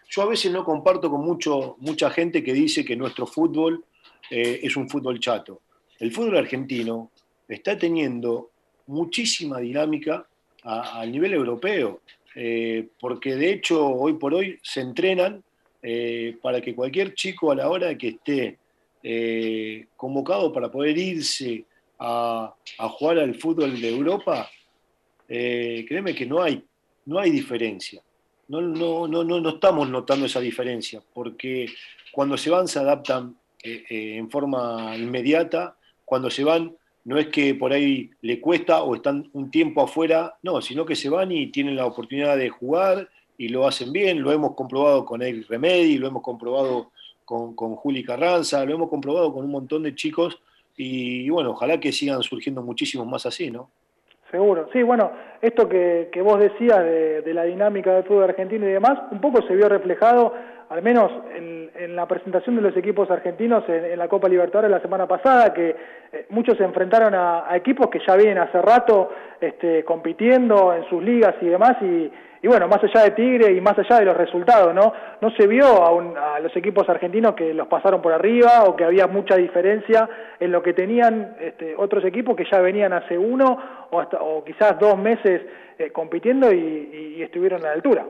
yo 0.10 0.22
a 0.22 0.26
veces 0.28 0.52
no 0.52 0.64
comparto 0.64 1.10
con 1.10 1.22
mucho, 1.22 1.76
mucha 1.80 2.10
gente 2.10 2.44
que 2.44 2.54
dice 2.54 2.86
que 2.86 2.96
nuestro 2.96 3.28
fútbol 3.28 3.84
eh, 4.32 4.62
es 4.64 4.78
un 4.78 4.90
fútbol 4.90 5.20
chato. 5.20 5.62
El 6.00 6.12
fútbol 6.12 6.38
argentino 6.38 7.12
está 7.48 7.78
teniendo 7.78 8.52
muchísima 8.88 9.60
dinámica 9.60 10.26
a, 10.64 11.06
nivel 11.06 11.34
europeo, 11.34 12.02
eh, 12.36 12.88
porque 13.00 13.36
de 13.36 13.54
hecho 13.54 13.88
hoy 13.88 14.14
por 14.14 14.34
hoy 14.34 14.60
se 14.62 14.82
entrenan 14.82 15.44
para 16.42 16.60
que 16.60 16.76
cualquier 16.76 17.14
chico 17.14 17.52
a 17.52 17.56
la 17.56 17.70
hora 17.70 17.98
que 17.98 18.18
esté 18.20 18.58
convocado 19.96 20.52
para 20.52 20.70
poder 20.70 20.98
irse 20.98 21.64
a 21.98 22.54
jugar 22.90 23.20
al 23.20 23.36
fútbol 23.36 23.80
de 23.80 23.90
Europa, 23.90 24.50
eh, 25.28 25.86
créeme 25.88 26.16
que 26.16 26.26
no 26.26 26.42
hay, 26.42 26.64
no 27.06 27.20
hay 27.20 27.32
diferencia. 27.32 28.02
No, 28.48 28.62
no, 28.62 29.08
no, 29.08 29.24
no, 29.24 29.42
no 29.42 29.50
estamos 29.50 29.90
notando 29.90 30.26
esa 30.26 30.40
diferencia, 30.40 31.02
porque 31.14 31.68
cuando 32.12 32.38
se 32.38 32.50
van 32.50 32.68
se 32.68 32.80
adaptan 32.80 33.36
eh, 33.64 33.84
eh, 33.90 34.18
en 34.18 34.30
forma 34.30 34.96
inmediata, 34.96 35.76
cuando 36.06 36.30
se 36.30 36.44
van 36.44 36.76
no 37.04 37.18
es 37.18 37.28
que 37.28 37.56
por 37.56 37.72
ahí 37.72 38.10
le 38.22 38.42
cuesta 38.42 38.84
o 38.84 38.96
están 38.96 39.30
un 39.32 39.50
tiempo 39.50 39.82
afuera, 39.82 40.38
no, 40.44 40.62
sino 40.62 40.86
que 40.86 40.96
se 40.96 41.10
van 41.10 41.32
y 41.32 41.48
tienen 41.48 41.78
la 41.78 41.86
oportunidad 41.86 42.38
de 42.38 42.50
jugar 42.50 43.10
y 43.38 43.48
lo 43.48 43.66
hacen 43.66 43.94
bien, 43.94 44.22
lo 44.22 44.32
hemos 44.34 44.56
comprobado 44.56 45.06
con 45.06 45.22
Eric 45.22 45.48
Remedi, 45.48 45.98
lo 45.98 46.08
hemos 46.08 46.22
comprobado 46.22 46.92
con, 47.24 47.56
con 47.56 47.76
Juli 47.76 48.04
Carranza, 48.04 48.66
lo 48.66 48.74
hemos 48.74 48.90
comprobado 48.90 49.34
con 49.34 49.46
un 49.46 49.52
montón 49.52 49.84
de 49.84 49.96
chicos 49.96 50.38
y, 50.76 51.30
bueno, 51.30 51.52
ojalá 51.52 51.80
que 51.80 51.92
sigan 51.92 52.22
surgiendo 52.24 52.62
muchísimos 52.62 53.08
más 53.08 53.26
así, 53.26 53.50
¿no? 53.50 53.70
Seguro, 54.32 54.68
sí, 54.74 54.84
bueno, 54.84 55.12
esto 55.42 55.70
que, 55.70 56.10
que 56.12 56.22
vos 56.22 56.38
decías 56.38 56.80
de, 56.80 57.22
de 57.22 57.34
la 57.34 57.44
dinámica 57.44 57.94
del 57.94 58.04
fútbol 58.04 58.26
argentino 58.26 58.68
y 58.68 58.72
demás, 58.72 59.00
un 59.12 59.22
poco 59.22 59.42
se 59.44 59.56
vio 59.56 59.70
reflejado, 59.70 60.34
al 60.70 60.82
menos 60.82 61.10
en, 61.34 61.72
en 61.76 61.96
la 61.96 62.06
presentación 62.08 62.58
de 62.58 62.62
los 62.62 62.76
equipos 62.76 63.10
argentinos 63.10 63.64
en, 63.70 63.86
en 63.86 63.98
la 63.98 64.10
Copa 64.10 64.28
Libertadores 64.28 64.70
la 64.70 64.82
semana 64.82 65.08
pasada, 65.08 65.54
que 65.54 65.70
eh, 66.12 66.26
muchos 66.30 66.58
se 66.58 66.66
enfrentaron 66.66 67.16
a, 67.16 67.50
a 67.50 67.56
equipos 67.56 67.88
que 67.88 68.00
ya 68.06 68.18
vienen 68.18 68.40
hace 68.40 68.62
rato 68.62 69.12
este, 69.40 69.86
compitiendo 69.86 70.74
en 70.74 70.84
sus 70.90 71.02
ligas 71.02 71.36
y 71.40 71.46
demás, 71.46 71.78
y, 71.82 72.12
y 72.48 72.50
bueno, 72.50 72.70
más 72.70 72.82
allá 72.82 73.04
de 73.04 73.12
Tigre 73.12 73.52
y 73.52 73.60
más 73.60 73.78
allá 73.78 74.00
de 74.00 74.06
los 74.06 74.16
resultados, 74.16 74.74
¿no? 74.74 74.94
No 75.20 75.32
se 75.32 75.46
vio 75.48 75.66
a, 75.66 75.92
un- 75.92 76.18
a 76.18 76.40
los 76.40 76.56
equipos 76.56 76.88
argentinos 76.88 77.36
que 77.36 77.54
los 77.54 77.68
pasaron 77.68 78.02
por 78.02 78.14
arriba 78.14 78.64
o 78.64 78.74
que 78.74 78.86
había 78.86 79.06
mucha 79.06 79.36
diferencia 79.36 80.10
en 80.40 80.54
lo 80.54 80.64
que 80.64 80.72
tenían 80.74 81.36
este, 81.42 81.76
otros 81.76 82.06
equipos 82.06 82.38
que 82.38 82.46
ya 82.50 82.62
venían 82.62 82.94
hace 82.94 83.18
uno 83.18 83.88
o, 83.92 84.00
hasta, 84.00 84.22
o 84.22 84.46
quizás 84.46 84.80
dos 84.80 84.98
meses 84.98 85.42
eh, 85.78 85.92
compitiendo 85.92 86.54
y, 86.54 87.22
estuvieron 87.22 87.60
a 87.64 87.68
la 87.68 87.74
altura. 87.74 88.06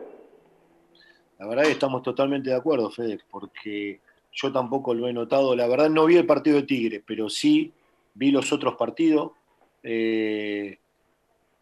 La 1.40 1.48
verdad 1.48 1.64
que 1.64 1.72
estamos 1.72 2.04
totalmente 2.04 2.52
de 2.52 2.58
acuerdo, 2.58 2.92
Fede, 2.92 3.20
porque 3.32 4.00
yo 4.32 4.52
tampoco 4.52 4.94
lo 4.94 5.08
he 5.08 5.14
notado. 5.14 5.56
La 5.56 5.68
verdad 5.68 5.90
no 5.90 6.06
vi 6.06 6.18
el 6.18 6.28
partido 6.28 6.58
de 6.58 6.64
Tigre, 6.64 7.02
pero 7.04 7.28
sí 7.28 7.74
vi 8.14 8.30
los 8.30 8.54
otros 8.54 8.76
partidos. 8.76 9.32
Eh, 9.82 10.78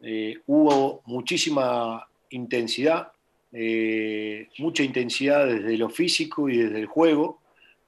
eh, 0.02 0.38
hubo 0.48 1.02
muchísima 1.06 2.06
intensidad, 2.36 3.12
eh, 3.52 4.50
mucha 4.58 4.84
intensidad 4.84 5.48
desde 5.48 5.78
lo 5.78 5.90
físico 5.90 6.50
y 6.50 6.58
desde 6.58 6.80
el 6.80 6.86
juego, 6.86 7.40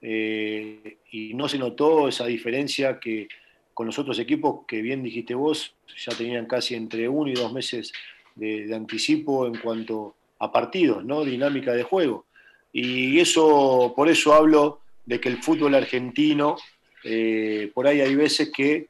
eh, 0.01 0.97
y 1.11 1.33
no 1.33 1.47
se 1.47 1.57
notó 1.57 2.07
esa 2.07 2.25
diferencia 2.25 2.99
que 2.99 3.27
con 3.73 3.85
los 3.85 3.99
otros 3.99 4.17
equipos 4.19 4.65
que 4.67 4.81
bien 4.81 5.03
dijiste 5.03 5.35
vos, 5.35 5.73
ya 6.05 6.15
tenían 6.15 6.45
casi 6.45 6.75
entre 6.75 7.07
uno 7.07 7.29
y 7.29 7.33
dos 7.33 7.51
meses 7.53 7.91
de, 8.35 8.73
anticipo 8.73 9.45
en 9.47 9.57
cuanto 9.57 10.15
a 10.39 10.51
partidos, 10.51 11.03
¿no? 11.03 11.23
Dinámica 11.23 11.73
de 11.73 11.83
juego. 11.83 12.25
Y 12.71 13.19
eso, 13.19 13.93
por 13.95 14.07
eso 14.09 14.33
hablo 14.33 14.79
de 15.05 15.19
que 15.19 15.29
el 15.29 15.37
fútbol 15.37 15.75
argentino, 15.75 16.57
eh, 17.03 17.71
por 17.73 17.87
ahí 17.87 18.01
hay 18.01 18.15
veces 18.15 18.51
que 18.51 18.87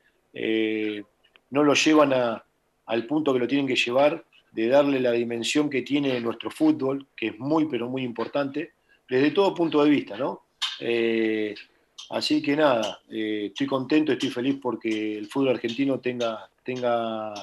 no 1.49 1.64
lo 1.64 1.74
llevan 1.74 2.14
a- 2.14 2.43
al 2.86 3.05
punto 3.05 3.34
que 3.34 3.39
lo 3.39 3.47
tienen 3.47 3.68
que 3.68 3.76
llevar, 3.76 4.24
de 4.51 4.67
darle 4.67 4.99
la 4.99 5.11
dimensión 5.11 5.69
que 5.69 5.81
tiene 5.81 6.19
nuestro 6.19 6.49
fútbol, 6.49 7.07
que 7.15 7.27
es 7.27 7.39
muy, 7.39 7.65
pero 7.65 7.89
muy 7.89 8.03
importante, 8.03 8.73
desde 9.09 9.31
todo 9.31 9.55
punto 9.55 9.83
de 9.83 9.89
vista, 9.89 10.17
¿no? 10.17 10.43
Eh, 10.79 11.55
así 12.09 12.41
que 12.41 12.55
nada, 12.55 12.99
eh, 13.09 13.47
estoy 13.47 13.67
contento, 13.67 14.11
estoy 14.11 14.29
feliz 14.29 14.57
porque 14.61 15.17
el 15.17 15.27
fútbol 15.27 15.49
argentino 15.49 15.99
tenga, 15.99 16.49
tenga 16.63 17.33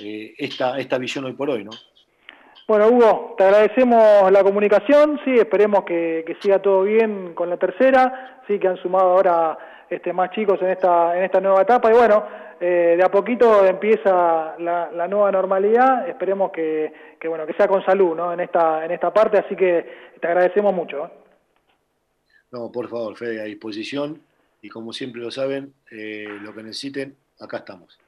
eh, 0.00 0.34
esta, 0.38 0.78
esta 0.78 0.98
visión 0.98 1.24
hoy 1.24 1.32
por 1.32 1.50
hoy, 1.50 1.64
¿no? 1.64 1.72
Bueno, 2.68 2.88
Hugo, 2.88 3.34
te 3.36 3.44
agradecemos 3.44 4.30
la 4.30 4.44
comunicación, 4.44 5.20
sí, 5.24 5.32
esperemos 5.34 5.84
que, 5.84 6.22
que 6.26 6.36
siga 6.40 6.62
todo 6.62 6.84
bien 6.84 7.34
con 7.34 7.50
la 7.50 7.56
tercera, 7.56 8.42
sí, 8.46 8.58
que 8.58 8.68
han 8.68 8.76
sumado 8.76 9.10
ahora 9.10 9.58
este, 9.94 10.12
más 10.12 10.30
chicos 10.30 10.60
en 10.62 10.70
esta, 10.70 11.16
en 11.16 11.24
esta 11.24 11.40
nueva 11.40 11.62
etapa 11.62 11.90
y 11.90 11.94
bueno, 11.94 12.24
eh, 12.60 12.94
de 12.96 13.04
a 13.04 13.10
poquito 13.10 13.64
empieza 13.66 14.54
la, 14.58 14.90
la 14.90 15.08
nueva 15.08 15.30
normalidad, 15.30 16.08
esperemos 16.08 16.50
que, 16.50 16.92
que, 17.20 17.28
bueno, 17.28 17.46
que 17.46 17.52
sea 17.54 17.68
con 17.68 17.84
salud 17.84 18.14
¿no? 18.16 18.32
en, 18.32 18.40
esta, 18.40 18.84
en 18.84 18.92
esta 18.92 19.12
parte, 19.12 19.38
así 19.38 19.54
que 19.54 20.12
te 20.20 20.26
agradecemos 20.26 20.72
mucho. 20.72 21.04
¿eh? 21.04 21.10
No, 22.52 22.70
por 22.70 22.88
favor, 22.88 23.16
Fede, 23.16 23.40
a 23.40 23.44
disposición 23.44 24.20
y 24.62 24.68
como 24.68 24.92
siempre 24.92 25.20
lo 25.20 25.30
saben, 25.30 25.74
eh, 25.90 26.26
lo 26.40 26.54
que 26.54 26.62
necesiten, 26.62 27.16
acá 27.40 27.58
estamos. 27.58 27.98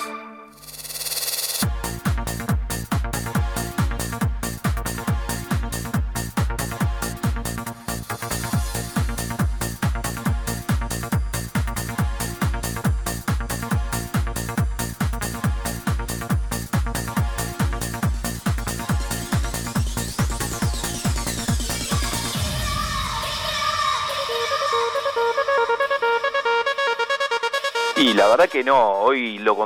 Que 28.51 28.63
no, 28.63 28.91
hoy 28.99 29.37
lo 29.39 29.57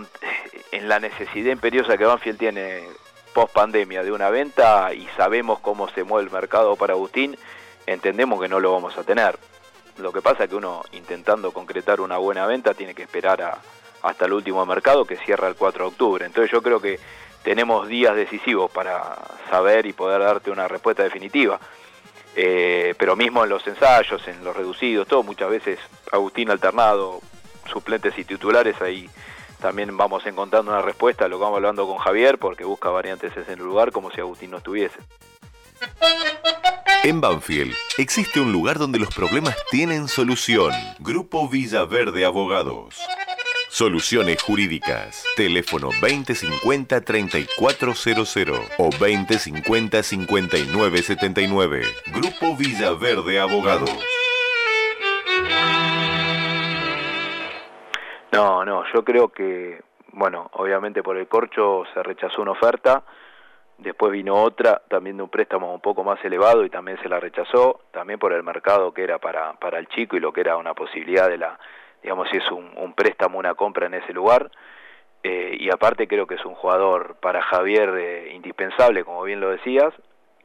en 0.72 0.88
la 0.90 1.00
necesidad 1.00 1.52
imperiosa 1.52 1.98
que 1.98 2.06
Banfield 2.06 2.38
tiene 2.38 2.84
post 3.34 3.54
pandemia 3.54 4.04
de 4.04 4.12
una 4.12 4.30
venta 4.30 4.94
y 4.94 5.08
sabemos 5.18 5.60
cómo 5.60 5.90
se 5.90 6.04
mueve 6.04 6.26
el 6.28 6.32
mercado 6.32 6.76
para 6.76 6.94
Agustín, 6.94 7.38
entendemos 7.86 8.42
que 8.42 8.48
no 8.48 8.60
lo 8.60 8.72
vamos 8.72 8.98
a 8.98 9.04
tener. 9.04 9.38
Lo 9.98 10.12
que 10.12 10.22
pasa 10.22 10.44
es 10.44 10.50
que 10.50 10.56
uno 10.56 10.84
intentando 10.92 11.52
concretar 11.52 12.02
una 12.02 12.18
buena 12.18 12.46
venta 12.46 12.74
tiene 12.74 12.94
que 12.94 13.04
esperar 13.04 13.42
a- 13.42 13.58
hasta 14.04 14.26
el 14.26 14.34
último 14.34 14.66
mercado 14.66 15.06
que 15.06 15.18
cierra 15.18 15.48
el 15.48 15.56
4 15.56 15.86
de 15.86 15.90
octubre. 15.90 16.26
Entonces 16.26 16.52
yo 16.52 16.62
creo 16.62 16.80
que 16.80 17.00
tenemos 17.44 17.88
días 17.88 18.16
decisivos 18.16 18.70
para 18.72 19.16
saber 19.50 19.86
y 19.86 19.94
poder 19.94 20.22
darte 20.22 20.52
una 20.52 20.68
respuesta 20.68 21.04
definitiva. 21.04 21.60
Eh, 22.36 22.94
pero 22.98 23.16
mismo 23.16 23.44
en 23.44 23.50
los 23.50 23.66
ensayos, 23.66 24.28
en 24.28 24.44
los 24.44 24.56
reducidos, 24.56 25.08
todo, 25.08 25.24
muchas 25.24 25.50
veces 25.50 25.80
Agustín 26.12 26.50
alternado, 26.52 27.22
suplentes 27.72 28.18
y 28.18 28.24
titulares, 28.24 28.82
ahí 28.82 29.10
también 29.60 29.96
vamos 29.98 30.26
encontrando 30.26 30.72
una 30.72 30.82
respuesta 30.82 31.28
lo 31.28 31.40
vamos 31.40 31.58
hablando 31.58 31.86
con 31.88 31.98
Javier, 31.98 32.38
porque 32.38 32.64
busca 32.64 32.90
variantes 32.90 33.34
en 33.36 33.60
el 33.60 33.66
lugar 33.66 33.92
como 33.92 34.12
si 34.12 34.22
Agustín 34.22 34.52
no 34.52 34.58
estuviese. 34.58 35.00
En 37.04 37.20
Banfield 37.22 37.74
existe 37.98 38.40
un 38.40 38.52
lugar 38.52 38.78
donde 38.80 39.00
los 39.00 39.14
problemas 39.14 39.56
tienen 39.70 40.08
solución. 40.08 40.72
Grupo 41.00 41.48
Villaverde 41.48 42.26
Abogados. 42.26 43.00
Soluciones 43.70 44.42
jurídicas. 44.42 45.24
Teléfono 45.36 45.92
2050-3400 46.02 48.60
o 48.78 48.90
2050-5979. 48.90 51.86
Grupo 52.14 52.56
Villaverde 52.56 53.40
Abogados. 53.40 53.92
No, 58.36 58.66
no, 58.66 58.84
yo 58.94 59.04
creo 59.04 59.30
que, 59.30 59.82
bueno, 60.12 60.50
obviamente 60.54 61.02
por 61.02 61.18
el 61.18 61.28
corcho 61.28 61.84
se 61.94 62.04
rechazó 62.04 62.42
una 62.42 62.52
oferta, 62.52 63.04
después 63.78 64.12
vino 64.12 64.36
otra, 64.36 64.82
también 64.90 65.18
de 65.18 65.24
un 65.24 65.30
préstamo 65.30 65.74
un 65.74 65.82
poco 65.82 66.04
más 66.04 66.24
elevado 66.24 66.66
y 66.66 66.70
también 66.70 66.98
se 67.02 67.10
la 67.10 67.20
rechazó, 67.20 67.82
también 67.92 68.20
por 68.20 68.34
el 68.34 68.44
mercado 68.44 68.94
que 68.94 69.04
era 69.04 69.20
para, 69.20 69.54
para 69.54 69.80
el 69.80 69.88
chico 69.88 70.16
y 70.16 70.20
lo 70.20 70.34
que 70.34 70.42
era 70.42 70.58
una 70.58 70.74
posibilidad 70.74 71.30
de 71.30 71.38
la, 71.38 71.58
digamos, 72.02 72.30
si 72.30 72.38
es 72.38 72.52
un, 72.52 72.72
un 72.78 72.94
préstamo, 72.94 73.40
una 73.40 73.56
compra 73.56 73.88
en 73.88 73.96
ese 73.96 74.14
lugar. 74.14 74.52
Eh, 75.24 75.58
y 75.60 75.72
aparte 75.72 76.08
creo 76.08 76.28
que 76.28 76.36
es 76.36 76.46
un 76.46 76.54
jugador 76.54 77.16
para 77.20 77.42
Javier 77.42 77.90
eh, 77.98 78.32
indispensable, 78.34 79.04
como 79.04 79.24
bien 79.24 79.40
lo 79.40 79.50
decías, 79.50 79.92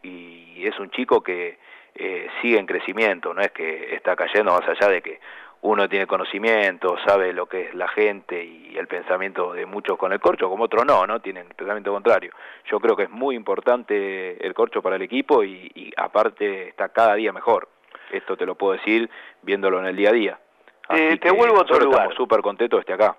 y 0.03 0.67
es 0.67 0.79
un 0.79 0.91
chico 0.91 1.23
que 1.23 1.59
eh, 1.95 2.29
sigue 2.41 2.59
en 2.59 2.67
crecimiento, 2.67 3.35
no 3.35 3.43
es 3.43 3.51
que 3.51 3.95
está 3.95 4.17
cayendo 4.17 4.53
más 4.53 4.67
allá 4.67 4.89
de 4.89 5.03
que 5.03 5.21
uno 5.63 5.89
tiene 5.89 6.07
conocimiento, 6.07 6.97
sabe 7.07 7.33
lo 7.33 7.47
que 7.47 7.63
es 7.63 7.75
la 7.75 7.89
gente 7.89 8.43
y 8.43 8.77
el 8.79 8.87
pensamiento 8.87 9.53
de 9.53 9.67
muchos 9.67 9.99
con 9.99 10.13
el 10.13 10.21
corcho, 10.21 10.49
como 10.49 10.65
otros 10.65 10.87
no, 10.87 11.07
¿no? 11.07 11.21
Tienen 11.21 11.47
el 11.49 11.55
pensamiento 11.55 11.93
contrario. 11.93 12.33
Yo 12.71 12.81
creo 12.81 12.97
que 12.97 13.03
es 13.05 13.11
muy 13.11 13.37
importante 13.37 14.45
el 14.45 14.55
corcho 14.55 14.81
para 14.81 14.97
el 14.97 15.03
equipo 15.03 15.45
y, 15.45 15.71
y 15.75 15.93
aparte 15.97 16.69
está 16.69 16.89
cada 16.89 17.15
día 17.15 17.33
mejor. 17.33 17.69
Esto 18.11 18.37
te 18.37 18.47
lo 18.47 18.55
puedo 18.55 18.73
decir 18.73 19.09
viéndolo 19.43 19.79
en 19.81 19.87
el 19.87 19.97
día 19.97 20.11
a 20.11 20.13
día. 20.13 20.39
Así 20.89 21.03
Eh, 21.03 21.19
te 21.19 21.31
vuelvo 21.31 21.59
a 21.59 21.63
otro 21.63 21.79
lugar. 21.79 22.01
Estamos 22.01 22.17
súper 22.17 22.41
contentos 22.41 22.79
de 22.79 22.93
estar 22.93 22.95
acá. 22.95 23.19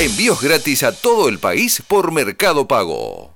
Envíos 0.00 0.42
gratis 0.42 0.82
a 0.82 0.90
todo 0.90 1.28
el 1.28 1.38
país 1.38 1.80
por 1.88 2.12
Mercado 2.12 2.66
Pago. 2.66 3.30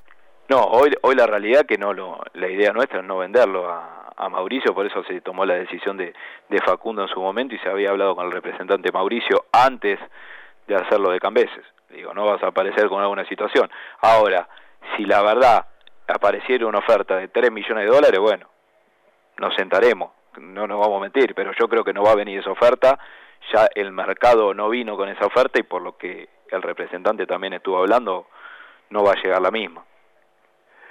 No, 0.49 0.65
hoy, 0.65 0.91
hoy 1.03 1.15
la 1.15 1.27
realidad 1.29 1.65
que 1.65 1.79
no 1.79 1.95
lo, 1.95 2.19
la 2.35 2.49
idea 2.49 2.73
nuestra 2.73 2.99
es 2.99 3.05
no 3.05 3.19
venderlo 3.19 3.71
a, 3.71 4.29
Mauricio, 4.29 4.75
por 4.75 4.85
eso 4.85 5.03
se 5.05 5.21
tomó 5.23 5.47
la 5.47 5.55
decisión 5.55 5.97
de, 5.97 6.13
de 6.49 6.59
Facundo 6.61 7.03
en 7.03 7.09
su 7.09 7.21
momento 7.21 7.55
y 7.55 7.59
se 7.59 7.71
había 7.71 7.91
hablado 7.91 8.15
con 8.15 8.27
el 8.27 8.33
representante 8.33 8.93
Mauricio 8.93 9.47
antes 9.53 9.99
de 10.67 10.75
hacerlo 10.75 11.11
de 11.11 11.21
Cambeses. 11.21 11.65
Digo, 11.89 12.13
no 12.13 12.27
vas 12.27 12.43
a 12.43 12.49
aparecer 12.49 12.89
con 12.89 13.01
alguna 13.01 13.25
situación. 13.27 13.71
Ahora, 14.03 14.47
si 14.97 15.05
la 15.05 15.23
verdad 15.23 15.67
apareciera 16.07 16.67
una 16.67 16.81
oferta 16.81 17.17
de 17.17 17.29
3 17.29 17.51
millones 17.51 17.85
de 17.85 17.91
dólares, 17.91 18.21
bueno, 18.21 18.47
nos 19.41 19.55
sentaremos, 19.55 20.11
no 20.39 20.67
nos 20.67 20.79
vamos 20.79 20.99
a 20.99 21.03
mentir, 21.03 21.35
pero 21.35 21.53
yo 21.59 21.67
creo 21.67 21.83
que 21.83 21.95
no 21.95 22.03
va 22.03 22.13
a 22.13 22.17
venir 22.17 22.39
esa 22.39 22.51
oferta, 22.51 22.99
ya 23.53 23.69
el 23.75 23.91
mercado 23.91 24.53
no 24.53 24.69
vino 24.69 24.97
con 24.97 25.09
esa 25.09 25.27
oferta 25.27 25.59
y 25.59 25.63
por 25.63 25.81
lo 25.81 25.97
que 25.97 26.29
el 26.51 26.63
representante 26.63 27.27
también 27.27 27.55
estuvo 27.55 27.79
hablando, 27.79 28.27
no 28.91 29.03
va 29.03 29.13
a 29.13 29.23
llegar 29.23 29.41
la 29.41 29.51
misma. 29.51 29.83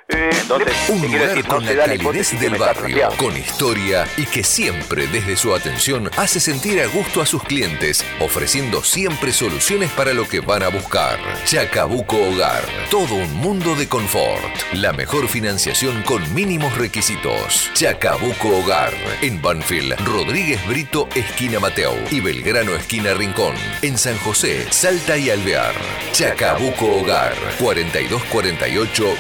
Entonces, 0.09 0.73
Un 0.89 1.01
lugar 1.03 1.27
decir, 1.29 1.45
con 1.45 1.63
la 1.63 1.85
calidez 1.85 2.39
del 2.39 2.55
barrio, 2.55 3.09
con 3.17 3.37
historia 3.37 4.07
y 4.17 4.25
que 4.25 4.43
siempre 4.43 5.05
desde 5.05 5.37
su 5.37 5.53
atención 5.53 6.09
hace 6.17 6.39
sentir 6.39 6.81
a 6.81 6.87
gusto 6.87 7.21
a 7.21 7.27
sus 7.27 7.43
clientes, 7.43 8.03
ofreciendo 8.19 8.83
siempre 8.83 9.31
soluciones 9.31 9.91
para 9.91 10.13
lo 10.13 10.27
que 10.27 10.39
van 10.39 10.63
a 10.63 10.69
buscar. 10.69 11.19
Chacabuco 11.45 12.17
Hogar, 12.17 12.63
todo 12.89 13.13
un 13.13 13.31
mundo 13.35 13.75
de 13.75 13.87
confort. 13.87 14.43
La 14.73 14.93
mejor 14.93 15.27
financiación 15.27 16.01
con 16.01 16.33
mínimos 16.33 16.75
requisitos. 16.75 17.69
Chacabuco 17.75 18.57
Hogar, 18.57 18.93
en 19.21 19.39
Banfield, 19.39 19.93
Rodríguez 20.05 20.65
Brito, 20.67 21.07
esquina 21.13 21.59
Mateo 21.59 21.93
y 22.09 22.19
Belgrano, 22.19 22.73
esquina 22.73 23.13
Rincón. 23.13 23.53
En 23.83 23.97
San 23.97 24.17
José, 24.17 24.65
Salta 24.71 25.17
y 25.17 25.29
Alvear. 25.29 25.75
Chacabuco 26.13 26.87
Hogar, 26.97 27.35
4248 27.59 29.15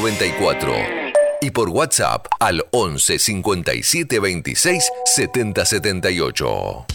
2294 0.00 0.72
y 1.40 1.50
por 1.50 1.70
WhatsApp 1.70 2.26
al 2.38 2.64
11 2.70 3.18
57 3.18 4.20
26 4.20 4.92
70 5.04 5.64
78. 5.64 6.86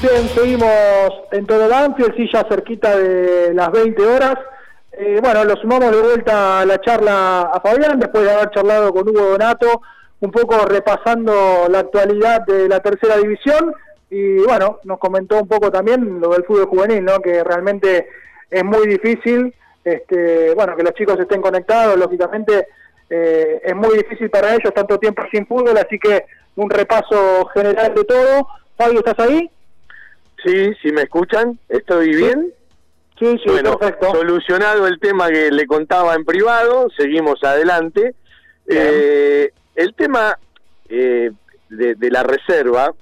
Bien, 0.00 0.28
seguimos 0.34 0.70
en 1.32 1.46
todo 1.46 1.68
Banfield, 1.68 2.16
sí, 2.16 2.26
ya 2.32 2.46
cerquita 2.48 2.96
de 2.96 3.52
las 3.52 3.70
20 3.72 4.06
horas. 4.06 4.36
Eh, 4.92 5.18
bueno, 5.22 5.44
lo 5.44 5.54
sumamos 5.56 5.90
de 5.90 6.00
vuelta 6.00 6.60
a 6.60 6.66
la 6.66 6.80
charla 6.80 7.42
a 7.42 7.60
Fabián, 7.60 8.00
después 8.00 8.24
de 8.24 8.32
haber 8.32 8.50
charlado 8.50 8.90
con 8.92 9.06
Hugo 9.06 9.32
Donato, 9.32 9.82
un 10.20 10.30
poco 10.30 10.64
repasando 10.64 11.66
la 11.68 11.80
actualidad 11.80 12.46
de 12.46 12.68
la 12.68 12.80
tercera 12.80 13.18
división. 13.18 13.74
Y 14.14 14.38
bueno, 14.44 14.78
nos 14.84 15.00
comentó 15.00 15.40
un 15.40 15.48
poco 15.48 15.72
también 15.72 16.20
lo 16.20 16.28
del 16.28 16.44
fútbol 16.44 16.66
juvenil, 16.66 17.04
¿no? 17.04 17.18
Que 17.18 17.42
realmente 17.42 18.08
es 18.48 18.64
muy 18.64 18.86
difícil, 18.86 19.52
este, 19.82 20.54
bueno, 20.54 20.76
que 20.76 20.84
los 20.84 20.94
chicos 20.94 21.18
estén 21.18 21.42
conectados, 21.42 21.98
lógicamente 21.98 22.68
eh, 23.10 23.60
es 23.64 23.74
muy 23.74 23.96
difícil 23.96 24.30
para 24.30 24.54
ellos 24.54 24.72
tanto 24.72 25.00
tiempo 25.00 25.24
sin 25.32 25.44
fútbol, 25.48 25.76
así 25.78 25.98
que 25.98 26.26
un 26.54 26.70
repaso 26.70 27.46
general 27.54 27.92
de 27.92 28.04
todo. 28.04 28.46
Fabio, 28.78 29.00
¿estás 29.00 29.18
ahí? 29.18 29.50
Sí, 30.44 30.72
si 30.80 30.92
me 30.92 31.02
escuchan, 31.02 31.58
¿estoy 31.68 32.14
bien? 32.14 32.54
Sí, 33.18 33.36
sí, 33.44 33.50
bueno, 33.50 33.76
perfecto. 33.76 34.12
solucionado 34.12 34.86
el 34.86 35.00
tema 35.00 35.28
que 35.28 35.50
le 35.50 35.66
contaba 35.66 36.14
en 36.14 36.24
privado, 36.24 36.86
seguimos 36.96 37.42
adelante. 37.42 38.14
Eh, 38.68 39.50
el 39.74 39.92
tema 39.96 40.38
eh, 40.88 41.32
de, 41.68 41.96
de 41.96 42.10
la 42.12 42.22
reserva 42.22 42.94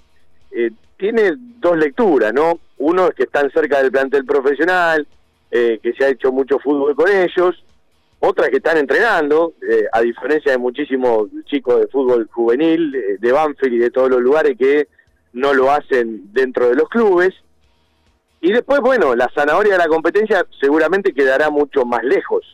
eh, 0.52 0.70
tiene 1.02 1.32
dos 1.36 1.76
lecturas, 1.76 2.32
¿no? 2.32 2.60
Uno 2.78 3.08
es 3.08 3.14
que 3.16 3.24
están 3.24 3.50
cerca 3.50 3.82
del 3.82 3.90
plantel 3.90 4.24
profesional, 4.24 5.04
eh, 5.50 5.80
que 5.82 5.92
se 5.94 6.04
ha 6.04 6.08
hecho 6.10 6.30
mucho 6.30 6.60
fútbol 6.60 6.94
con 6.94 7.10
ellos. 7.10 7.64
Otra 8.20 8.44
es 8.44 8.52
que 8.52 8.58
están 8.58 8.76
entrenando, 8.76 9.54
eh, 9.68 9.86
a 9.92 10.00
diferencia 10.00 10.52
de 10.52 10.58
muchísimos 10.58 11.28
chicos 11.46 11.80
de 11.80 11.88
fútbol 11.88 12.28
juvenil, 12.30 12.92
de, 12.92 13.18
de 13.18 13.32
Banfield 13.32 13.74
y 13.74 13.78
de 13.78 13.90
todos 13.90 14.10
los 14.10 14.20
lugares 14.20 14.56
que 14.56 14.86
no 15.32 15.52
lo 15.52 15.72
hacen 15.72 16.32
dentro 16.32 16.68
de 16.68 16.76
los 16.76 16.88
clubes. 16.88 17.34
Y 18.40 18.52
después, 18.52 18.78
bueno, 18.78 19.16
la 19.16 19.28
zanahoria 19.34 19.72
de 19.72 19.78
la 19.78 19.88
competencia 19.88 20.46
seguramente 20.60 21.12
quedará 21.12 21.50
mucho 21.50 21.84
más 21.84 22.04
lejos. 22.04 22.46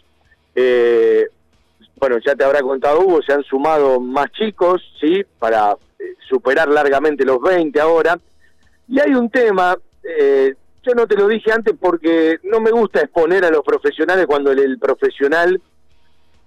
Eh, 0.55 1.26
bueno, 1.96 2.16
ya 2.24 2.34
te 2.34 2.44
habrá 2.44 2.62
contado 2.62 3.01
Hugo, 3.01 3.20
se 3.20 3.34
han 3.34 3.42
sumado 3.42 4.01
más 4.01 4.30
chicos, 4.32 4.80
¿sí? 4.99 5.22
Para 5.38 5.76
eh, 5.99 6.14
superar 6.26 6.70
largamente 6.70 7.26
los 7.26 7.42
20 7.42 7.78
ahora. 7.78 8.18
Y 8.89 9.01
hay 9.01 9.14
un 9.14 9.30
tema, 9.30 9.76
eh, 10.03 10.55
yo 10.82 10.95
no 10.95 11.07
te 11.07 11.16
lo 11.16 11.28
dije 11.28 11.53
antes 11.53 11.74
porque 11.78 12.39
no 12.45 12.61
me 12.61 12.70
gusta 12.70 13.01
exponer 13.01 13.45
a 13.45 13.51
los 13.51 13.62
profesionales 13.62 14.26
cuando 14.26 14.51
el, 14.51 14.59
el 14.61 14.78
profesional 14.78 15.61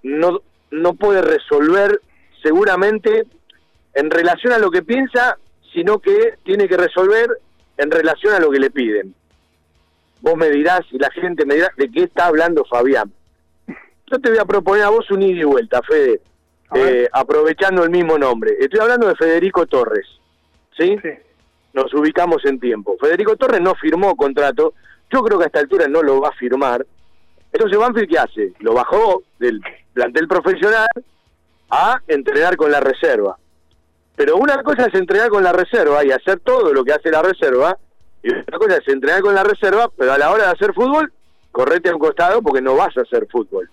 no, 0.02 0.40
no 0.70 0.94
puede 0.94 1.22
resolver 1.22 2.00
seguramente 2.42 3.26
en 3.94 4.10
relación 4.10 4.52
a 4.52 4.58
lo 4.58 4.70
que 4.70 4.82
piensa, 4.82 5.38
sino 5.72 5.98
que 5.98 6.34
tiene 6.44 6.68
que 6.68 6.76
resolver 6.76 7.28
en 7.76 7.90
relación 7.90 8.34
a 8.34 8.40
lo 8.40 8.50
que 8.50 8.58
le 8.58 8.70
piden. 8.70 9.14
Vos 10.20 10.36
me 10.36 10.50
dirás 10.50 10.82
y 10.90 10.98
la 10.98 11.10
gente 11.10 11.44
me 11.44 11.54
dirá 11.54 11.72
de 11.76 11.90
qué 11.90 12.04
está 12.04 12.26
hablando 12.26 12.64
Fabián. 12.64 13.12
Yo 14.10 14.18
te 14.20 14.30
voy 14.30 14.38
a 14.38 14.44
proponer 14.44 14.84
a 14.84 14.90
vos 14.90 15.10
un 15.10 15.22
ida 15.22 15.40
y 15.40 15.44
vuelta, 15.44 15.80
Fede, 15.82 16.20
eh, 16.74 17.08
aprovechando 17.12 17.82
el 17.82 17.90
mismo 17.90 18.18
nombre. 18.18 18.56
Estoy 18.60 18.80
hablando 18.80 19.08
de 19.08 19.16
Federico 19.16 19.66
Torres, 19.66 20.06
¿sí? 20.76 20.96
Nos 21.72 21.92
ubicamos 21.94 22.44
en 22.44 22.60
tiempo. 22.60 22.96
Federico 23.00 23.36
Torres 23.36 23.60
no 23.60 23.74
firmó 23.74 24.14
contrato, 24.16 24.74
yo 25.10 25.22
creo 25.22 25.38
que 25.38 25.44
a 25.44 25.46
esta 25.46 25.60
altura 25.60 25.88
no 25.88 26.02
lo 26.02 26.20
va 26.20 26.28
a 26.28 26.32
firmar. 26.32 26.86
Entonces 27.52 27.78
Banfield, 27.78 28.08
¿qué 28.08 28.18
hace? 28.18 28.52
Lo 28.60 28.74
bajó 28.74 29.22
del 29.38 29.60
plantel 29.92 30.26
profesional 30.26 30.88
a 31.70 32.00
entrenar 32.08 32.56
con 32.56 32.70
la 32.70 32.80
reserva. 32.80 33.36
Pero 34.16 34.36
una 34.36 34.62
cosa 34.62 34.86
es 34.86 34.94
entrenar 34.94 35.30
con 35.30 35.42
la 35.42 35.52
reserva 35.52 36.04
y 36.04 36.10
hacer 36.10 36.40
todo 36.40 36.72
lo 36.72 36.84
que 36.84 36.92
hace 36.92 37.10
la 37.10 37.22
reserva, 37.22 37.78
y 38.22 38.32
otra 38.32 38.58
cosa 38.58 38.76
es 38.76 38.88
entrenar 38.88 39.22
con 39.22 39.34
la 39.34 39.42
reserva, 39.42 39.90
pero 39.96 40.12
a 40.12 40.18
la 40.18 40.30
hora 40.30 40.44
de 40.44 40.50
hacer 40.52 40.74
fútbol, 40.74 41.12
correte 41.50 41.88
a 41.88 41.94
un 41.94 41.98
costado 41.98 42.42
porque 42.42 42.60
no 42.60 42.76
vas 42.76 42.96
a 42.96 43.02
hacer 43.02 43.26
fútbol. 43.30 43.70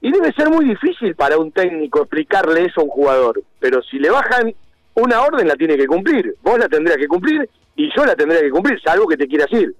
Y 0.00 0.10
debe 0.10 0.32
ser 0.32 0.48
muy 0.48 0.64
difícil 0.64 1.14
para 1.14 1.38
un 1.38 1.52
técnico 1.52 2.00
explicarle 2.00 2.64
eso 2.64 2.80
a 2.80 2.84
un 2.84 2.90
jugador, 2.90 3.42
pero 3.58 3.82
si 3.82 3.98
le 3.98 4.10
bajan 4.10 4.54
una 4.94 5.22
orden 5.22 5.46
la 5.48 5.54
tiene 5.56 5.76
que 5.76 5.86
cumplir, 5.86 6.34
vos 6.42 6.58
la 6.58 6.68
tendrías 6.68 6.98
que 6.98 7.08
cumplir 7.08 7.48
y 7.76 7.90
yo 7.96 8.04
la 8.04 8.14
tendría 8.14 8.40
que 8.40 8.50
cumplir, 8.50 8.80
salvo 8.82 9.06
que 9.06 9.16
te 9.16 9.26
quieras 9.28 9.50
ir. 9.52 9.74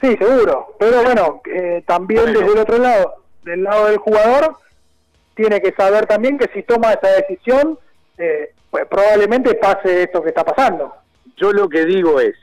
Sí, 0.00 0.16
seguro. 0.18 0.76
Pero 0.78 1.02
bueno, 1.02 1.40
eh, 1.46 1.82
también 1.86 2.26
desde 2.26 2.52
el 2.52 2.58
otro 2.58 2.78
lado, 2.78 3.14
del 3.44 3.62
lado 3.62 3.86
del 3.86 3.98
jugador, 3.98 4.56
tiene 5.34 5.60
que 5.60 5.72
saber 5.72 6.06
también 6.06 6.38
que 6.38 6.50
si 6.52 6.62
toma 6.62 6.92
esa 6.92 7.08
decisión, 7.16 7.78
eh, 8.18 8.52
pues 8.70 8.86
probablemente 8.86 9.54
pase 9.54 10.02
esto 10.02 10.22
que 10.22 10.28
está 10.30 10.44
pasando. 10.44 10.92
Yo 11.36 11.52
lo 11.52 11.68
que 11.68 11.84
digo 11.84 12.20
es, 12.20 12.34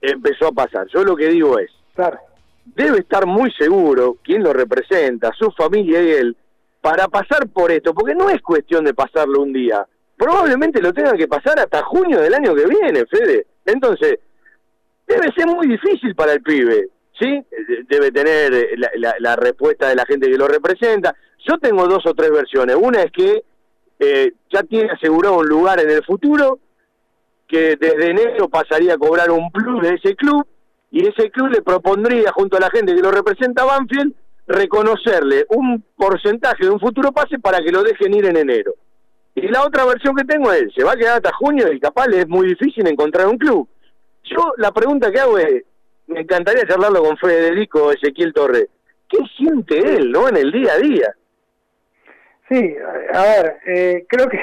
empezó 0.00 0.48
a 0.48 0.52
pasar, 0.52 0.86
yo 0.88 1.04
lo 1.04 1.16
que 1.16 1.28
digo 1.28 1.58
es, 1.58 1.70
Claro. 1.94 2.18
debe 2.64 3.00
estar 3.00 3.26
muy 3.26 3.50
seguro, 3.52 4.16
quien 4.22 4.42
lo 4.42 4.52
representa, 4.52 5.32
su 5.36 5.50
familia 5.50 6.00
y 6.02 6.10
él, 6.12 6.36
para 6.80 7.08
pasar 7.08 7.48
por 7.48 7.70
esto, 7.70 7.92
porque 7.92 8.14
no 8.14 8.30
es 8.30 8.40
cuestión 8.40 8.84
de 8.84 8.94
pasarlo 8.94 9.42
un 9.42 9.52
día, 9.52 9.86
probablemente 10.20 10.82
lo 10.82 10.92
tengan 10.92 11.16
que 11.16 11.26
pasar 11.26 11.58
hasta 11.58 11.82
junio 11.82 12.20
del 12.20 12.34
año 12.34 12.54
que 12.54 12.66
viene, 12.66 13.06
Fede. 13.06 13.46
Entonces, 13.64 14.18
debe 15.06 15.32
ser 15.34 15.46
muy 15.46 15.66
difícil 15.66 16.14
para 16.14 16.34
el 16.34 16.42
pibe, 16.42 16.88
¿sí? 17.18 17.42
Debe 17.88 18.12
tener 18.12 18.52
eh, 18.52 18.76
la, 18.76 19.36
respuesta 19.36 19.88
de 19.88 19.94
la 19.94 20.04
gente 20.04 20.30
que 20.30 20.36
lo 20.36 20.46
representa. 20.46 21.16
Yo 21.48 21.56
tengo 21.56 21.88
dos 21.88 22.04
o 22.04 22.12
tres 22.12 22.30
versiones. 22.30 22.76
Una 22.78 23.02
es 23.02 23.10
que 23.12 23.44
eh, 23.98 24.32
ya 24.52 24.62
tiene 24.64 24.90
asegurado 24.90 25.38
un 25.38 25.48
lugar 25.48 25.80
en 25.80 25.88
el 25.88 26.04
futuro, 26.04 26.58
que 27.48 27.76
desde 27.80 28.10
enero 28.10 28.50
pasaría 28.50 28.94
a 28.94 28.98
cobrar 28.98 29.30
un 29.30 29.50
plus 29.50 29.80
de 29.80 29.94
ese 29.94 30.14
club, 30.16 30.46
y 30.90 31.06
ese 31.06 31.30
club 31.30 31.48
le 31.48 31.62
propondría, 31.62 32.30
junto 32.32 32.58
a 32.58 32.60
la 32.60 32.68
gente 32.68 32.94
que 32.94 33.00
lo 33.00 33.10
representa 33.10 33.64
Banfield, 33.64 34.12
reconocerle 34.46 35.46
un 35.48 35.82
porcentaje 35.96 36.66
de 36.66 36.70
un 36.70 36.80
futuro 36.80 37.10
pase 37.10 37.38
para 37.38 37.60
que 37.62 37.72
lo 37.72 37.82
dejen 37.82 38.12
ir 38.12 38.26
en 38.26 38.36
enero. 38.36 38.74
Y 39.42 39.48
la 39.48 39.62
otra 39.64 39.84
versión 39.84 40.14
que 40.14 40.24
tengo 40.24 40.52
es, 40.52 40.72
se 40.74 40.84
va 40.84 40.92
a 40.92 40.96
quedar 40.96 41.16
hasta 41.16 41.32
junio 41.32 41.72
y 41.72 41.80
capaz 41.80 42.06
le 42.08 42.20
es 42.20 42.28
muy 42.28 42.48
difícil 42.48 42.86
encontrar 42.86 43.26
un 43.26 43.38
club. 43.38 43.68
Yo 44.24 44.52
la 44.58 44.70
pregunta 44.72 45.10
que 45.10 45.20
hago 45.20 45.38
es, 45.38 45.64
me 46.06 46.20
encantaría 46.20 46.66
charlarlo 46.66 47.02
con 47.02 47.16
Federico 47.16 47.92
Ezequiel 47.92 48.32
Torres, 48.34 48.68
¿qué 49.08 49.18
siente 49.36 49.78
él, 49.78 50.10
no, 50.10 50.28
en 50.28 50.36
el 50.36 50.52
día 50.52 50.74
a 50.74 50.78
día? 50.78 51.14
Sí, 52.48 52.74
a 53.14 53.22
ver, 53.22 53.56
eh, 53.66 54.06
creo 54.08 54.28
que 54.28 54.38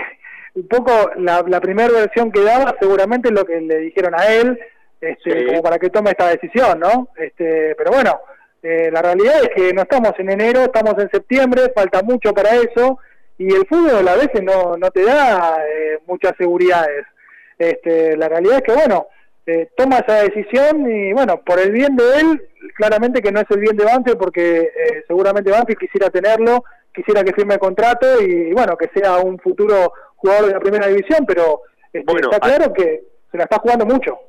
un 0.55 0.67
poco 0.67 1.11
la, 1.17 1.43
la 1.47 1.61
primera 1.61 1.91
versión 1.91 2.31
que 2.31 2.41
daba 2.41 2.75
seguramente 2.79 3.27
es 3.29 3.35
lo 3.35 3.45
que 3.45 3.59
le 3.61 3.77
dijeron 3.79 4.13
a 4.15 4.25
él, 4.27 4.59
este, 4.99 5.39
Sí. 5.41 5.45
como 5.45 5.61
para 5.61 5.77
que 5.77 5.89
tome 5.89 6.09
esta 6.11 6.29
decisión, 6.29 6.79
¿no? 6.79 7.09
Este, 7.17 7.75
pero 7.75 7.91
bueno, 7.91 8.19
eh, 8.63 8.89
la 8.91 9.01
realidad 9.01 9.43
es 9.43 9.49
que 9.49 9.73
no 9.73 9.83
estamos 9.83 10.13
en 10.17 10.31
enero, 10.31 10.61
estamos 10.61 10.95
en 10.97 11.09
septiembre, 11.11 11.71
falta 11.75 12.01
mucho 12.01 12.33
para 12.33 12.55
eso, 12.55 12.97
y 13.37 13.53
el 13.53 13.67
fútbol 13.67 14.07
a 14.07 14.15
veces 14.15 14.41
no, 14.43 14.77
no 14.77 14.89
te 14.91 15.03
da 15.03 15.57
eh, 15.63 15.99
muchas 16.07 16.33
seguridades. 16.37 17.05
Este, 17.57 18.17
la 18.17 18.29
realidad 18.29 18.57
es 18.57 18.63
que, 18.63 18.73
bueno, 18.73 19.07
eh, 19.45 19.69
toma 19.77 19.99
esa 19.99 20.23
decisión 20.23 20.89
y, 20.91 21.13
bueno, 21.13 21.41
por 21.45 21.59
el 21.59 21.71
bien 21.71 21.95
de 21.95 22.19
él, 22.19 22.41
claramente 22.75 23.21
que 23.21 23.31
no 23.31 23.39
es 23.39 23.45
el 23.49 23.59
bien 23.59 23.77
de 23.77 23.85
Banfield, 23.85 24.17
porque 24.17 24.59
eh, 24.59 25.03
seguramente 25.07 25.51
Banfield 25.51 25.79
quisiera 25.79 26.09
tenerlo, 26.09 26.63
quisiera 26.93 27.23
que 27.23 27.33
firme 27.33 27.55
el 27.55 27.59
contrato 27.59 28.21
y, 28.21 28.51
bueno, 28.53 28.75
que 28.75 28.89
sea 28.93 29.17
un 29.17 29.39
futuro 29.39 29.93
jugador 30.15 30.47
de 30.47 30.53
la 30.53 30.59
primera 30.59 30.87
división, 30.87 31.25
pero 31.25 31.61
este, 31.93 32.11
Bueno, 32.11 32.29
está 32.31 32.39
claro 32.39 32.73
que 32.73 33.03
se 33.31 33.37
la 33.37 33.43
está 33.43 33.59
jugando 33.59 33.85
mucho. 33.85 34.19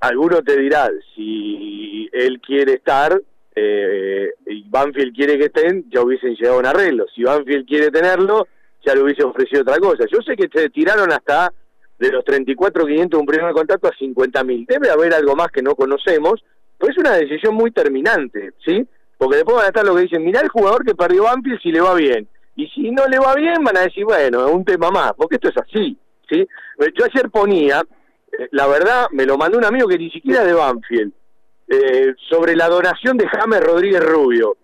Alguno 0.00 0.42
te 0.42 0.58
dirá, 0.58 0.90
si 1.14 2.08
él 2.12 2.40
quiere 2.44 2.74
estar 2.74 3.18
eh, 3.54 4.30
y 4.46 4.64
Banfield 4.68 5.14
quiere 5.14 5.38
que 5.38 5.46
estén, 5.46 5.88
ya 5.90 6.02
hubiesen 6.02 6.34
llegado 6.34 6.56
a 6.56 6.60
un 6.60 6.66
arreglo. 6.66 7.06
Si 7.14 7.22
Banfield 7.22 7.66
quiere 7.66 7.90
tenerlo, 7.90 8.46
ya 8.86 8.94
le 8.94 9.02
hubiese 9.02 9.24
ofrecido 9.24 9.62
otra 9.62 9.78
cosa. 9.78 10.04
Yo 10.10 10.22
sé 10.22 10.36
que 10.36 10.48
se 10.52 10.70
tiraron 10.70 11.12
hasta 11.12 11.52
de 11.98 12.10
los 12.12 12.24
34.500 12.24 13.08
de 13.08 13.16
un 13.16 13.26
primer 13.26 13.52
contrato 13.52 13.88
a 13.88 13.92
50.000. 13.92 14.66
Debe 14.66 14.90
haber 14.90 15.12
algo 15.14 15.34
más 15.34 15.48
que 15.48 15.62
no 15.62 15.74
conocemos, 15.74 16.44
pero 16.78 16.92
es 16.92 16.98
una 16.98 17.14
decisión 17.14 17.54
muy 17.54 17.70
terminante, 17.72 18.52
¿sí? 18.64 18.86
Porque 19.18 19.36
después 19.36 19.56
van 19.56 19.64
a 19.64 19.68
estar 19.68 19.84
lo 19.84 19.96
que 19.96 20.02
dicen, 20.02 20.24
mirá 20.24 20.40
el 20.40 20.48
jugador 20.48 20.84
que 20.84 20.94
perdió 20.94 21.24
Banfield 21.24 21.60
si 21.62 21.72
le 21.72 21.80
va 21.80 21.94
bien. 21.94 22.28
Y 22.54 22.68
si 22.68 22.90
no 22.90 23.06
le 23.06 23.18
va 23.18 23.34
bien, 23.34 23.64
van 23.64 23.76
a 23.76 23.82
decir, 23.82 24.04
bueno, 24.04 24.46
es 24.46 24.52
un 24.52 24.64
tema 24.64 24.90
más, 24.90 25.12
porque 25.14 25.36
esto 25.36 25.48
es 25.48 25.56
así, 25.56 25.98
¿sí? 26.28 26.46
Yo 26.78 27.04
ayer 27.04 27.30
ponía, 27.30 27.82
eh, 28.32 28.48
la 28.52 28.66
verdad, 28.66 29.06
me 29.12 29.26
lo 29.26 29.36
mandó 29.36 29.58
un 29.58 29.64
amigo 29.64 29.88
que 29.88 29.98
ni 29.98 30.10
siquiera 30.10 30.42
es 30.42 30.46
de 30.46 30.52
Banfield, 30.52 31.12
eh, 31.68 32.14
sobre 32.28 32.54
la 32.54 32.68
donación 32.68 33.16
de 33.16 33.26
James 33.26 33.60
Rodríguez 33.60 34.04
Rubio. 34.04 34.56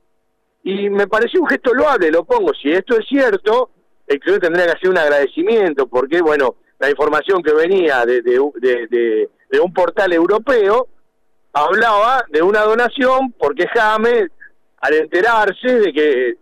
Y 0.65 0.89
me 0.91 1.07
pareció 1.09 1.41
un 1.41 1.49
gesto 1.49 1.75
loable, 1.75 2.11
lo 2.11 2.25
pongo. 2.25 2.53
Si 2.55 2.71
esto 2.71 2.97
es 2.97 3.07
cierto, 3.09 3.71
el 4.07 4.19
club 4.21 4.41
tendría 4.41 4.67
que 4.67 4.73
hacer 4.73 4.91
un 4.91 4.99
agradecimiento, 4.99 5.87
porque, 5.87 6.21
bueno, 6.21 6.57
la 6.79 6.91
información 6.91 7.43
que 7.43 7.53
venía 7.53 8.05
de, 8.05 8.23
de, 8.23 8.41
de- 8.91 9.61
un 9.61 9.73
portal 9.73 10.13
europeo 10.13 10.89
hablaba 11.53 12.25
de 12.31 12.41
una 12.43 12.63
donación, 12.63 13.33
porque 13.39 13.67
James, 13.69 14.31
al 14.81 14.95
enterarse 14.95 15.79
de 15.79 15.93
que 15.93 16.37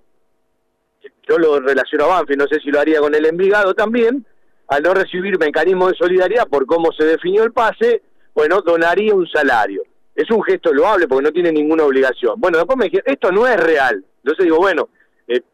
yo 1.28 1.38
lo 1.38 1.60
relaciono 1.60 2.04
a 2.04 2.08
Banfield, 2.08 2.42
no 2.42 2.48
sé 2.48 2.60
si 2.60 2.70
lo 2.70 2.80
haría 2.80 3.00
con 3.00 3.14
el 3.14 3.26
Envigado 3.26 3.74
también, 3.74 4.24
al 4.68 4.82
no 4.82 4.94
recibir 4.94 5.38
mecanismo 5.38 5.88
de 5.88 5.96
solidaridad 5.96 6.46
por 6.48 6.64
cómo 6.66 6.92
se 6.92 7.04
definió 7.04 7.42
el 7.42 7.52
pase, 7.52 8.02
bueno, 8.34 8.60
donaría 8.62 9.14
un 9.14 9.26
salario. 9.26 9.82
Es 10.14 10.30
un 10.30 10.42
gesto 10.42 10.72
loable 10.72 11.08
porque 11.08 11.24
no 11.24 11.32
tiene 11.32 11.50
ninguna 11.52 11.84
obligación. 11.84 12.34
Bueno, 12.38 12.58
después 12.58 12.78
me 12.78 12.84
dijeron, 12.84 13.04
esto 13.06 13.32
no 13.32 13.46
es 13.46 13.56
real. 13.58 14.04
Entonces 14.18 14.44
digo, 14.44 14.58
bueno, 14.58 14.88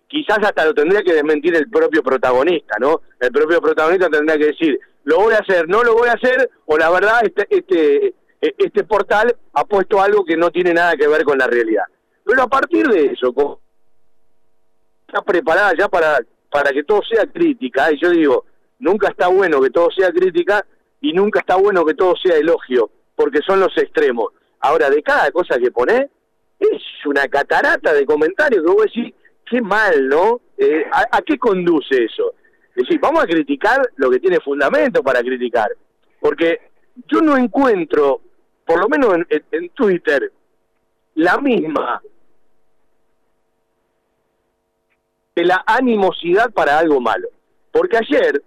quizás 0.09 0.39
hasta 0.43 0.65
lo 0.65 0.75
tendría 0.75 1.03
que 1.03 1.15
desmentir 1.15 1.55
el 1.57 1.69
propio 1.69 2.03
protagonista, 2.03 2.77
¿no? 2.79 3.03
El 3.21 3.31
propio 3.31 3.61
protagonista 3.61 4.09
tendría 4.09 4.39
que 4.39 4.47
decir, 4.47 4.79
lo 5.05 5.19
voy 5.19 5.35
a 5.35 5.39
hacer, 5.39 5.69
no 5.69 5.83
lo 5.83 5.95
voy 5.95 6.09
a 6.09 6.13
hacer, 6.13 6.51
o 6.67 6.77
la 6.77 6.91
verdad, 6.91 7.21
este, 7.25 7.47
este, 7.51 8.07
eh, 8.41 8.55
este 8.59 8.85
portal 8.85 9.37
ha 9.53 9.65
puesto 9.65 10.01
algo 10.01 10.25
que 10.25 10.37
no 10.37 10.51
tiene 10.51 10.73
nada 10.73 10.97
que 10.97 11.09
ver 11.09 11.25
con 11.25 11.39
la 11.39 11.47
realidad. 11.47 11.85
Pero 12.25 12.43
a 12.43 12.49
partir 12.49 12.87
de 12.89 13.07
eso, 13.07 13.33
como 13.33 13.61
está 15.07 15.23
preparada 15.23 15.73
ya 15.79 15.89
para, 15.89 16.19
para 16.51 16.71
que 16.71 16.85
todo 16.85 17.03
sea 17.09 17.27
crítica, 17.27 17.93
y 17.93 18.01
yo 18.01 18.11
digo, 18.11 18.45
nunca 18.79 19.09
está 19.09 19.29
bueno 19.29 19.61
que 19.61 19.71
todo 19.71 19.91
sea 19.91 20.11
crítica 20.11 20.65
y 21.01 21.13
nunca 21.13 21.41
está 21.41 21.57
bueno 21.57 21.85
que 21.85 21.95
todo 21.95 22.15
sea 22.17 22.37
elogio, 22.37 22.91
porque 23.15 23.41
son 23.47 23.61
los 23.61 23.77
extremos. 23.77 24.33
Ahora, 24.61 24.91
de 24.91 25.03
cada 25.03 25.31
cosa 25.31 25.59
que 25.59 25.71
pone, 25.71 26.11
es 26.59 26.83
una 27.05 27.29
catarata 27.29 27.93
de 27.93 28.07
comentarios 28.07 28.65
que 28.65 28.73
vos 28.73 28.85
decís, 28.85 29.15
qué 29.49 29.63
mal, 29.63 30.09
¿no? 30.09 30.41
Eh, 30.59 30.85
¿a, 30.91 31.23
qué 31.23 31.39
conduce 31.39 32.05
eso? 32.05 32.35
Es 32.75 32.83
decir, 32.85 32.99
vamos 33.01 33.23
a 33.23 33.27
criticar 33.27 33.81
lo 33.97 34.11
que 34.11 34.19
tiene 34.21 34.41
fundamento 34.41 35.03
para 35.03 35.21
criticar, 35.21 35.71
porque 36.21 36.61
yo 37.09 37.21
no 37.21 37.37
encuentro, 37.37 38.21
por 38.65 38.81
lo 38.81 38.89
menos 38.89 39.15
en, 39.15 39.27
en- 39.31 39.45
en 39.53 39.69
Twitter, 39.71 40.33
la 41.15 41.39
misma 41.39 42.03
de 45.35 45.45
la 45.45 45.63
animosidad 45.67 46.51
para 46.53 46.79
algo 46.79 47.01
malo. 47.01 47.29
Porque 47.71 47.99
ayer, 47.99 48.43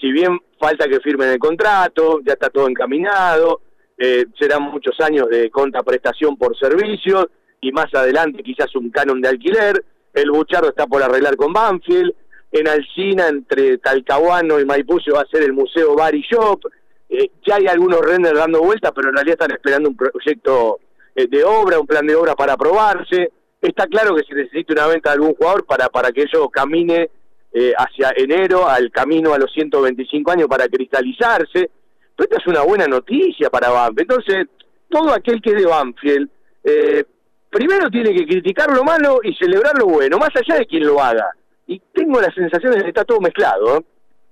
si 0.00 0.12
bien 0.12 0.38
falta 0.58 0.86
que 0.88 1.00
firmen 1.00 1.30
el 1.30 1.38
contrato, 1.38 2.20
ya 2.24 2.34
está 2.34 2.48
todo 2.50 2.68
encaminado, 2.68 3.60
eh, 3.96 4.26
serán 4.38 4.62
muchos 4.62 4.98
años 5.00 5.28
de 5.28 5.50
contraprestación 5.50 6.36
por 6.36 6.56
servicios 6.56 7.26
y 7.60 7.72
más 7.72 7.92
adelante 7.92 8.42
quizás 8.44 8.74
un 8.76 8.90
canon 8.90 9.20
de 9.20 9.28
alquiler, 9.28 9.84
el 10.14 10.30
Buchardo 10.30 10.68
está 10.68 10.86
por 10.86 11.02
arreglar 11.02 11.36
con 11.36 11.52
Banfield, 11.52 12.14
en 12.50 12.66
Alcina 12.66 13.28
entre 13.28 13.78
Talcahuano 13.78 14.58
y 14.58 14.64
Maipú 14.64 14.98
se 15.00 15.12
va 15.12 15.20
a 15.20 15.22
hacer 15.22 15.42
el 15.42 15.52
Museo 15.52 15.94
Bar 15.94 16.14
y 16.14 16.22
Shop, 16.22 16.60
eh, 17.08 17.30
ya 17.46 17.56
hay 17.56 17.66
algunos 17.66 18.00
renders 18.00 18.38
dando 18.38 18.60
vueltas, 18.60 18.92
pero 18.94 19.08
en 19.08 19.14
realidad 19.14 19.38
están 19.40 19.52
esperando 19.52 19.88
un 19.88 19.96
proyecto 19.96 20.78
eh, 21.14 21.26
de 21.26 21.42
obra, 21.42 21.80
un 21.80 21.86
plan 21.86 22.06
de 22.06 22.14
obra 22.14 22.34
para 22.34 22.52
aprobarse. 22.52 23.32
Está 23.60 23.86
claro 23.86 24.14
que 24.14 24.24
se 24.24 24.34
necesita 24.34 24.74
una 24.74 24.86
venta 24.86 25.10
de 25.10 25.14
algún 25.14 25.34
jugador 25.34 25.64
para, 25.64 25.88
para 25.88 26.12
que 26.12 26.22
ello 26.22 26.48
camine 26.48 27.10
eh, 27.52 27.72
hacia 27.76 28.12
enero, 28.14 28.68
al 28.68 28.90
camino 28.90 29.32
a 29.32 29.38
los 29.38 29.52
125 29.52 30.30
años 30.30 30.48
para 30.48 30.68
cristalizarse. 30.68 31.70
Pero 32.14 32.28
esta 32.30 32.36
es 32.36 32.46
una 32.46 32.62
buena 32.62 32.86
noticia 32.86 33.48
para 33.48 33.70
Banfield. 33.70 34.10
Entonces, 34.10 34.46
todo 34.88 35.12
aquel 35.12 35.40
que 35.40 35.50
es 35.50 35.56
de 35.56 35.66
Banfield, 35.66 36.30
eh, 36.64 37.04
primero 37.50 37.90
tiene 37.90 38.14
que 38.14 38.26
criticar 38.26 38.70
lo 38.70 38.84
malo 38.84 39.20
y 39.22 39.34
celebrar 39.34 39.76
lo 39.78 39.86
bueno, 39.86 40.18
más 40.18 40.30
allá 40.34 40.58
de 40.58 40.66
quien 40.66 40.86
lo 40.86 41.00
haga. 41.00 41.30
Y 41.66 41.80
tengo 41.92 42.20
la 42.20 42.32
sensación 42.32 42.72
de 42.72 42.82
que 42.82 42.88
está 42.88 43.04
todo 43.04 43.20
mezclado. 43.20 43.78
¿eh? 43.78 43.82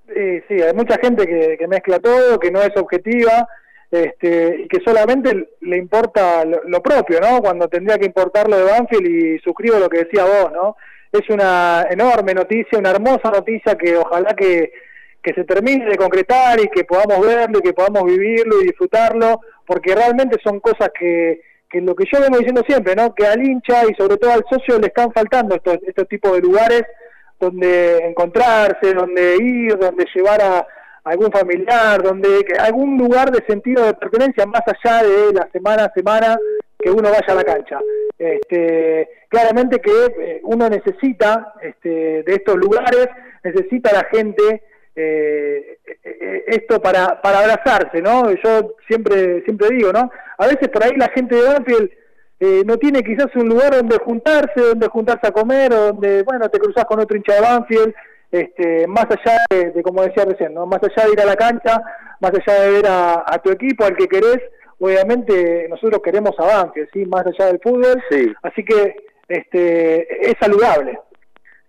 Sí, 0.09 0.45
sí, 0.49 0.63
hay 0.63 0.73
mucha 0.73 0.99
gente 0.99 1.27
que, 1.27 1.67
mezcla 1.67 1.99
todo, 1.99 2.39
que 2.39 2.51
no 2.51 2.63
es 2.63 2.77
objetiva 2.77 3.49
este, 3.91 4.63
y 4.63 4.69
que 4.69 4.81
solamente 4.85 5.49
le 5.61 5.77
importa 5.77 6.45
lo, 6.45 6.63
lo 6.65 6.83
propio, 6.83 7.21
¿no? 7.21 7.41
Cuando 7.41 7.69
tendría 7.69 7.99
que 7.99 8.07
importar 8.07 8.49
lo 8.49 8.57
de 8.57 8.65
Banfield 8.65 9.07
y 9.07 9.39
suscribo 9.41 9.79
lo 9.79 9.89
que 9.89 10.05
decía 10.05 10.25
vos, 10.25 10.53
¿no? 10.53 10.77
Es 11.13 11.29
una 11.29 11.87
enorme 11.91 12.35
noticia, 12.35 12.79
una 12.79 12.91
hermosa 12.91 13.31
noticia 13.31 13.77
que 13.77 13.97
ojalá 13.97 14.35
que, 14.35 14.73
que 15.23 15.35
se 15.35 15.45
termine 15.45 15.87
de 15.87 15.97
concretar 15.97 16.61
y 16.61 16.69
que 16.69 16.85
podamos 16.85 17.27
verlo 17.27 17.59
y 17.59 17.63
que 17.63 17.73
podamos 17.73 18.05
vivirlo 18.05 18.61
y 18.61 18.67
disfrutarlo, 18.67 19.41
porque 19.67 19.95
realmente 19.95 20.39
son 20.43 20.61
cosas 20.61 20.91
que, 20.99 21.41
lo 21.81 21.95
que 21.95 22.05
yo 22.13 22.21
vengo 22.21 22.39
diciendo 22.39 22.63
siempre, 22.67 22.95
¿no? 22.95 23.15
Que 23.15 23.27
al 23.27 23.43
hincha 23.45 23.83
y 23.91 23.95
sobre 23.95 24.17
todo 24.17 24.33
al 24.33 24.45
socio 24.51 24.79
le 24.79 24.87
están 24.89 25.13
faltando 25.13 25.55
estos, 25.55 25.79
estos 25.87 26.09
tipos 26.09 26.33
de 26.33 26.41
lugares 26.41 26.83
donde 27.39 27.99
encontrarse, 27.99 28.95
donde 28.95 29.37
ir, 29.37 29.77
donde 29.79 30.07
llevar 30.15 30.41
a 30.41 30.67
algún 31.05 31.31
familiar, 31.31 32.03
donde 32.03 32.45
que- 32.45 32.59
algún 32.59 32.97
lugar 32.99 33.31
de 33.31 33.45
sentido 33.47 33.85
de 33.85 33.95
pertenencia 33.95 34.47
más 34.47 34.63
allá 34.67 35.03
de 35.03 35.33
la 35.33 35.49
semana 35.53 35.85
a 35.85 35.93
semana 35.93 36.37
que 36.79 36.91
uno 36.91 37.11
vaya 37.11 37.27
a 37.29 37.35
la 37.35 37.45
cancha. 37.45 37.79
Este, 38.19 39.09
claramente 39.29 39.79
que 39.81 39.91
eh, 40.21 40.41
uno 40.45 40.69
necesita 40.69 41.55
este, 41.63 42.23
de 42.23 42.35
estos 42.35 42.57
lugares, 42.57 43.09
necesita 43.45 43.93
la 43.93 44.05
gente 44.11 44.63
eh, 44.97 45.79
eh, 45.87 45.99
eh, 46.05 46.45
esto 46.47 46.81
para, 46.81 47.21
para 47.21 47.41
abrazarse, 47.41 48.01
¿no? 48.01 48.31
Yo 48.43 48.77
siempre 48.87 49.43
siempre 49.45 49.69
digo, 49.71 49.93
¿no? 49.93 50.11
A 50.39 50.47
veces 50.47 50.69
por 50.69 50.83
ahí 50.83 50.93
la 50.97 51.11
gente 51.11 51.37
de 51.37 51.43
Banfield 51.43 51.91
eh, 52.41 52.63
no 52.67 52.77
tiene 52.77 53.03
quizás 53.03 53.29
un 53.37 53.49
lugar 53.49 53.75
donde 53.75 53.99
juntarse, 53.99 54.61
donde 54.61 54.89
juntarse 54.89 55.27
a 55.27 55.33
comer, 55.33 55.73
o 55.73 55.87
donde, 55.89 56.23
bueno, 56.23 56.49
te 56.49 56.59
cruzas 56.59 56.85
con 56.87 57.01
otro 57.01 57.17
hincha 57.17 57.35
de 57.35 57.41
Banfield, 57.41 57.95
este, 58.31 58.87
más 58.87 59.07
allá 59.07 59.39
de, 59.51 59.83
como 59.83 60.03
decía 60.03 60.25
recién, 60.25 60.53
¿no? 60.53 60.67
más 60.67 60.81
allá 60.83 61.07
de 61.07 61.13
ir 61.13 61.21
a 61.21 61.27
la 61.27 61.37
cancha, 61.37 61.81
más 62.21 62.33
allá 62.33 62.61
de 62.61 62.71
ver 62.71 62.87
a, 62.87 63.25
a 63.27 63.39
tu 63.39 63.51
equipo, 63.51 63.85
al 63.85 63.97
que 63.97 64.09
querés, 64.09 64.41
obviamente 64.79 65.67
nosotros 65.69 66.03
queremos 66.03 66.33
a 66.39 66.45
Banfield, 66.45 66.89
¿sí? 66.93 67.07
más 67.07 67.27
allá 67.27 67.47
del 67.47 67.61
fútbol, 67.61 68.03
así 68.43 68.65
que 68.65 68.97
este, 69.29 70.31
es 70.31 70.35
saludable. 70.41 70.99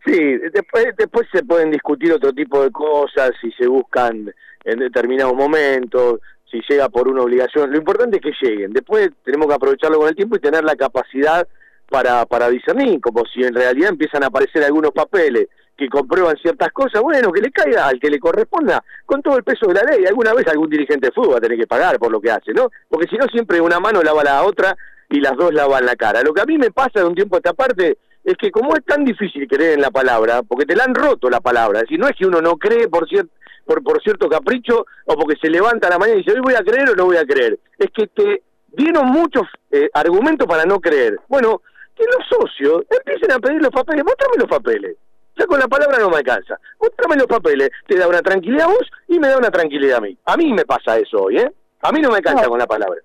Sí, 0.07 0.37
después, 0.53 0.95
después 0.97 1.27
se 1.33 1.43
pueden 1.43 1.69
discutir 1.69 2.13
otro 2.13 2.31
tipo 2.31 2.63
de 2.63 2.71
cosas, 2.71 3.31
si 3.41 3.51
se 3.51 3.67
buscan 3.67 4.33
en 4.63 4.79
determinados 4.79 5.35
momentos, 5.35 6.21
si 6.49 6.61
llega 6.69 6.87
por 6.87 7.09
una 7.09 7.23
obligación. 7.23 7.71
Lo 7.71 7.77
importante 7.77 8.17
es 8.17 8.21
que 8.21 8.47
lleguen. 8.47 8.71
Después 8.71 9.09
tenemos 9.25 9.47
que 9.47 9.55
aprovecharlo 9.55 9.99
con 9.99 10.07
el 10.07 10.15
tiempo 10.15 10.37
y 10.37 10.39
tener 10.39 10.63
la 10.63 10.77
capacidad 10.77 11.45
para, 11.89 12.25
para 12.25 12.49
discernir, 12.49 13.01
como 13.01 13.25
si 13.25 13.43
en 13.43 13.53
realidad 13.53 13.89
empiezan 13.89 14.23
a 14.23 14.27
aparecer 14.27 14.63
algunos 14.63 14.91
papeles 14.91 15.47
que 15.75 15.89
comprueban 15.89 16.37
ciertas 16.37 16.71
cosas, 16.71 17.01
bueno, 17.01 17.31
que 17.31 17.41
le 17.41 17.51
caiga 17.51 17.87
al 17.87 17.99
que 17.99 18.09
le 18.09 18.17
corresponda 18.17 18.83
con 19.05 19.21
todo 19.21 19.37
el 19.37 19.43
peso 19.43 19.67
de 19.67 19.73
la 19.73 19.83
ley. 19.83 20.05
Alguna 20.05 20.33
vez 20.33 20.47
algún 20.47 20.69
dirigente 20.69 21.07
de 21.07 21.11
fútbol 21.11 21.33
va 21.33 21.37
a 21.37 21.41
tener 21.41 21.57
que 21.57 21.67
pagar 21.67 21.99
por 21.99 22.11
lo 22.11 22.21
que 22.21 22.31
hace, 22.31 22.53
¿no? 22.53 22.71
Porque 22.87 23.07
si 23.07 23.17
no, 23.17 23.25
siempre 23.27 23.59
una 23.59 23.79
mano 23.79 24.01
lava 24.01 24.23
la 24.23 24.43
otra 24.43 24.75
y 25.09 25.19
las 25.19 25.35
dos 25.35 25.53
lavan 25.53 25.85
la 25.85 25.95
cara. 25.95 26.23
Lo 26.23 26.33
que 26.33 26.41
a 26.41 26.45
mí 26.45 26.57
me 26.57 26.71
pasa 26.71 27.01
de 27.01 27.05
un 27.05 27.13
tiempo 27.13 27.35
a 27.35 27.39
esta 27.39 27.53
parte 27.53 27.97
es 28.27 28.35
que 28.37 28.51
como 28.51 28.75
es 28.75 28.83
tan 28.83 29.05
difícil 29.05 29.47
creer 29.47 29.75
en 29.75 29.81
la 29.81 29.89
palabra, 29.89 30.43
porque 30.43 30.65
te 30.65 30.75
la 30.75 30.83
han 30.83 30.93
roto 30.93 31.29
la 31.29 31.39
palabra, 31.39 31.79
es 31.79 31.83
decir, 31.83 31.97
no 31.97 32.09
es 32.09 32.15
que 32.17 32.25
uno 32.25 32.41
no 32.41 32.57
cree 32.57 32.89
por 32.89 33.07
cierto 33.07 33.31
por, 33.65 33.81
por 33.83 34.01
cierto 34.03 34.27
capricho 34.27 34.85
o 35.05 35.15
porque 35.15 35.39
se 35.41 35.49
levanta 35.49 35.87
a 35.87 35.91
la 35.91 35.97
mañana 35.97 36.19
y 36.19 36.23
dice, 36.23 36.35
hoy 36.35 36.41
voy 36.41 36.55
a 36.55 36.63
creer 36.63 36.89
o 36.89 36.95
no 36.95 37.05
voy 37.05 37.17
a 37.17 37.25
creer. 37.25 37.57
Es 37.77 37.87
que 37.93 38.07
te 38.07 38.43
dieron 38.67 39.07
muchos 39.07 39.43
eh, 39.71 39.89
argumentos 39.93 40.45
para 40.45 40.65
no 40.65 40.79
creer. 40.79 41.17
Bueno, 41.29 41.61
que 41.95 42.03
los 42.03 42.27
socios 42.27 42.83
empiecen 42.89 43.31
a 43.31 43.39
pedir 43.39 43.61
los 43.61 43.71
papeles, 43.71 44.03
muéstrame 44.03 44.35
los 44.39 44.49
papeles. 44.49 44.97
Ya 45.37 45.45
con 45.45 45.59
la 45.59 45.67
palabra 45.67 45.97
no 45.99 46.09
me 46.09 46.17
alcanza. 46.17 46.59
Muéstrame 46.79 47.15
los 47.15 47.27
papeles. 47.27 47.69
Te 47.87 47.97
da 47.97 48.07
una 48.07 48.21
tranquilidad 48.21 48.65
a 48.65 48.69
vos 48.69 48.91
y 49.07 49.19
me 49.19 49.27
da 49.27 49.37
una 49.37 49.51
tranquilidad 49.51 49.97
a 49.97 50.01
mí. 50.01 50.17
A 50.25 50.35
mí 50.35 50.51
me 50.51 50.65
pasa 50.65 50.97
eso 50.97 51.23
hoy, 51.23 51.37
¿eh? 51.37 51.51
A 51.81 51.91
mí 51.91 52.01
no 52.01 52.09
me 52.09 52.17
alcanza 52.17 52.47
con 52.47 52.59
la 52.59 52.67
palabra. 52.67 52.99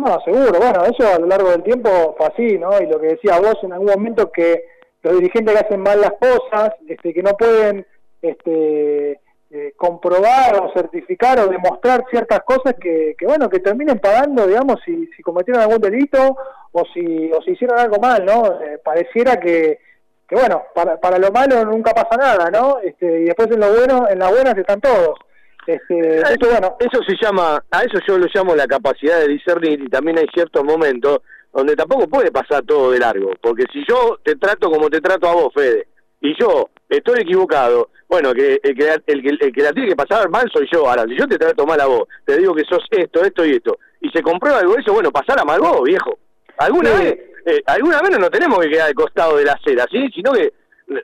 No, 0.00 0.18
seguro. 0.24 0.58
Bueno, 0.58 0.82
eso 0.86 1.06
a 1.14 1.18
lo 1.18 1.26
largo 1.26 1.50
del 1.50 1.62
tiempo 1.62 2.14
fue 2.16 2.26
así, 2.26 2.58
¿no? 2.58 2.80
Y 2.80 2.86
lo 2.86 2.98
que 2.98 3.08
decía 3.08 3.38
vos 3.38 3.56
en 3.62 3.74
algún 3.74 3.90
momento 3.90 4.32
que 4.32 4.64
los 5.02 5.14
dirigentes 5.14 5.54
que 5.54 5.60
hacen 5.60 5.80
mal 5.80 6.00
las 6.00 6.12
cosas, 6.12 6.70
este, 6.88 7.12
que 7.12 7.22
no 7.22 7.32
pueden 7.32 7.86
este, 8.22 9.20
eh, 9.50 9.72
comprobar 9.76 10.56
o 10.56 10.72
certificar 10.72 11.38
o 11.40 11.48
demostrar 11.48 12.04
ciertas 12.10 12.40
cosas 12.44 12.76
que, 12.80 13.14
que, 13.18 13.26
bueno, 13.26 13.50
que 13.50 13.60
terminen 13.60 13.98
pagando, 13.98 14.46
digamos, 14.46 14.76
si, 14.86 15.06
si 15.08 15.22
cometieron 15.22 15.62
algún 15.62 15.82
delito 15.82 16.34
o 16.72 16.82
si, 16.94 17.30
o 17.32 17.42
si 17.42 17.50
hicieron 17.50 17.78
algo 17.78 17.98
mal, 17.98 18.24
¿no? 18.24 18.58
Eh, 18.62 18.78
pareciera 18.82 19.38
que, 19.38 19.80
que 20.26 20.34
bueno, 20.34 20.62
para, 20.74 20.98
para 20.98 21.18
lo 21.18 21.30
malo 21.30 21.62
nunca 21.66 21.92
pasa 21.92 22.16
nada, 22.16 22.50
¿no? 22.50 22.78
Este, 22.80 23.20
y 23.20 23.24
después 23.24 23.50
en 23.50 23.60
lo 23.60 23.70
bueno, 23.70 24.08
en 24.08 24.18
las 24.18 24.30
buenas 24.30 24.56
están 24.56 24.80
todos. 24.80 25.18
Este, 25.66 26.18
esto, 26.18 26.48
bueno. 26.50 26.76
Eso 26.80 27.02
se 27.06 27.16
llama, 27.20 27.62
a 27.70 27.82
eso 27.82 27.98
yo 28.06 28.18
lo 28.18 28.26
llamo 28.32 28.54
la 28.54 28.66
capacidad 28.66 29.20
de 29.20 29.28
discernir 29.28 29.80
y 29.80 29.88
también 29.88 30.18
hay 30.18 30.26
ciertos 30.32 30.64
momentos 30.64 31.20
donde 31.52 31.76
tampoco 31.76 32.08
puede 32.08 32.30
pasar 32.30 32.62
todo 32.64 32.92
de 32.92 32.98
largo, 32.98 33.32
porque 33.40 33.64
si 33.72 33.84
yo 33.88 34.18
te 34.22 34.36
trato 34.36 34.70
como 34.70 34.88
te 34.88 35.00
trato 35.00 35.28
a 35.28 35.34
vos, 35.34 35.52
Fede, 35.54 35.88
y 36.20 36.34
yo 36.40 36.70
estoy 36.88 37.20
equivocado, 37.20 37.90
bueno, 38.08 38.32
que, 38.32 38.60
el, 38.62 38.76
que, 38.76 38.94
el, 39.06 39.52
que 39.52 39.62
la 39.62 39.72
tiene 39.72 39.88
que 39.88 39.96
pasar 39.96 40.28
mal 40.28 40.48
soy 40.52 40.68
yo, 40.72 40.88
ahora, 40.88 41.04
si 41.04 41.16
yo 41.16 41.26
te 41.26 41.38
trato 41.38 41.66
mal 41.66 41.80
a 41.80 41.86
vos, 41.86 42.02
te 42.24 42.36
digo 42.38 42.54
que 42.54 42.64
sos 42.64 42.84
esto, 42.90 43.24
esto 43.24 43.44
y 43.44 43.52
esto, 43.52 43.78
y 44.00 44.10
se 44.10 44.22
comprueba 44.22 44.60
algo 44.60 44.74
de 44.74 44.80
eso, 44.80 44.92
bueno, 44.92 45.10
pasar 45.10 45.40
a 45.40 45.44
mal 45.44 45.60
vos, 45.60 45.82
viejo. 45.82 46.18
Alguna 46.58 46.90
vez, 46.94 47.18
eh, 47.46 47.62
alguna 47.66 48.00
vez 48.00 48.10
no 48.10 48.18
nos 48.18 48.30
tenemos 48.30 48.58
que 48.60 48.70
quedar 48.70 48.88
al 48.88 48.94
costado 48.94 49.36
de 49.36 49.44
la 49.44 49.52
acera, 49.52 49.86
¿sí? 49.90 50.08
Sino 50.14 50.32
que 50.32 50.52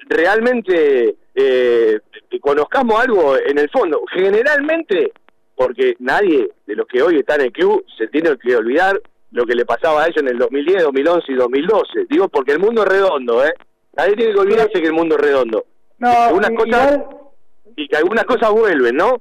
realmente 0.09 1.17
eh, 1.35 1.99
conozcamos 2.41 3.01
algo 3.01 3.37
en 3.37 3.59
el 3.59 3.69
fondo. 3.71 4.03
Generalmente, 4.13 5.13
porque 5.55 5.95
nadie 5.99 6.51
de 6.67 6.75
los 6.75 6.87
que 6.87 7.03
hoy 7.03 7.19
están 7.19 7.41
en 7.41 7.47
el 7.47 7.53
club 7.53 7.85
se 7.97 8.09
tiene 8.09 8.37
que 8.39 8.57
olvidar 8.57 9.01
lo 9.33 9.45
que 9.45 9.55
le 9.55 9.65
pasaba 9.65 10.03
a 10.03 10.07
ellos 10.07 10.23
en 10.23 10.29
el 10.29 10.39
2010, 10.39 10.85
2011 10.85 11.33
y 11.33 11.35
2012. 11.35 12.07
Digo, 12.09 12.29
porque 12.29 12.53
el 12.53 12.59
mundo 12.59 12.83
es 12.83 12.89
redondo, 12.89 13.45
¿eh? 13.45 13.53
Nadie 13.97 14.15
tiene 14.15 14.33
que 14.33 14.41
olvidarse 14.41 14.81
que 14.81 14.87
el 14.87 14.93
mundo 14.93 15.17
es 15.17 15.21
redondo. 15.23 15.65
No, 15.99 16.11
y 16.11 16.15
algunas 16.15 16.51
cosas 16.51 17.01
y 17.77 17.89
que 17.89 17.97
algunas 17.97 18.25
cosas 18.25 18.51
vuelven, 18.51 18.97
¿no? 18.97 19.21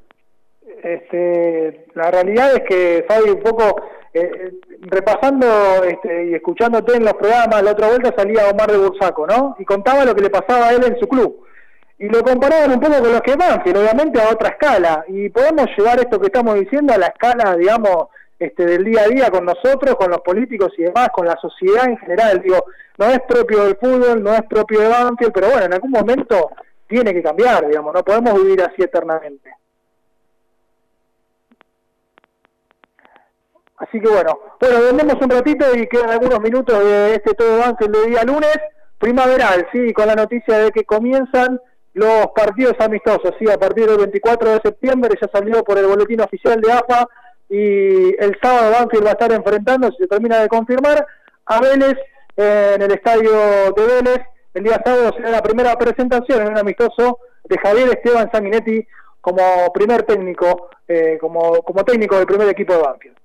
Este, 0.85 1.87
la 1.95 2.11
realidad 2.11 2.53
es 2.53 2.61
que 2.69 3.05
Fabi 3.07 3.31
un 3.31 3.41
poco 3.41 3.81
eh, 4.13 4.53
repasando 4.81 5.47
este, 5.83 6.27
y 6.27 6.35
escuchándote 6.35 6.95
en 6.95 7.05
los 7.05 7.15
programas, 7.15 7.63
la 7.63 7.71
otra 7.71 7.87
vuelta 7.87 8.13
salía 8.15 8.49
Omar 8.51 8.71
de 8.71 8.77
Bursaco, 8.77 9.25
¿no? 9.25 9.55
Y 9.57 9.65
contaba 9.65 10.05
lo 10.05 10.13
que 10.13 10.21
le 10.21 10.29
pasaba 10.29 10.67
a 10.67 10.73
él 10.73 10.83
en 10.85 10.99
su 10.99 11.07
club. 11.07 11.43
Y 11.97 12.07
lo 12.07 12.21
comparaban 12.21 12.69
un 12.69 12.79
poco 12.79 13.01
con 13.01 13.11
los 13.11 13.21
que 13.21 13.35
pero 13.63 13.79
obviamente 13.79 14.21
a 14.21 14.29
otra 14.29 14.49
escala. 14.49 15.03
Y 15.07 15.29
podemos 15.29 15.65
llevar 15.75 15.97
esto 15.97 16.19
que 16.19 16.27
estamos 16.27 16.53
diciendo 16.53 16.93
a 16.93 16.99
la 16.99 17.07
escala, 17.07 17.57
digamos, 17.57 18.09
este, 18.37 18.63
del 18.63 18.83
día 18.83 19.05
a 19.05 19.07
día 19.07 19.31
con 19.31 19.43
nosotros, 19.43 19.95
con 19.95 20.11
los 20.11 20.21
políticos 20.21 20.71
y 20.77 20.83
demás, 20.83 21.09
con 21.11 21.25
la 21.25 21.35
sociedad 21.37 21.89
en 21.89 21.97
general. 21.97 22.43
Digo, 22.43 22.63
no 22.99 23.05
es 23.07 23.21
propio 23.27 23.63
del 23.63 23.77
fútbol, 23.77 24.21
no 24.21 24.35
es 24.35 24.43
propio 24.43 24.81
de 24.81 24.89
Banfield, 24.89 25.33
pero 25.33 25.47
bueno, 25.47 25.65
en 25.65 25.73
algún 25.73 25.89
momento 25.89 26.51
tiene 26.87 27.11
que 27.11 27.23
cambiar, 27.23 27.67
digamos, 27.67 27.91
no 27.91 28.03
podemos 28.03 28.35
vivir 28.35 28.61
así 28.61 28.83
eternamente. 28.83 29.49
Así 33.95 34.01
que 34.01 34.09
bueno, 34.09 34.37
bueno, 34.59 34.81
vendemos 34.81 35.15
un 35.21 35.29
ratito 35.29 35.65
y 35.73 35.87
quedan 35.87 36.09
algunos 36.09 36.41
minutos 36.41 36.83
de 36.83 37.13
este 37.13 37.33
todo 37.33 37.59
Banfield 37.59 37.95
de 37.95 38.07
día 38.07 38.23
lunes, 38.25 38.57
primaveral, 38.97 39.69
sí, 39.71 39.93
con 39.93 40.07
la 40.07 40.15
noticia 40.15 40.57
de 40.57 40.71
que 40.71 40.83
comienzan 40.83 41.61
los 41.93 42.27
partidos 42.35 42.73
amistosos, 42.79 43.31
sí, 43.39 43.49
a 43.49 43.57
partir 43.57 43.87
del 43.87 43.99
24 43.99 44.49
de 44.49 44.59
septiembre 44.65 45.17
ya 45.21 45.29
salió 45.31 45.63
por 45.63 45.77
el 45.77 45.85
boletín 45.85 46.19
oficial 46.19 46.59
de 46.59 46.73
AFA 46.73 47.07
y 47.49 48.21
el 48.21 48.37
sábado 48.43 48.73
Banfield 48.73 49.05
va 49.05 49.09
a 49.11 49.13
estar 49.13 49.31
enfrentando, 49.31 49.89
si 49.91 49.97
se 49.99 50.07
termina 50.07 50.41
de 50.41 50.49
confirmar, 50.49 51.07
a 51.45 51.61
Vélez 51.61 51.97
en 52.35 52.81
el 52.81 52.91
estadio 52.91 53.31
de 53.77 53.85
Vélez. 53.85 54.25
El 54.53 54.63
día 54.63 54.81
sábado 54.83 55.13
será 55.15 55.29
la 55.29 55.41
primera 55.41 55.73
presentación 55.77 56.41
en 56.41 56.49
un 56.49 56.57
amistoso 56.57 57.19
de 57.45 57.57
Javier 57.59 57.87
Esteban 57.87 58.29
Sanguinetti 58.29 58.85
como 59.21 59.71
primer 59.73 60.03
técnico, 60.03 60.67
eh, 60.85 61.17
como, 61.21 61.61
como 61.61 61.85
técnico 61.85 62.17
del 62.17 62.25
primer 62.25 62.49
equipo 62.49 62.73
de 62.73 62.81
Banfield. 62.81 63.24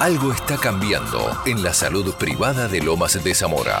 Algo 0.00 0.32
está 0.32 0.56
cambiando 0.56 1.38
en 1.46 1.62
la 1.62 1.72
salud 1.74 2.14
privada 2.14 2.66
de 2.68 2.80
Lomas 2.80 3.22
de 3.22 3.34
Zamora. 3.34 3.80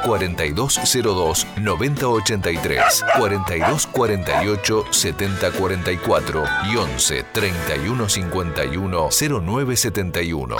4202 0.05 1.47
9083, 1.57 3.03
4248 3.17 4.85
7044 4.91 6.43
y 6.71 6.75
11 6.77 7.25
3151 7.31 9.09
0971. 9.11 10.57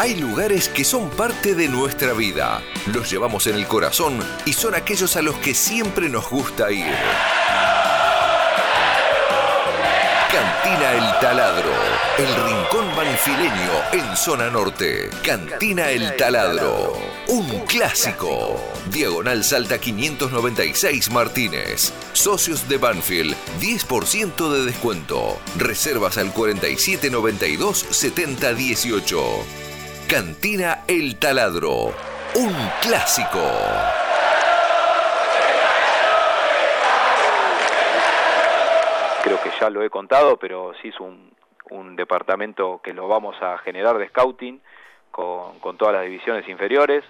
Hay 0.00 0.16
lugares 0.16 0.70
que 0.70 0.82
son 0.82 1.10
parte 1.10 1.54
de 1.54 1.68
nuestra 1.68 2.14
vida. 2.14 2.62
Los 2.86 3.10
llevamos 3.10 3.46
en 3.46 3.56
el 3.56 3.66
corazón 3.66 4.18
y 4.46 4.54
son 4.54 4.74
aquellos 4.74 5.14
a 5.16 5.20
los 5.20 5.36
que 5.36 5.52
siempre 5.52 6.08
nos 6.08 6.30
gusta 6.30 6.70
ir. 6.72 6.94
Cantina 10.32 10.92
El 10.92 11.20
Taladro, 11.20 11.70
el 12.20 12.34
rincón 12.34 12.86
banfileño 12.94 13.72
en 13.92 14.16
zona 14.16 14.50
norte. 14.50 15.08
Cantina 15.24 15.88
El 15.90 16.16
Taladro, 16.16 16.92
un 17.28 17.48
clásico. 17.60 18.60
Diagonal 18.90 19.42
Salta 19.42 19.78
596 19.78 21.10
Martínez. 21.10 21.92
Socios 22.12 22.68
de 22.68 22.76
Banfield, 22.76 23.34
10% 23.60 24.50
de 24.50 24.64
descuento. 24.66 25.38
Reservas 25.56 26.18
al 26.18 26.32
4792 26.32 27.86
7018. 27.88 29.22
Cantina 30.06 30.84
El 30.88 31.16
Taladro, 31.16 31.94
un 32.34 32.54
clásico. 32.82 33.40
creo 39.22 39.40
que 39.42 39.50
ya 39.60 39.70
lo 39.70 39.84
he 39.84 39.90
contado, 39.90 40.36
pero 40.38 40.72
sí 40.82 40.88
es 40.88 40.98
un, 40.98 41.30
un 41.70 41.96
departamento 41.96 42.80
que 42.82 42.92
lo 42.92 43.08
vamos 43.08 43.36
a 43.40 43.58
generar 43.58 43.98
de 43.98 44.08
scouting 44.08 44.60
con, 45.10 45.58
con 45.60 45.76
todas 45.76 45.94
las 45.94 46.04
divisiones 46.04 46.48
inferiores, 46.48 47.04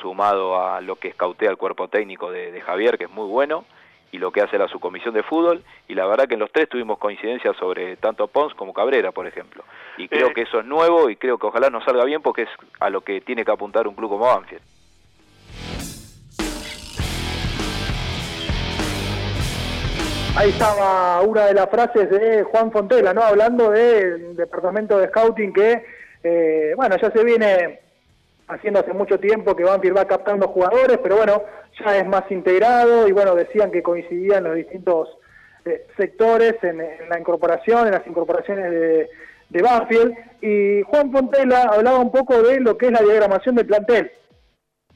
sumado 0.00 0.60
a 0.60 0.80
lo 0.80 0.96
que 0.96 1.08
escautea 1.08 1.50
el 1.50 1.56
cuerpo 1.56 1.88
técnico 1.88 2.30
de, 2.30 2.52
de 2.52 2.60
Javier, 2.60 2.98
que 2.98 3.04
es 3.04 3.10
muy 3.10 3.26
bueno, 3.28 3.64
y 4.12 4.18
lo 4.18 4.30
que 4.30 4.40
hace 4.40 4.58
la 4.58 4.68
subcomisión 4.68 5.14
de 5.14 5.22
fútbol, 5.22 5.62
y 5.88 5.94
la 5.94 6.06
verdad 6.06 6.26
que 6.26 6.34
en 6.34 6.40
los 6.40 6.52
tres 6.52 6.68
tuvimos 6.68 6.98
coincidencias 6.98 7.56
sobre 7.56 7.96
tanto 7.96 8.28
Pons 8.28 8.54
como 8.54 8.72
Cabrera, 8.72 9.12
por 9.12 9.26
ejemplo. 9.26 9.64
Y 9.98 10.08
creo 10.08 10.32
que 10.32 10.42
eso 10.42 10.60
es 10.60 10.66
nuevo 10.66 11.10
y 11.10 11.16
creo 11.16 11.38
que 11.38 11.46
ojalá 11.46 11.70
nos 11.70 11.84
salga 11.84 12.04
bien 12.04 12.22
porque 12.22 12.42
es 12.42 12.48
a 12.80 12.90
lo 12.90 13.02
que 13.02 13.20
tiene 13.20 13.44
que 13.44 13.50
apuntar 13.50 13.86
un 13.86 13.94
club 13.94 14.10
como 14.10 14.26
Banfield. 14.26 14.62
Ahí 20.38 20.50
estaba 20.50 21.22
una 21.22 21.46
de 21.46 21.54
las 21.54 21.70
frases 21.70 22.10
de 22.10 22.42
Juan 22.42 22.70
Fontela, 22.70 23.14
¿no? 23.14 23.22
Hablando 23.22 23.70
del 23.70 24.36
departamento 24.36 24.98
de 24.98 25.08
scouting 25.08 25.50
que, 25.50 25.82
eh, 26.22 26.74
bueno, 26.76 26.94
ya 27.00 27.10
se 27.10 27.24
viene 27.24 27.80
haciendo 28.46 28.80
hace 28.80 28.92
mucho 28.92 29.18
tiempo 29.18 29.56
que 29.56 29.64
Banfield 29.64 29.96
va 29.96 30.04
captando 30.04 30.48
jugadores, 30.48 30.98
pero 31.02 31.16
bueno, 31.16 31.42
ya 31.80 31.96
es 31.96 32.06
más 32.06 32.30
integrado 32.30 33.08
y 33.08 33.12
bueno, 33.12 33.34
decían 33.34 33.70
que 33.70 33.82
coincidían 33.82 34.44
los 34.44 34.56
distintos 34.56 35.08
eh, 35.64 35.86
sectores 35.96 36.62
en, 36.62 36.82
la 37.08 37.18
incorporación, 37.18 37.86
en 37.86 37.94
las 37.94 38.06
incorporaciones 38.06 38.70
de, 38.70 39.08
de 39.48 39.62
Banfield. 39.62 40.14
Y 40.42 40.82
Juan 40.82 41.12
Fontela 41.12 41.62
hablaba 41.62 41.98
un 41.98 42.12
poco 42.12 42.42
de 42.42 42.60
lo 42.60 42.76
que 42.76 42.86
es 42.86 42.92
la 42.92 43.00
diagramación 43.00 43.54
del 43.54 43.66
plantel 43.66 44.12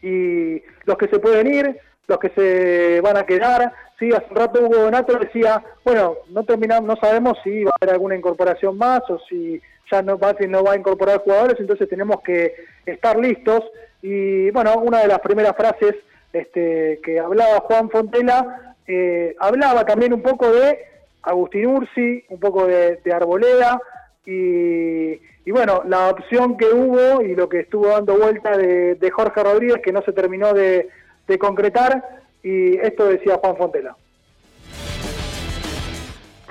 y 0.03 0.63
los 0.85 0.99
que 0.99 1.09
se 1.09 1.19
pueden 1.19 1.47
ir, 1.47 1.81
los 2.11 2.19
que 2.19 2.31
se 2.31 3.01
van 3.01 3.17
a 3.17 3.25
quedar. 3.25 3.73
Sí, 3.99 4.11
hace 4.13 4.27
un 4.31 4.37
rato 4.37 4.61
Hugo 4.61 4.77
Donato 4.77 5.17
decía, 5.17 5.63
bueno, 5.85 6.17
no 6.31 6.45
terminamos, 6.45 6.87
no 6.87 6.97
sabemos 6.97 7.39
si 7.45 7.65
va 7.65 7.71
a 7.71 7.77
haber 7.81 7.95
alguna 7.95 8.17
incorporación 8.17 8.77
más 8.77 9.03
o 9.09 9.19
si 9.29 9.61
ya 9.91 10.03
no 10.03 10.19
va, 10.19 10.35
a 10.39 10.77
incorporar 10.77 11.21
jugadores, 11.21 11.59
entonces 11.59 11.89
tenemos 11.89 12.21
que 12.23 12.55
estar 12.85 13.17
listos. 13.19 13.63
Y 14.03 14.51
bueno, 14.51 14.75
una 14.79 15.01
de 15.01 15.09
las 15.09 15.21
primeras 15.21 15.57
frases 15.57 15.95
este, 16.33 17.01
que 17.05 17.21
hablaba 17.21 17.61
Juan 17.61 17.91
Fontela, 17.91 18.75
eh, 18.87 19.37
hablaba 19.39 19.85
también 19.85 20.13
un 20.13 20.23
poco 20.23 20.51
de 20.51 20.79
Agustín 21.23 21.67
Ursi, 21.67 22.25
un 22.29 22.41
poco 22.41 22.67
de, 22.67 22.99
Arboleda, 23.13 23.81
y, 24.27 25.13
y, 25.45 25.51
bueno, 25.51 25.83
la 25.87 26.09
opción 26.09 26.57
que 26.57 26.67
hubo 26.67 27.23
y 27.23 27.35
lo 27.35 27.49
que 27.49 27.61
estuvo 27.61 27.89
dando 27.89 28.17
vuelta 28.17 28.57
de 28.57 29.11
Jorge 29.13 29.43
Rodríguez, 29.43 29.81
que 29.83 29.93
no 29.93 30.03
se 30.03 30.13
terminó 30.13 30.53
de, 30.53 30.89
de 31.31 31.39
concretar, 31.39 32.05
y 32.43 32.77
esto 32.77 33.07
decía 33.07 33.39
Juan 33.41 33.57
Fontela. 33.57 33.97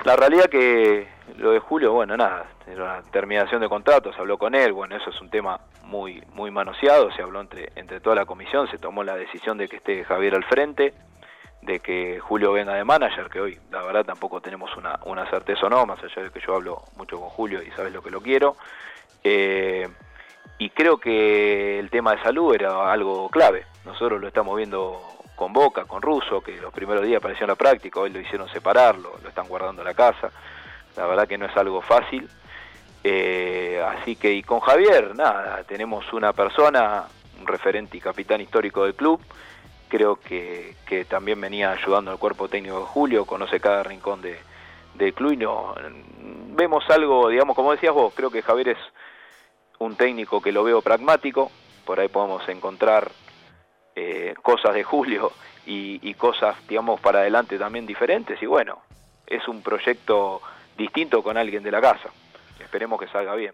La 0.04 0.16
realidad 0.16 0.46
que 0.46 1.06
lo 1.36 1.52
de 1.52 1.58
Julio, 1.58 1.92
bueno, 1.92 2.16
nada, 2.16 2.46
era 2.66 2.84
una 2.84 3.02
terminación 3.10 3.60
de 3.60 3.68
contratos, 3.68 4.16
habló 4.18 4.38
con 4.38 4.54
él, 4.54 4.72
bueno, 4.72 4.96
eso 4.96 5.10
es 5.10 5.20
un 5.20 5.30
tema 5.30 5.60
muy 5.84 6.22
muy 6.34 6.50
manoseado, 6.50 7.10
se 7.12 7.22
habló 7.22 7.40
entre, 7.40 7.70
entre 7.76 8.00
toda 8.00 8.16
la 8.16 8.24
comisión, 8.24 8.68
se 8.70 8.78
tomó 8.78 9.04
la 9.04 9.16
decisión 9.16 9.58
de 9.58 9.68
que 9.68 9.76
esté 9.76 10.04
Javier 10.04 10.34
al 10.34 10.44
frente, 10.44 10.94
de 11.62 11.80
que 11.80 12.18
Julio 12.20 12.52
venga 12.52 12.74
de 12.74 12.84
manager, 12.84 13.28
que 13.28 13.40
hoy 13.40 13.58
la 13.70 13.82
verdad 13.82 14.04
tampoco 14.04 14.40
tenemos 14.40 14.70
una, 14.76 15.30
certeza 15.30 15.66
o 15.66 15.68
no, 15.68 15.84
más 15.84 16.02
allá 16.02 16.22
de 16.22 16.30
que 16.30 16.40
yo 16.40 16.54
hablo 16.54 16.82
mucho 16.96 17.20
con 17.20 17.28
Julio 17.28 17.62
y 17.62 17.70
sabes 17.72 17.92
lo 17.92 18.02
que 18.02 18.10
lo 18.10 18.20
quiero. 18.20 18.56
Eh, 19.22 19.86
y 20.58 20.70
creo 20.70 20.98
que 20.98 21.78
el 21.78 21.90
tema 21.90 22.14
de 22.14 22.22
salud 22.22 22.54
era 22.54 22.90
algo 22.90 23.28
clave. 23.28 23.64
Nosotros 23.84 24.20
lo 24.20 24.28
estamos 24.28 24.56
viendo 24.56 25.00
con 25.36 25.52
Boca, 25.52 25.84
con 25.84 26.02
Russo, 26.02 26.40
que 26.42 26.60
los 26.60 26.72
primeros 26.72 27.04
días 27.04 27.18
apareció 27.18 27.44
en 27.44 27.50
la 27.50 27.54
práctica, 27.54 28.00
hoy 28.00 28.10
lo 28.10 28.20
hicieron 28.20 28.48
separarlo, 28.50 29.18
lo 29.22 29.28
están 29.28 29.48
guardando 29.48 29.82
en 29.82 29.88
la 29.88 29.94
casa. 29.94 30.30
La 30.96 31.06
verdad 31.06 31.26
que 31.26 31.38
no 31.38 31.46
es 31.46 31.56
algo 31.56 31.80
fácil. 31.80 32.28
Eh, 33.02 33.82
así 33.86 34.16
que, 34.16 34.32
y 34.32 34.42
con 34.42 34.60
Javier, 34.60 35.16
nada, 35.16 35.64
tenemos 35.64 36.12
una 36.12 36.32
persona, 36.34 37.04
un 37.40 37.46
referente 37.46 37.96
y 37.96 38.00
capitán 38.00 38.42
histórico 38.42 38.84
del 38.84 38.94
club, 38.94 39.20
creo 39.88 40.16
que, 40.16 40.76
que 40.86 41.06
también 41.06 41.40
venía 41.40 41.72
ayudando 41.72 42.10
al 42.10 42.18
cuerpo 42.18 42.48
técnico 42.48 42.80
de 42.80 42.84
Julio, 42.84 43.24
conoce 43.24 43.58
cada 43.58 43.82
rincón 43.82 44.20
de, 44.20 44.38
del 44.94 45.14
club 45.14 45.32
y 45.32 45.36
no, 45.38 45.74
vemos 46.48 46.84
algo, 46.90 47.28
digamos, 47.28 47.56
como 47.56 47.72
decías 47.72 47.94
vos, 47.94 48.12
creo 48.14 48.30
que 48.30 48.42
Javier 48.42 48.70
es 48.70 48.78
un 49.78 49.96
técnico 49.96 50.42
que 50.42 50.52
lo 50.52 50.62
veo 50.62 50.82
pragmático, 50.82 51.50
por 51.86 52.00
ahí 52.00 52.08
podemos 52.08 52.46
encontrar 52.48 53.10
eh, 54.02 54.34
cosas 54.40 54.72
de 54.74 54.82
Julio 54.82 55.30
y, 55.66 56.14
cosas, 56.14 56.56
digamos, 56.66 56.98
para 57.00 57.18
adelante 57.20 57.58
también 57.58 57.86
diferentes 57.86 58.42
y 58.42 58.46
bueno, 58.46 58.78
es 59.26 59.46
un 59.46 59.60
proyecto 59.62 60.40
distinto 60.76 61.22
con 61.22 61.36
alguien 61.36 61.62
de 61.62 61.70
la 61.70 61.82
casa, 61.82 62.08
esperemos 62.58 62.98
que 62.98 63.06
salga 63.08 63.34
bien. 63.34 63.52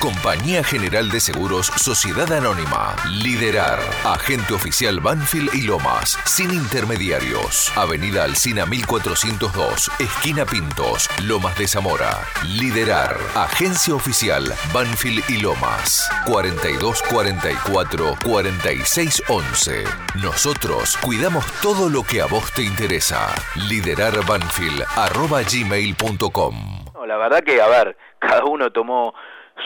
Compañía 0.00 0.62
General 0.62 1.10
de 1.10 1.20
Seguros 1.20 1.66
Sociedad 1.76 2.30
Anónima. 2.32 2.96
Liderar. 3.10 3.78
Agente 4.04 4.54
oficial 4.54 5.00
Banfield 5.00 5.54
y 5.54 5.62
Lomas. 5.62 6.18
Sin 6.24 6.52
intermediarios. 6.52 7.72
Avenida 7.76 8.24
Alcina 8.24 8.66
1402. 8.66 9.90
Esquina 9.98 10.44
Pintos. 10.44 11.08
Lomas 11.24 11.56
de 11.58 11.66
Zamora. 11.66 12.10
Liderar. 12.46 13.16
Agencia 13.34 13.94
oficial 13.94 14.52
Banfield 14.72 15.24
y 15.30 15.40
Lomas. 15.40 16.08
4244 16.26 18.16
4611. 18.24 19.84
Nosotros 20.22 20.96
cuidamos 20.98 21.44
todo 21.62 21.88
lo 21.88 22.02
que 22.02 22.20
a 22.20 22.26
vos 22.26 22.52
te 22.52 22.62
interesa. 22.62 23.34
Liderar 23.68 24.24
Banfield 24.26 24.84
arroba 24.96 25.42
gmail.com. 25.42 26.84
No, 26.94 27.06
la 27.06 27.16
verdad 27.16 27.42
que, 27.42 27.60
a 27.60 27.68
ver, 27.68 27.96
cada 28.18 28.44
uno 28.44 28.70
tomó 28.70 29.14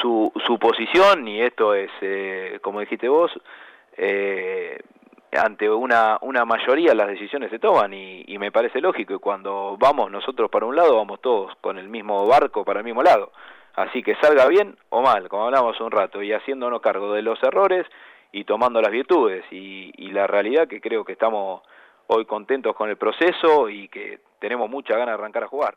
su, 0.00 0.32
su 0.46 0.58
posición 0.58 1.26
y 1.26 1.42
esto 1.42 1.74
es, 1.74 1.90
eh, 2.00 2.58
como 2.62 2.80
dijiste 2.80 3.08
vos, 3.08 3.32
eh, 3.96 4.78
ante 5.32 5.70
una, 5.70 6.18
una 6.22 6.44
mayoría 6.44 6.94
las 6.94 7.08
decisiones 7.08 7.50
se 7.50 7.58
toman 7.58 7.92
y, 7.92 8.24
y, 8.26 8.38
me 8.38 8.50
parece 8.50 8.80
lógico 8.80 9.14
y 9.14 9.18
cuando 9.18 9.76
vamos 9.78 10.10
nosotros 10.10 10.50
para 10.50 10.66
un 10.66 10.76
lado 10.76 10.96
vamos 10.96 11.20
todos 11.20 11.54
con 11.60 11.78
el 11.78 11.88
mismo 11.88 12.26
barco 12.26 12.64
para 12.64 12.80
el 12.80 12.84
mismo 12.84 13.02
lado. 13.02 13.32
Así 13.74 14.02
que 14.02 14.16
salga 14.16 14.46
bien 14.48 14.76
o 14.90 15.00
mal, 15.00 15.28
como 15.28 15.44
hablamos 15.44 15.80
un 15.80 15.90
rato, 15.90 16.22
y 16.22 16.32
haciéndonos 16.32 16.80
cargo 16.80 17.12
de 17.14 17.22
los 17.22 17.40
errores 17.42 17.86
y 18.32 18.44
tomando 18.44 18.80
las 18.80 18.90
virtudes 18.90 19.44
y, 19.50 19.92
y 19.96 20.10
la 20.10 20.26
realidad 20.26 20.68
que 20.68 20.80
creo 20.80 21.04
que 21.04 21.12
estamos 21.12 21.62
hoy 22.08 22.24
contentos 22.24 22.74
con 22.74 22.90
el 22.90 22.96
proceso 22.96 23.68
y 23.68 23.88
que 23.88 24.18
tenemos 24.40 24.68
mucha 24.68 24.94
ganas 24.94 25.16
de 25.16 25.22
arrancar 25.22 25.44
a 25.44 25.48
jugar. 25.48 25.76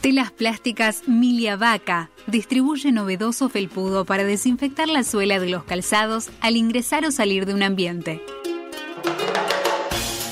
Telas 0.00 0.30
plásticas 0.30 1.06
Milia 1.06 1.56
Vaca 1.56 2.08
distribuye 2.26 2.90
novedoso 2.90 3.50
felpudo 3.50 4.06
para 4.06 4.24
desinfectar 4.24 4.88
la 4.88 5.04
suela 5.04 5.38
de 5.38 5.50
los 5.50 5.64
calzados 5.64 6.30
al 6.40 6.56
ingresar 6.56 7.04
o 7.04 7.10
salir 7.10 7.44
de 7.44 7.52
un 7.52 7.62
ambiente. 7.62 8.22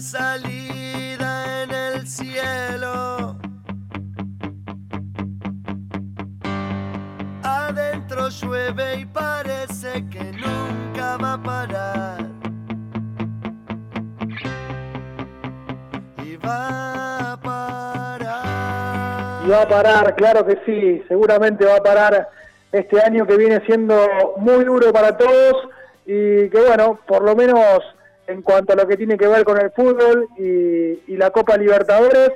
salida 0.00 1.62
en 1.62 1.70
el 1.70 2.06
cielo. 2.06 3.36
Adentro 7.42 8.28
llueve 8.28 9.00
y 9.00 9.06
parece 9.06 10.08
que 10.08 10.32
nunca 10.32 11.16
va 11.18 11.34
a 11.34 11.42
parar. 11.42 12.18
Y 16.24 16.36
va 16.36 17.32
a 17.32 17.40
parar. 17.40 19.44
Y 19.44 19.50
va 19.50 19.62
a 19.62 19.68
parar, 19.68 20.14
claro 20.16 20.46
que 20.46 20.58
sí, 20.64 21.02
seguramente 21.08 21.64
va 21.64 21.76
a 21.76 21.82
parar 21.82 22.28
este 22.72 23.00
año 23.02 23.26
que 23.26 23.36
viene 23.36 23.60
siendo 23.66 24.34
muy 24.38 24.64
duro 24.64 24.92
para 24.92 25.16
todos 25.16 25.68
y 26.06 26.48
que 26.48 26.64
bueno, 26.66 26.98
por 27.06 27.22
lo 27.22 27.36
menos 27.36 27.82
en 28.26 28.42
cuanto 28.42 28.72
a 28.72 28.76
lo 28.76 28.86
que 28.86 28.96
tiene 28.96 29.16
que 29.16 29.26
ver 29.26 29.44
con 29.44 29.58
el 29.58 29.70
fútbol 29.70 30.28
y, 30.38 31.12
y 31.12 31.16
la 31.16 31.30
Copa 31.30 31.56
Libertadores, 31.56 32.30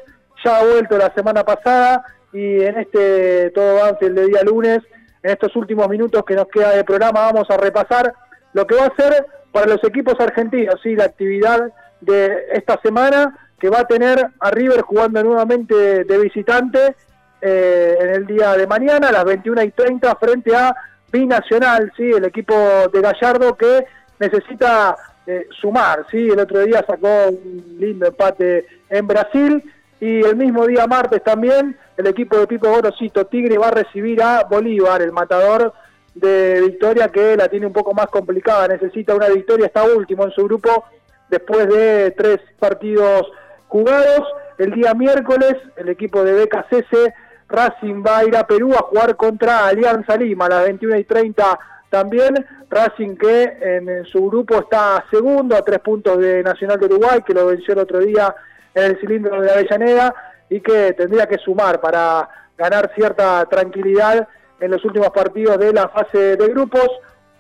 ya 0.45 0.59
ha 0.59 0.65
vuelto 0.65 0.99
la 0.99 1.13
semana 1.15 1.45
pasada 1.45 2.05
y 2.33 2.63
en 2.63 2.79
este 2.79 3.51
todo 3.51 3.77
Banfield 3.77 4.19
de 4.19 4.27
día 4.27 4.43
lunes, 4.43 4.81
en 5.23 5.31
estos 5.31 5.55
últimos 5.57 5.89
minutos 5.89 6.23
que 6.25 6.35
nos 6.35 6.49
queda 6.49 6.71
de 6.71 6.85
programa, 6.85 7.33
vamos 7.33 7.51
a 7.51 7.57
repasar 7.57 8.13
lo 8.53 8.67
que 8.67 8.75
va 8.75 8.87
a 8.87 8.97
ser 8.97 9.27
para 9.53 9.67
los 9.67 9.83
equipos 9.85 10.15
argentinos, 10.21 10.75
¿sí? 10.83 10.95
la 10.95 11.05
actividad 11.05 11.73
de 12.01 12.47
esta 12.53 12.79
semana 12.83 13.39
que 13.59 13.71
va 13.71 13.81
a 13.81 13.87
tener 13.87 14.27
a 14.39 14.51
River 14.51 14.83
jugando 14.83 15.23
nuevamente 15.23 16.05
de 16.05 16.19
visitante 16.19 16.95
eh, 17.41 17.97
en 18.01 18.09
el 18.11 18.27
día 18.27 18.53
de 18.53 18.67
mañana 18.67 19.09
a 19.09 19.13
las 19.13 19.25
21 19.25 19.63
y 19.63 19.71
30 19.71 20.15
frente 20.17 20.55
a 20.55 20.75
Binacional, 21.11 21.93
¿sí? 21.97 22.11
el 22.11 22.25
equipo 22.25 22.55
de 22.93 23.01
Gallardo 23.01 23.57
que 23.57 23.87
necesita 24.19 24.97
eh, 25.27 25.49
sumar, 25.61 26.07
¿sí? 26.11 26.29
el 26.29 26.39
otro 26.39 26.61
día 26.61 26.85
sacó 26.87 27.29
un 27.29 27.77
lindo 27.79 28.07
empate 28.07 28.67
en 28.89 29.07
Brasil 29.07 29.63
y 30.01 30.21
el 30.25 30.37
mismo 30.37 30.67
día 30.67 30.87
martes 30.87 31.23
también 31.25 31.77
el 31.97 32.07
equipo 32.07 32.37
de 32.39 32.47
Pipo 32.47 32.69
Gorosito 32.69 33.27
Tigre 33.27 33.59
va 33.59 33.69
a 33.69 33.73
recibir 33.73 34.23
a 34.23 34.45
Bolívar, 34.45 35.01
el 35.03 35.13
matador 35.13 35.73
de 36.15 36.61
Victoria 36.61 37.09
que 37.09 37.37
la 37.37 37.49
tiene 37.49 37.67
un 37.67 37.73
poco 37.73 37.93
más 37.95 38.07
complicada, 38.07 38.69
necesita 38.69 39.15
una 39.15 39.29
victoria, 39.29 39.67
está 39.67 39.85
último 39.85 40.25
en 40.25 40.31
su 40.31 40.45
grupo 40.45 40.85
después 41.29 41.69
de 41.69 42.13
tres 42.13 42.39
partidos 42.59 43.27
jugados. 43.69 44.27
El 44.59 44.73
día 44.73 44.95
miércoles 44.95 45.57
el 45.77 45.89
equipo 45.89 46.23
de 46.23 46.45
BKCC 46.45 47.15
Racing 47.49 48.03
va 48.07 48.19
a 48.19 48.25
ir 48.25 48.37
a 48.37 48.47
Perú 48.47 48.73
a 48.75 48.83
jugar 48.83 49.17
contra 49.17 49.67
Alianza 49.67 50.17
Lima 50.17 50.47
a 50.47 50.51
las 50.51 50.65
21 50.65 50.99
y 50.99 51.05
30 51.05 51.59
también. 51.91 52.47
Racing 52.69 53.17
que 53.17 53.57
en 53.61 54.05
su 54.07 54.27
grupo 54.29 54.59
está 54.59 55.05
segundo 55.11 55.57
a 55.57 55.63
tres 55.63 55.79
puntos 55.81 56.19
de 56.19 56.43
Nacional 56.43 56.79
de 56.81 56.87
Uruguay, 56.87 57.23
que 57.25 57.35
lo 57.35 57.47
venció 57.47 57.75
el 57.75 57.81
otro 57.81 58.01
día 58.01 58.35
en 58.75 58.85
el 58.85 59.01
cilindro 59.01 59.41
de 59.41 59.51
Avellaneda 59.51 60.15
y 60.51 60.61
que 60.61 60.93
tendría 60.93 61.27
que 61.27 61.39
sumar 61.39 61.81
para 61.81 62.29
ganar 62.57 62.93
cierta 62.95 63.45
tranquilidad 63.47 64.29
en 64.61 64.71
los 64.71 64.85
últimos 64.85 65.11
partidos 65.11 65.59
de 65.59 65.73
la 65.73 65.89
fase 65.89 66.37
de 66.37 66.49
grupos. 66.49 66.89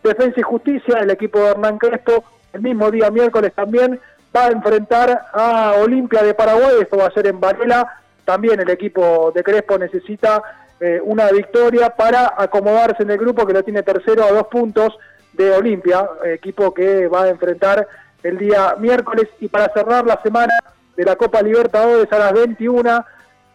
Defensa 0.02 0.39
y 0.39 0.43
Justicia, 0.43 0.98
el 1.01 1.10
equipo 1.10 1.40
de 1.40 1.51
Hernán 1.51 1.78
Crespo, 1.78 2.24
el 2.52 2.62
mismo 2.62 2.90
día 2.90 3.10
miércoles 3.10 3.52
también 3.55 4.01
va 4.35 4.47
a 4.47 4.51
enfrentar 4.51 5.27
a 5.32 5.74
Olimpia 5.81 6.23
de 6.23 6.35
Paraguay, 6.35 6.77
esto 6.81 6.98
va 6.98 7.06
a 7.06 7.10
ser 7.10 7.27
en 7.27 7.40
Varela, 7.40 8.01
también 8.24 8.60
el 8.60 8.70
equipo 8.70 9.32
de 9.35 9.43
Crespo 9.43 9.78
necesita 9.78 10.43
eh, 10.81 11.01
una 11.03 11.31
victoria 11.31 11.90
para 11.90 12.35
acomodarse 12.36 13.03
en 13.03 13.11
el 13.11 13.19
grupo 13.19 13.47
que 13.47 13.53
lo 13.53 13.62
tiene 13.62 13.82
tercero 13.82 14.24
a 14.24 14.32
dos 14.32 14.47
puntos 14.48 14.97
de 15.32 15.53
Olimpia, 15.53 16.09
equipo 16.24 16.73
que 16.73 17.09
va 17.09 17.24
a 17.24 17.28
enfrentar 17.28 17.86
el 18.23 18.39
día 18.39 18.74
miércoles. 18.78 19.28
Y 19.40 19.48
para 19.48 19.73
cerrar 19.73 20.07
la 20.07 20.20
semana 20.23 20.53
de 20.97 21.05
la 21.05 21.16
Copa 21.16 21.43
Libertadores 21.43 22.11
a 22.12 22.19
las 22.19 22.32
21 22.32 23.05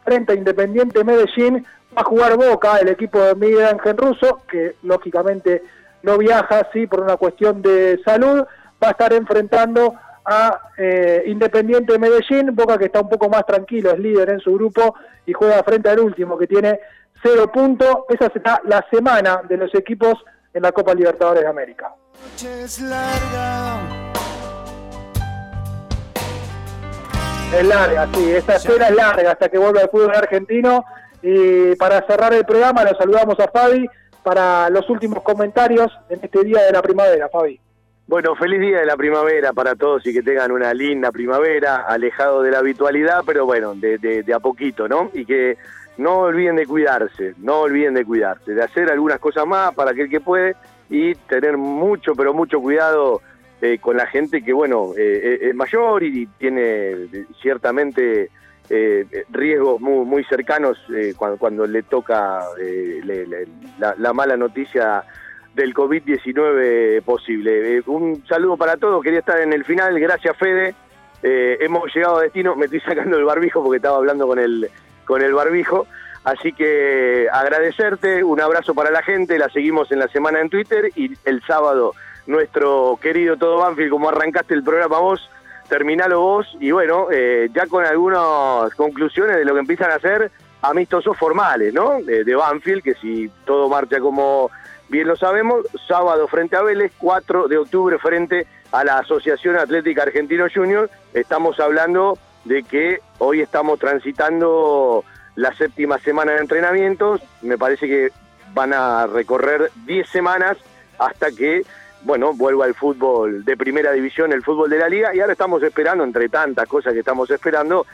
frente 0.04 0.34
a 0.34 0.36
Independiente 0.36 1.04
Medellín 1.04 1.66
va 1.96 2.02
a 2.02 2.06
jugar 2.06 2.38
Boca, 2.38 2.78
el 2.78 2.90
equipo 2.90 3.22
de 3.22 3.36
Miguel 3.36 3.66
Ángel 3.66 3.98
Russo, 3.98 4.42
que 4.50 4.76
lógicamente 4.84 5.64
no 6.04 6.18
viaja, 6.18 6.68
sí, 6.74 6.88
por 6.88 7.02
una 7.02 7.18
cuestión 7.18 7.62
de 7.62 8.00
salud, 8.04 8.46
va 8.84 8.88
a 8.88 8.92
estar 8.92 9.14
enfrentando 9.14 9.94
a 10.26 10.70
eh, 10.78 11.24
Independiente 11.28 11.94
de 11.94 12.00
Medellín, 12.00 12.56
Boca 12.56 12.78
que 12.78 12.86
está 12.86 13.02
un 13.02 13.10
poco 13.10 13.30
más 13.30 13.46
tranquilo, 13.46 13.92
es 13.92 14.00
líder 14.00 14.30
en 14.30 14.40
su 14.40 14.54
grupo 14.54 14.96
y 15.26 15.34
juega 15.34 15.64
frente 15.64 15.90
al 15.90 16.00
último 16.00 16.38
que 16.38 16.48
tiene 16.48 16.80
cero 17.24 17.52
puntos. 17.52 18.00
Esa 18.10 18.30
será 18.32 18.62
la 18.66 18.86
semana 18.92 19.42
de 19.48 19.58
los 19.58 19.74
equipos 19.76 20.16
en 20.54 20.64
la 20.64 20.72
Copa 20.72 20.94
Libertadores 20.94 21.44
de 21.44 21.50
América. 21.50 21.94
Es 27.54 27.66
larga, 27.66 28.08
sí, 28.14 28.32
esta 28.32 28.56
espera 28.56 28.88
es 28.88 28.96
larga 28.96 29.32
hasta 29.32 29.50
que 29.50 29.58
vuelva 29.58 29.82
el 29.82 29.90
fútbol 29.90 30.16
argentino. 30.16 30.86
Y 31.22 31.76
para 31.76 32.06
cerrar 32.08 32.34
el 32.34 32.46
programa, 32.46 32.84
lo 32.84 32.98
saludamos 32.98 33.40
a 33.40 33.48
Fabi 33.50 33.88
para 34.24 34.70
los 34.70 34.90
últimos 34.90 35.22
comentarios 35.24 35.92
en 36.10 36.20
este 36.24 36.44
día 36.44 36.62
de 36.64 36.72
la 36.72 36.82
primavera, 36.82 37.28
Fabi. 37.30 37.60
Bueno, 38.08 38.36
feliz 38.36 38.60
día 38.60 38.80
de 38.80 38.86
la 38.86 38.98
primavera 38.98 39.54
para 39.54 39.76
todos 39.76 40.06
y 40.06 40.14
que 40.14 40.22
tengan 40.24 40.52
una 40.52 40.74
linda 40.74 41.12
primavera, 41.12 41.86
alejado 41.88 42.42
de 42.42 42.52
la 42.52 42.60
habitualidad, 42.60 43.22
pero 43.26 43.46
bueno, 43.46 43.74
de, 43.76 43.98
de- 44.00 44.24
de 44.24 44.34
a 44.34 44.40
poquito, 44.40 44.88
¿no? 44.88 45.12
Y 45.14 45.26
que 45.26 45.58
no 45.98 46.20
olviden 46.20 46.56
de 46.56 46.66
cuidarse, 46.66 47.34
no 47.38 47.62
olviden 47.62 47.94
de 47.94 48.06
cuidarse, 48.06 48.54
de 48.54 48.64
hacer 48.64 48.90
algunas 48.90 49.20
cosas 49.20 49.46
más 49.46 49.74
para 49.76 49.92
aquel 49.92 50.10
que 50.10 50.20
puede 50.22 50.56
y 50.90 51.16
tener 51.16 51.58
mucho, 51.58 52.16
pero 52.16 52.34
mucho 52.34 52.60
cuidado 52.60 53.22
eh, 53.62 53.78
con 53.80 53.96
la 53.98 54.08
gente 54.08 54.42
que, 54.44 54.54
bueno, 54.54 54.92
eh, 54.98 55.38
es- 55.42 55.50
es 55.50 55.56
mayor 55.56 56.02
y 56.04 56.26
tiene 56.40 56.62
eh, 56.62 57.26
ciertamente 57.42 58.30
eh, 58.70 59.06
riesgos 59.30 59.80
muy, 59.82 60.06
muy 60.06 60.24
cercanos 60.24 60.78
eh, 60.96 61.14
cuando, 61.16 61.38
cuando 61.38 61.68
le 61.68 61.84
toca 61.84 62.40
eh, 62.60 63.02
le- 63.04 63.28
le- 63.28 63.48
la, 63.80 63.94
la 63.98 64.14
mala 64.14 64.36
noticia 64.38 65.04
del 65.54 65.74
COVID-19 65.74 67.02
posible. 67.04 67.78
Eh, 67.78 67.84
un 67.86 68.26
saludo 68.28 68.58
para 68.58 68.78
todos, 68.78 69.04
quería 69.04 69.20
estar 69.20 69.40
en 69.42 69.54
el 69.54 69.66
final, 69.66 70.00
gracias 70.00 70.36
Fede. 70.38 70.74
Eh, 71.24 71.58
hemos 71.62 71.94
llegado 71.94 72.18
a 72.18 72.24
destino, 72.24 72.56
me 72.56 72.66
estoy 72.66 72.80
sacando 72.82 73.18
el 73.18 73.26
barbijo 73.26 73.62
porque 73.62 73.78
estaba 73.78 73.98
hablando 73.98 74.26
con 74.28 74.40
el, 74.40 74.70
con 75.12 75.22
el 75.22 75.34
barbijo. 75.34 75.88
Así 76.24 76.54
que 76.54 77.28
agradecerte, 77.34 78.24
un 78.24 78.40
abrazo 78.40 78.74
para 78.74 78.92
la 78.92 79.04
gente, 79.04 79.38
la 79.38 79.50
seguimos 79.50 79.92
en 79.92 80.00
la 80.00 80.08
semana 80.08 80.40
en 80.40 80.50
Twitter 80.50 80.90
y 80.96 81.12
el 81.26 81.44
sábado 81.46 81.94
nuestro 82.28 82.98
querido 83.02 83.36
Todo 83.36 83.58
Banfield, 83.58 83.92
como 83.92 84.08
arrancaste 84.08 84.54
el 84.54 84.64
programa 84.64 85.00
vos, 85.00 85.30
terminalo 85.68 86.22
vos 86.22 86.48
y 86.62 86.72
bueno, 86.72 87.08
eh, 87.12 87.50
ya 87.54 87.68
con 87.68 87.84
algunas 87.84 88.74
conclusiones 88.76 89.36
de 89.36 89.44
lo 89.44 89.54
que 89.54 89.60
empiezan 89.60 89.92
a 89.92 89.96
hacer 89.96 90.32
amistosos 90.62 91.18
formales, 91.18 91.74
¿no? 91.74 92.02
De, 92.02 92.24
de 92.24 92.34
Banfield, 92.34 92.82
que 92.82 92.94
si 92.94 93.30
todo 93.44 93.68
marcha 93.68 94.00
como 94.00 94.50
bien 94.88 95.10
lo 95.10 95.18
sabemos, 95.18 95.66
sábado 95.90 96.26
frente 96.30 96.56
a 96.56 96.62
Vélez, 96.62 96.94
4 97.00 97.50
de 97.50 97.58
octubre 97.58 97.98
frente 97.98 98.48
a 98.72 98.86
la 98.86 99.00
Asociación 99.00 99.58
Atlética 99.58 100.04
Argentino 100.04 100.46
Junior, 100.54 100.90
estamos 101.14 101.60
hablando 101.60 102.18
de 102.46 102.64
que 102.64 103.00
hoy 103.20 103.42
estamos 103.42 103.80
transitando 103.80 105.04
la 105.36 105.54
séptima 105.56 106.00
semana 106.00 106.34
de 106.34 106.40
entrenamientos, 106.40 107.22
me 107.42 107.58
parece 107.58 107.88
que 107.88 108.12
van 108.54 108.74
a 108.74 109.08
recorrer 109.08 109.72
10 109.86 110.10
semanas 110.10 110.58
hasta 111.00 111.32
que, 111.32 111.64
bueno, 112.04 112.34
vuelva 112.34 112.66
el 112.66 112.76
fútbol 112.76 113.46
de 113.46 113.58
primera 113.58 113.92
división, 113.92 114.34
el 114.34 114.44
fútbol 114.44 114.70
de 114.70 114.80
la 114.80 114.90
liga, 114.90 115.16
y 115.16 115.20
ahora 115.20 115.34
estamos 115.34 115.64
esperando, 115.64 116.04
entre 116.04 116.30
tantas 116.30 116.68
cosas 116.68 116.94
que 116.94 117.00
estamos 117.00 117.30
esperando, 117.30 117.86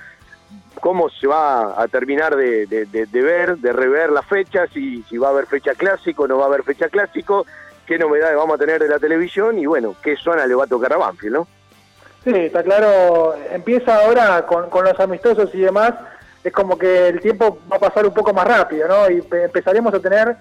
cómo 0.81 1.09
se 1.09 1.27
va 1.27 1.81
a 1.81 1.87
terminar 1.87 2.35
de, 2.35 2.65
ver, 3.11 3.57
de 3.57 3.73
rever 3.73 4.11
las 4.11 4.25
fechas, 4.25 4.69
si, 4.73 5.03
si 5.03 5.17
va 5.17 5.27
a 5.27 5.31
haber 5.31 5.47
fecha 5.47 5.73
clásico, 5.73 6.27
no 6.27 6.37
va 6.37 6.45
a 6.45 6.47
haber 6.47 6.63
fecha 6.63 6.89
clásico, 6.89 7.45
qué 7.85 7.97
novedades 7.97 8.35
vamos 8.35 8.55
a 8.55 8.59
tener 8.59 8.81
de 8.81 8.89
la 8.89 8.99
televisión 8.99 9.57
y 9.57 9.65
bueno, 9.65 9.95
qué 10.03 10.15
zona 10.17 10.45
le 10.45 10.55
va 10.55 10.65
a 10.65 10.67
tocar 10.67 10.93
a 10.93 10.97
Banfield, 10.97 11.35
¿no? 11.35 11.47
Sí, 12.27 12.33
está 12.35 12.61
claro, 12.61 13.35
empieza 13.51 14.03
ahora 14.03 14.45
con, 14.45 14.69
con 14.69 14.83
los 14.83 14.99
amistosos 14.99 15.49
y 15.55 15.59
demás, 15.61 15.93
es 16.43 16.51
como 16.51 16.77
que 16.77 17.07
el 17.07 17.21
tiempo 17.21 17.59
va 17.71 17.77
a 17.77 17.79
pasar 17.79 18.05
un 18.05 18.13
poco 18.13 18.33
más 18.33 18.45
rápido, 18.45 18.85
¿no? 18.85 19.09
Y 19.09 19.21
pe- 19.21 19.45
empezaremos 19.45 19.93
a 19.93 19.99
tener 20.01 20.35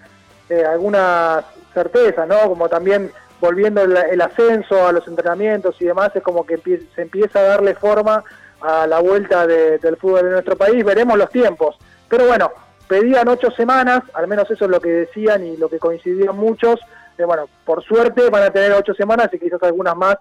eh, 0.48 0.64
algunas 0.64 1.44
certezas, 1.72 2.26
¿no? 2.26 2.40
Como 2.48 2.68
también 2.68 3.12
volviendo 3.40 3.82
el, 3.82 3.96
el 3.96 4.20
ascenso 4.20 4.84
a 4.84 4.90
los 4.90 5.06
entrenamientos 5.06 5.80
y 5.80 5.84
demás, 5.84 6.10
es 6.16 6.24
como 6.24 6.44
que 6.44 6.58
se 6.92 7.02
empieza 7.02 7.38
a 7.38 7.42
darle 7.44 7.76
forma 7.76 8.24
a 8.62 8.88
la 8.88 8.98
vuelta 8.98 9.46
de- 9.46 9.78
del 9.78 9.96
fútbol 9.96 10.24
de 10.24 10.30
nuestro 10.30 10.56
país, 10.56 10.84
veremos 10.84 11.16
los 11.16 11.30
tiempos. 11.30 11.76
Pero 12.08 12.26
bueno, 12.26 12.50
pedían 12.88 13.28
ocho 13.28 13.52
semanas, 13.52 14.02
al 14.14 14.26
menos 14.26 14.50
eso 14.50 14.64
es 14.64 14.70
lo 14.72 14.80
que 14.80 14.88
decían 14.90 15.46
y 15.46 15.56
lo 15.56 15.68
que 15.68 15.78
coincidieron 15.78 16.36
muchos, 16.36 16.80
bueno, 17.16 17.48
por 17.64 17.84
suerte 17.84 18.28
van 18.28 18.42
a 18.42 18.50
tener 18.50 18.72
ocho 18.72 18.92
semanas 18.92 19.28
y 19.32 19.38
quizás 19.38 19.62
algunas 19.62 19.96
más 19.96 20.16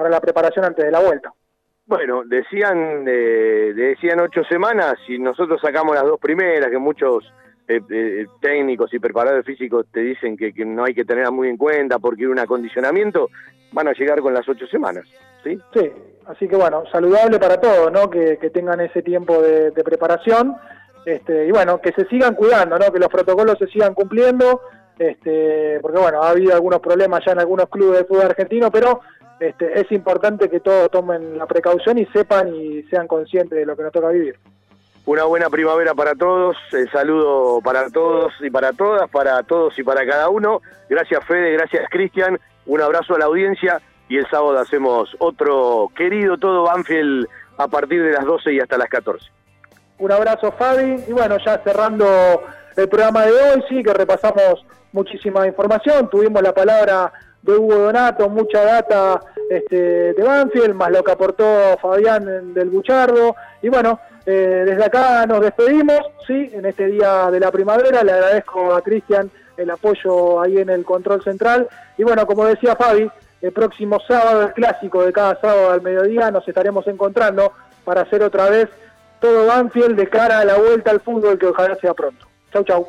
para 0.00 0.10
la 0.10 0.20
preparación 0.20 0.64
antes 0.64 0.84
de 0.84 0.90
la 0.90 1.00
vuelta. 1.00 1.32
Bueno, 1.84 2.22
decían 2.24 3.04
eh, 3.06 3.72
decían 3.74 4.20
ocho 4.20 4.42
semanas 4.44 4.94
y 5.08 5.18
nosotros 5.18 5.60
sacamos 5.60 5.94
las 5.94 6.04
dos 6.04 6.18
primeras, 6.18 6.70
que 6.70 6.78
muchos 6.78 7.24
eh, 7.68 7.80
eh, 7.90 8.26
técnicos 8.40 8.94
y 8.94 8.98
preparadores 8.98 9.44
físicos 9.44 9.86
te 9.92 10.00
dicen 10.00 10.36
que, 10.36 10.54
que 10.54 10.64
no 10.64 10.84
hay 10.84 10.94
que 10.94 11.04
tenerlas 11.04 11.32
muy 11.32 11.48
en 11.48 11.56
cuenta 11.56 11.98
porque 11.98 12.26
un 12.26 12.38
acondicionamiento, 12.38 13.28
van 13.72 13.88
a 13.88 13.92
llegar 13.92 14.20
con 14.20 14.32
las 14.32 14.48
ocho 14.48 14.66
semanas, 14.68 15.04
¿sí? 15.44 15.58
Sí, 15.74 15.92
así 16.26 16.48
que 16.48 16.56
bueno, 16.56 16.84
saludable 16.90 17.38
para 17.38 17.60
todos, 17.60 17.92
¿no? 17.92 18.08
Que, 18.08 18.38
que 18.38 18.50
tengan 18.50 18.80
ese 18.80 19.02
tiempo 19.02 19.42
de, 19.42 19.70
de 19.70 19.84
preparación. 19.84 20.56
Este, 21.04 21.46
y 21.46 21.50
bueno, 21.50 21.80
que 21.80 21.92
se 21.92 22.04
sigan 22.06 22.34
cuidando, 22.34 22.78
¿no? 22.78 22.92
Que 22.92 22.98
los 22.98 23.08
protocolos 23.08 23.58
se 23.58 23.66
sigan 23.66 23.94
cumpliendo, 23.94 24.60
este, 24.98 25.78
porque 25.80 25.98
bueno, 25.98 26.22
ha 26.22 26.30
habido 26.30 26.54
algunos 26.54 26.80
problemas 26.80 27.24
ya 27.24 27.32
en 27.32 27.40
algunos 27.40 27.68
clubes 27.68 28.00
de 28.00 28.04
fútbol 28.04 28.26
argentino, 28.26 28.70
pero 28.70 29.00
este, 29.40 29.80
es 29.80 29.90
importante 29.90 30.50
que 30.50 30.60
todos 30.60 30.90
tomen 30.90 31.38
la 31.38 31.46
precaución 31.46 31.98
y 31.98 32.04
sepan 32.06 32.54
y 32.54 32.82
sean 32.84 33.08
conscientes 33.08 33.58
de 33.58 33.64
lo 33.64 33.74
que 33.74 33.82
nos 33.82 33.92
toca 33.92 34.08
vivir. 34.08 34.38
Una 35.06 35.24
buena 35.24 35.48
primavera 35.48 35.94
para 35.94 36.14
todos, 36.14 36.56
saludo 36.92 37.60
para 37.62 37.88
todos 37.88 38.34
y 38.40 38.50
para 38.50 38.72
todas, 38.74 39.10
para 39.10 39.42
todos 39.42 39.78
y 39.78 39.82
para 39.82 40.06
cada 40.06 40.28
uno. 40.28 40.60
Gracias 40.90 41.24
Fede, 41.24 41.52
gracias 41.52 41.88
Cristian, 41.90 42.38
un 42.66 42.82
abrazo 42.82 43.14
a 43.14 43.18
la 43.18 43.24
audiencia 43.24 43.80
y 44.10 44.18
el 44.18 44.28
sábado 44.28 44.58
hacemos 44.58 45.16
otro 45.18 45.90
querido 45.96 46.36
todo 46.36 46.64
Banfield 46.64 47.26
a 47.56 47.66
partir 47.66 48.02
de 48.02 48.12
las 48.12 48.26
12 48.26 48.52
y 48.52 48.60
hasta 48.60 48.76
las 48.76 48.88
14. 48.90 49.26
Un 49.98 50.12
abrazo 50.12 50.52
Fabi 50.52 51.02
y 51.08 51.12
bueno, 51.12 51.38
ya 51.44 51.58
cerrando 51.64 52.42
el 52.76 52.88
programa 52.88 53.24
de 53.24 53.32
hoy, 53.32 53.64
sí 53.70 53.82
que 53.82 53.94
repasamos 53.94 54.66
muchísima 54.92 55.46
información, 55.46 56.10
tuvimos 56.10 56.42
la 56.42 56.52
palabra 56.52 57.10
de 57.42 57.56
Hugo 57.56 57.76
Donato, 57.76 58.28
mucha 58.28 58.62
data 58.64 59.20
este, 59.50 60.12
de 60.12 60.22
Banfield, 60.22 60.74
más 60.74 60.92
lo 60.92 61.02
que 61.02 61.10
aportó 61.10 61.76
Fabián 61.82 62.54
del 62.54 62.70
Buchardo 62.70 63.34
y 63.60 63.68
bueno, 63.68 63.98
eh, 64.24 64.62
desde 64.64 64.84
acá 64.84 65.26
nos 65.26 65.40
despedimos, 65.40 65.98
sí, 66.24 66.50
en 66.52 66.66
este 66.66 66.86
día 66.86 67.28
de 67.32 67.40
la 67.40 67.50
primavera, 67.50 68.04
le 68.04 68.12
agradezco 68.12 68.72
a 68.72 68.80
Cristian 68.80 69.28
el 69.56 69.68
apoyo 69.68 70.40
ahí 70.40 70.58
en 70.58 70.70
el 70.70 70.84
control 70.84 71.24
central 71.24 71.68
y 71.98 72.04
bueno, 72.04 72.26
como 72.26 72.46
decía 72.46 72.76
Fabi, 72.76 73.10
el 73.42 73.52
próximo 73.52 73.98
sábado, 74.06 74.42
el 74.42 74.52
clásico 74.52 75.04
de 75.04 75.12
cada 75.12 75.40
sábado 75.40 75.72
al 75.72 75.82
mediodía, 75.82 76.30
nos 76.30 76.46
estaremos 76.46 76.86
encontrando 76.86 77.52
para 77.84 78.02
hacer 78.02 78.22
otra 78.22 78.48
vez 78.48 78.68
todo 79.18 79.48
Banfield 79.48 79.96
de 79.96 80.08
cara 80.08 80.38
a 80.38 80.44
la 80.44 80.58
vuelta 80.58 80.92
al 80.92 81.00
fútbol 81.00 81.36
que 81.40 81.46
ojalá 81.46 81.74
sea 81.74 81.92
pronto. 81.92 82.24
Chau, 82.52 82.62
chau. 82.62 82.86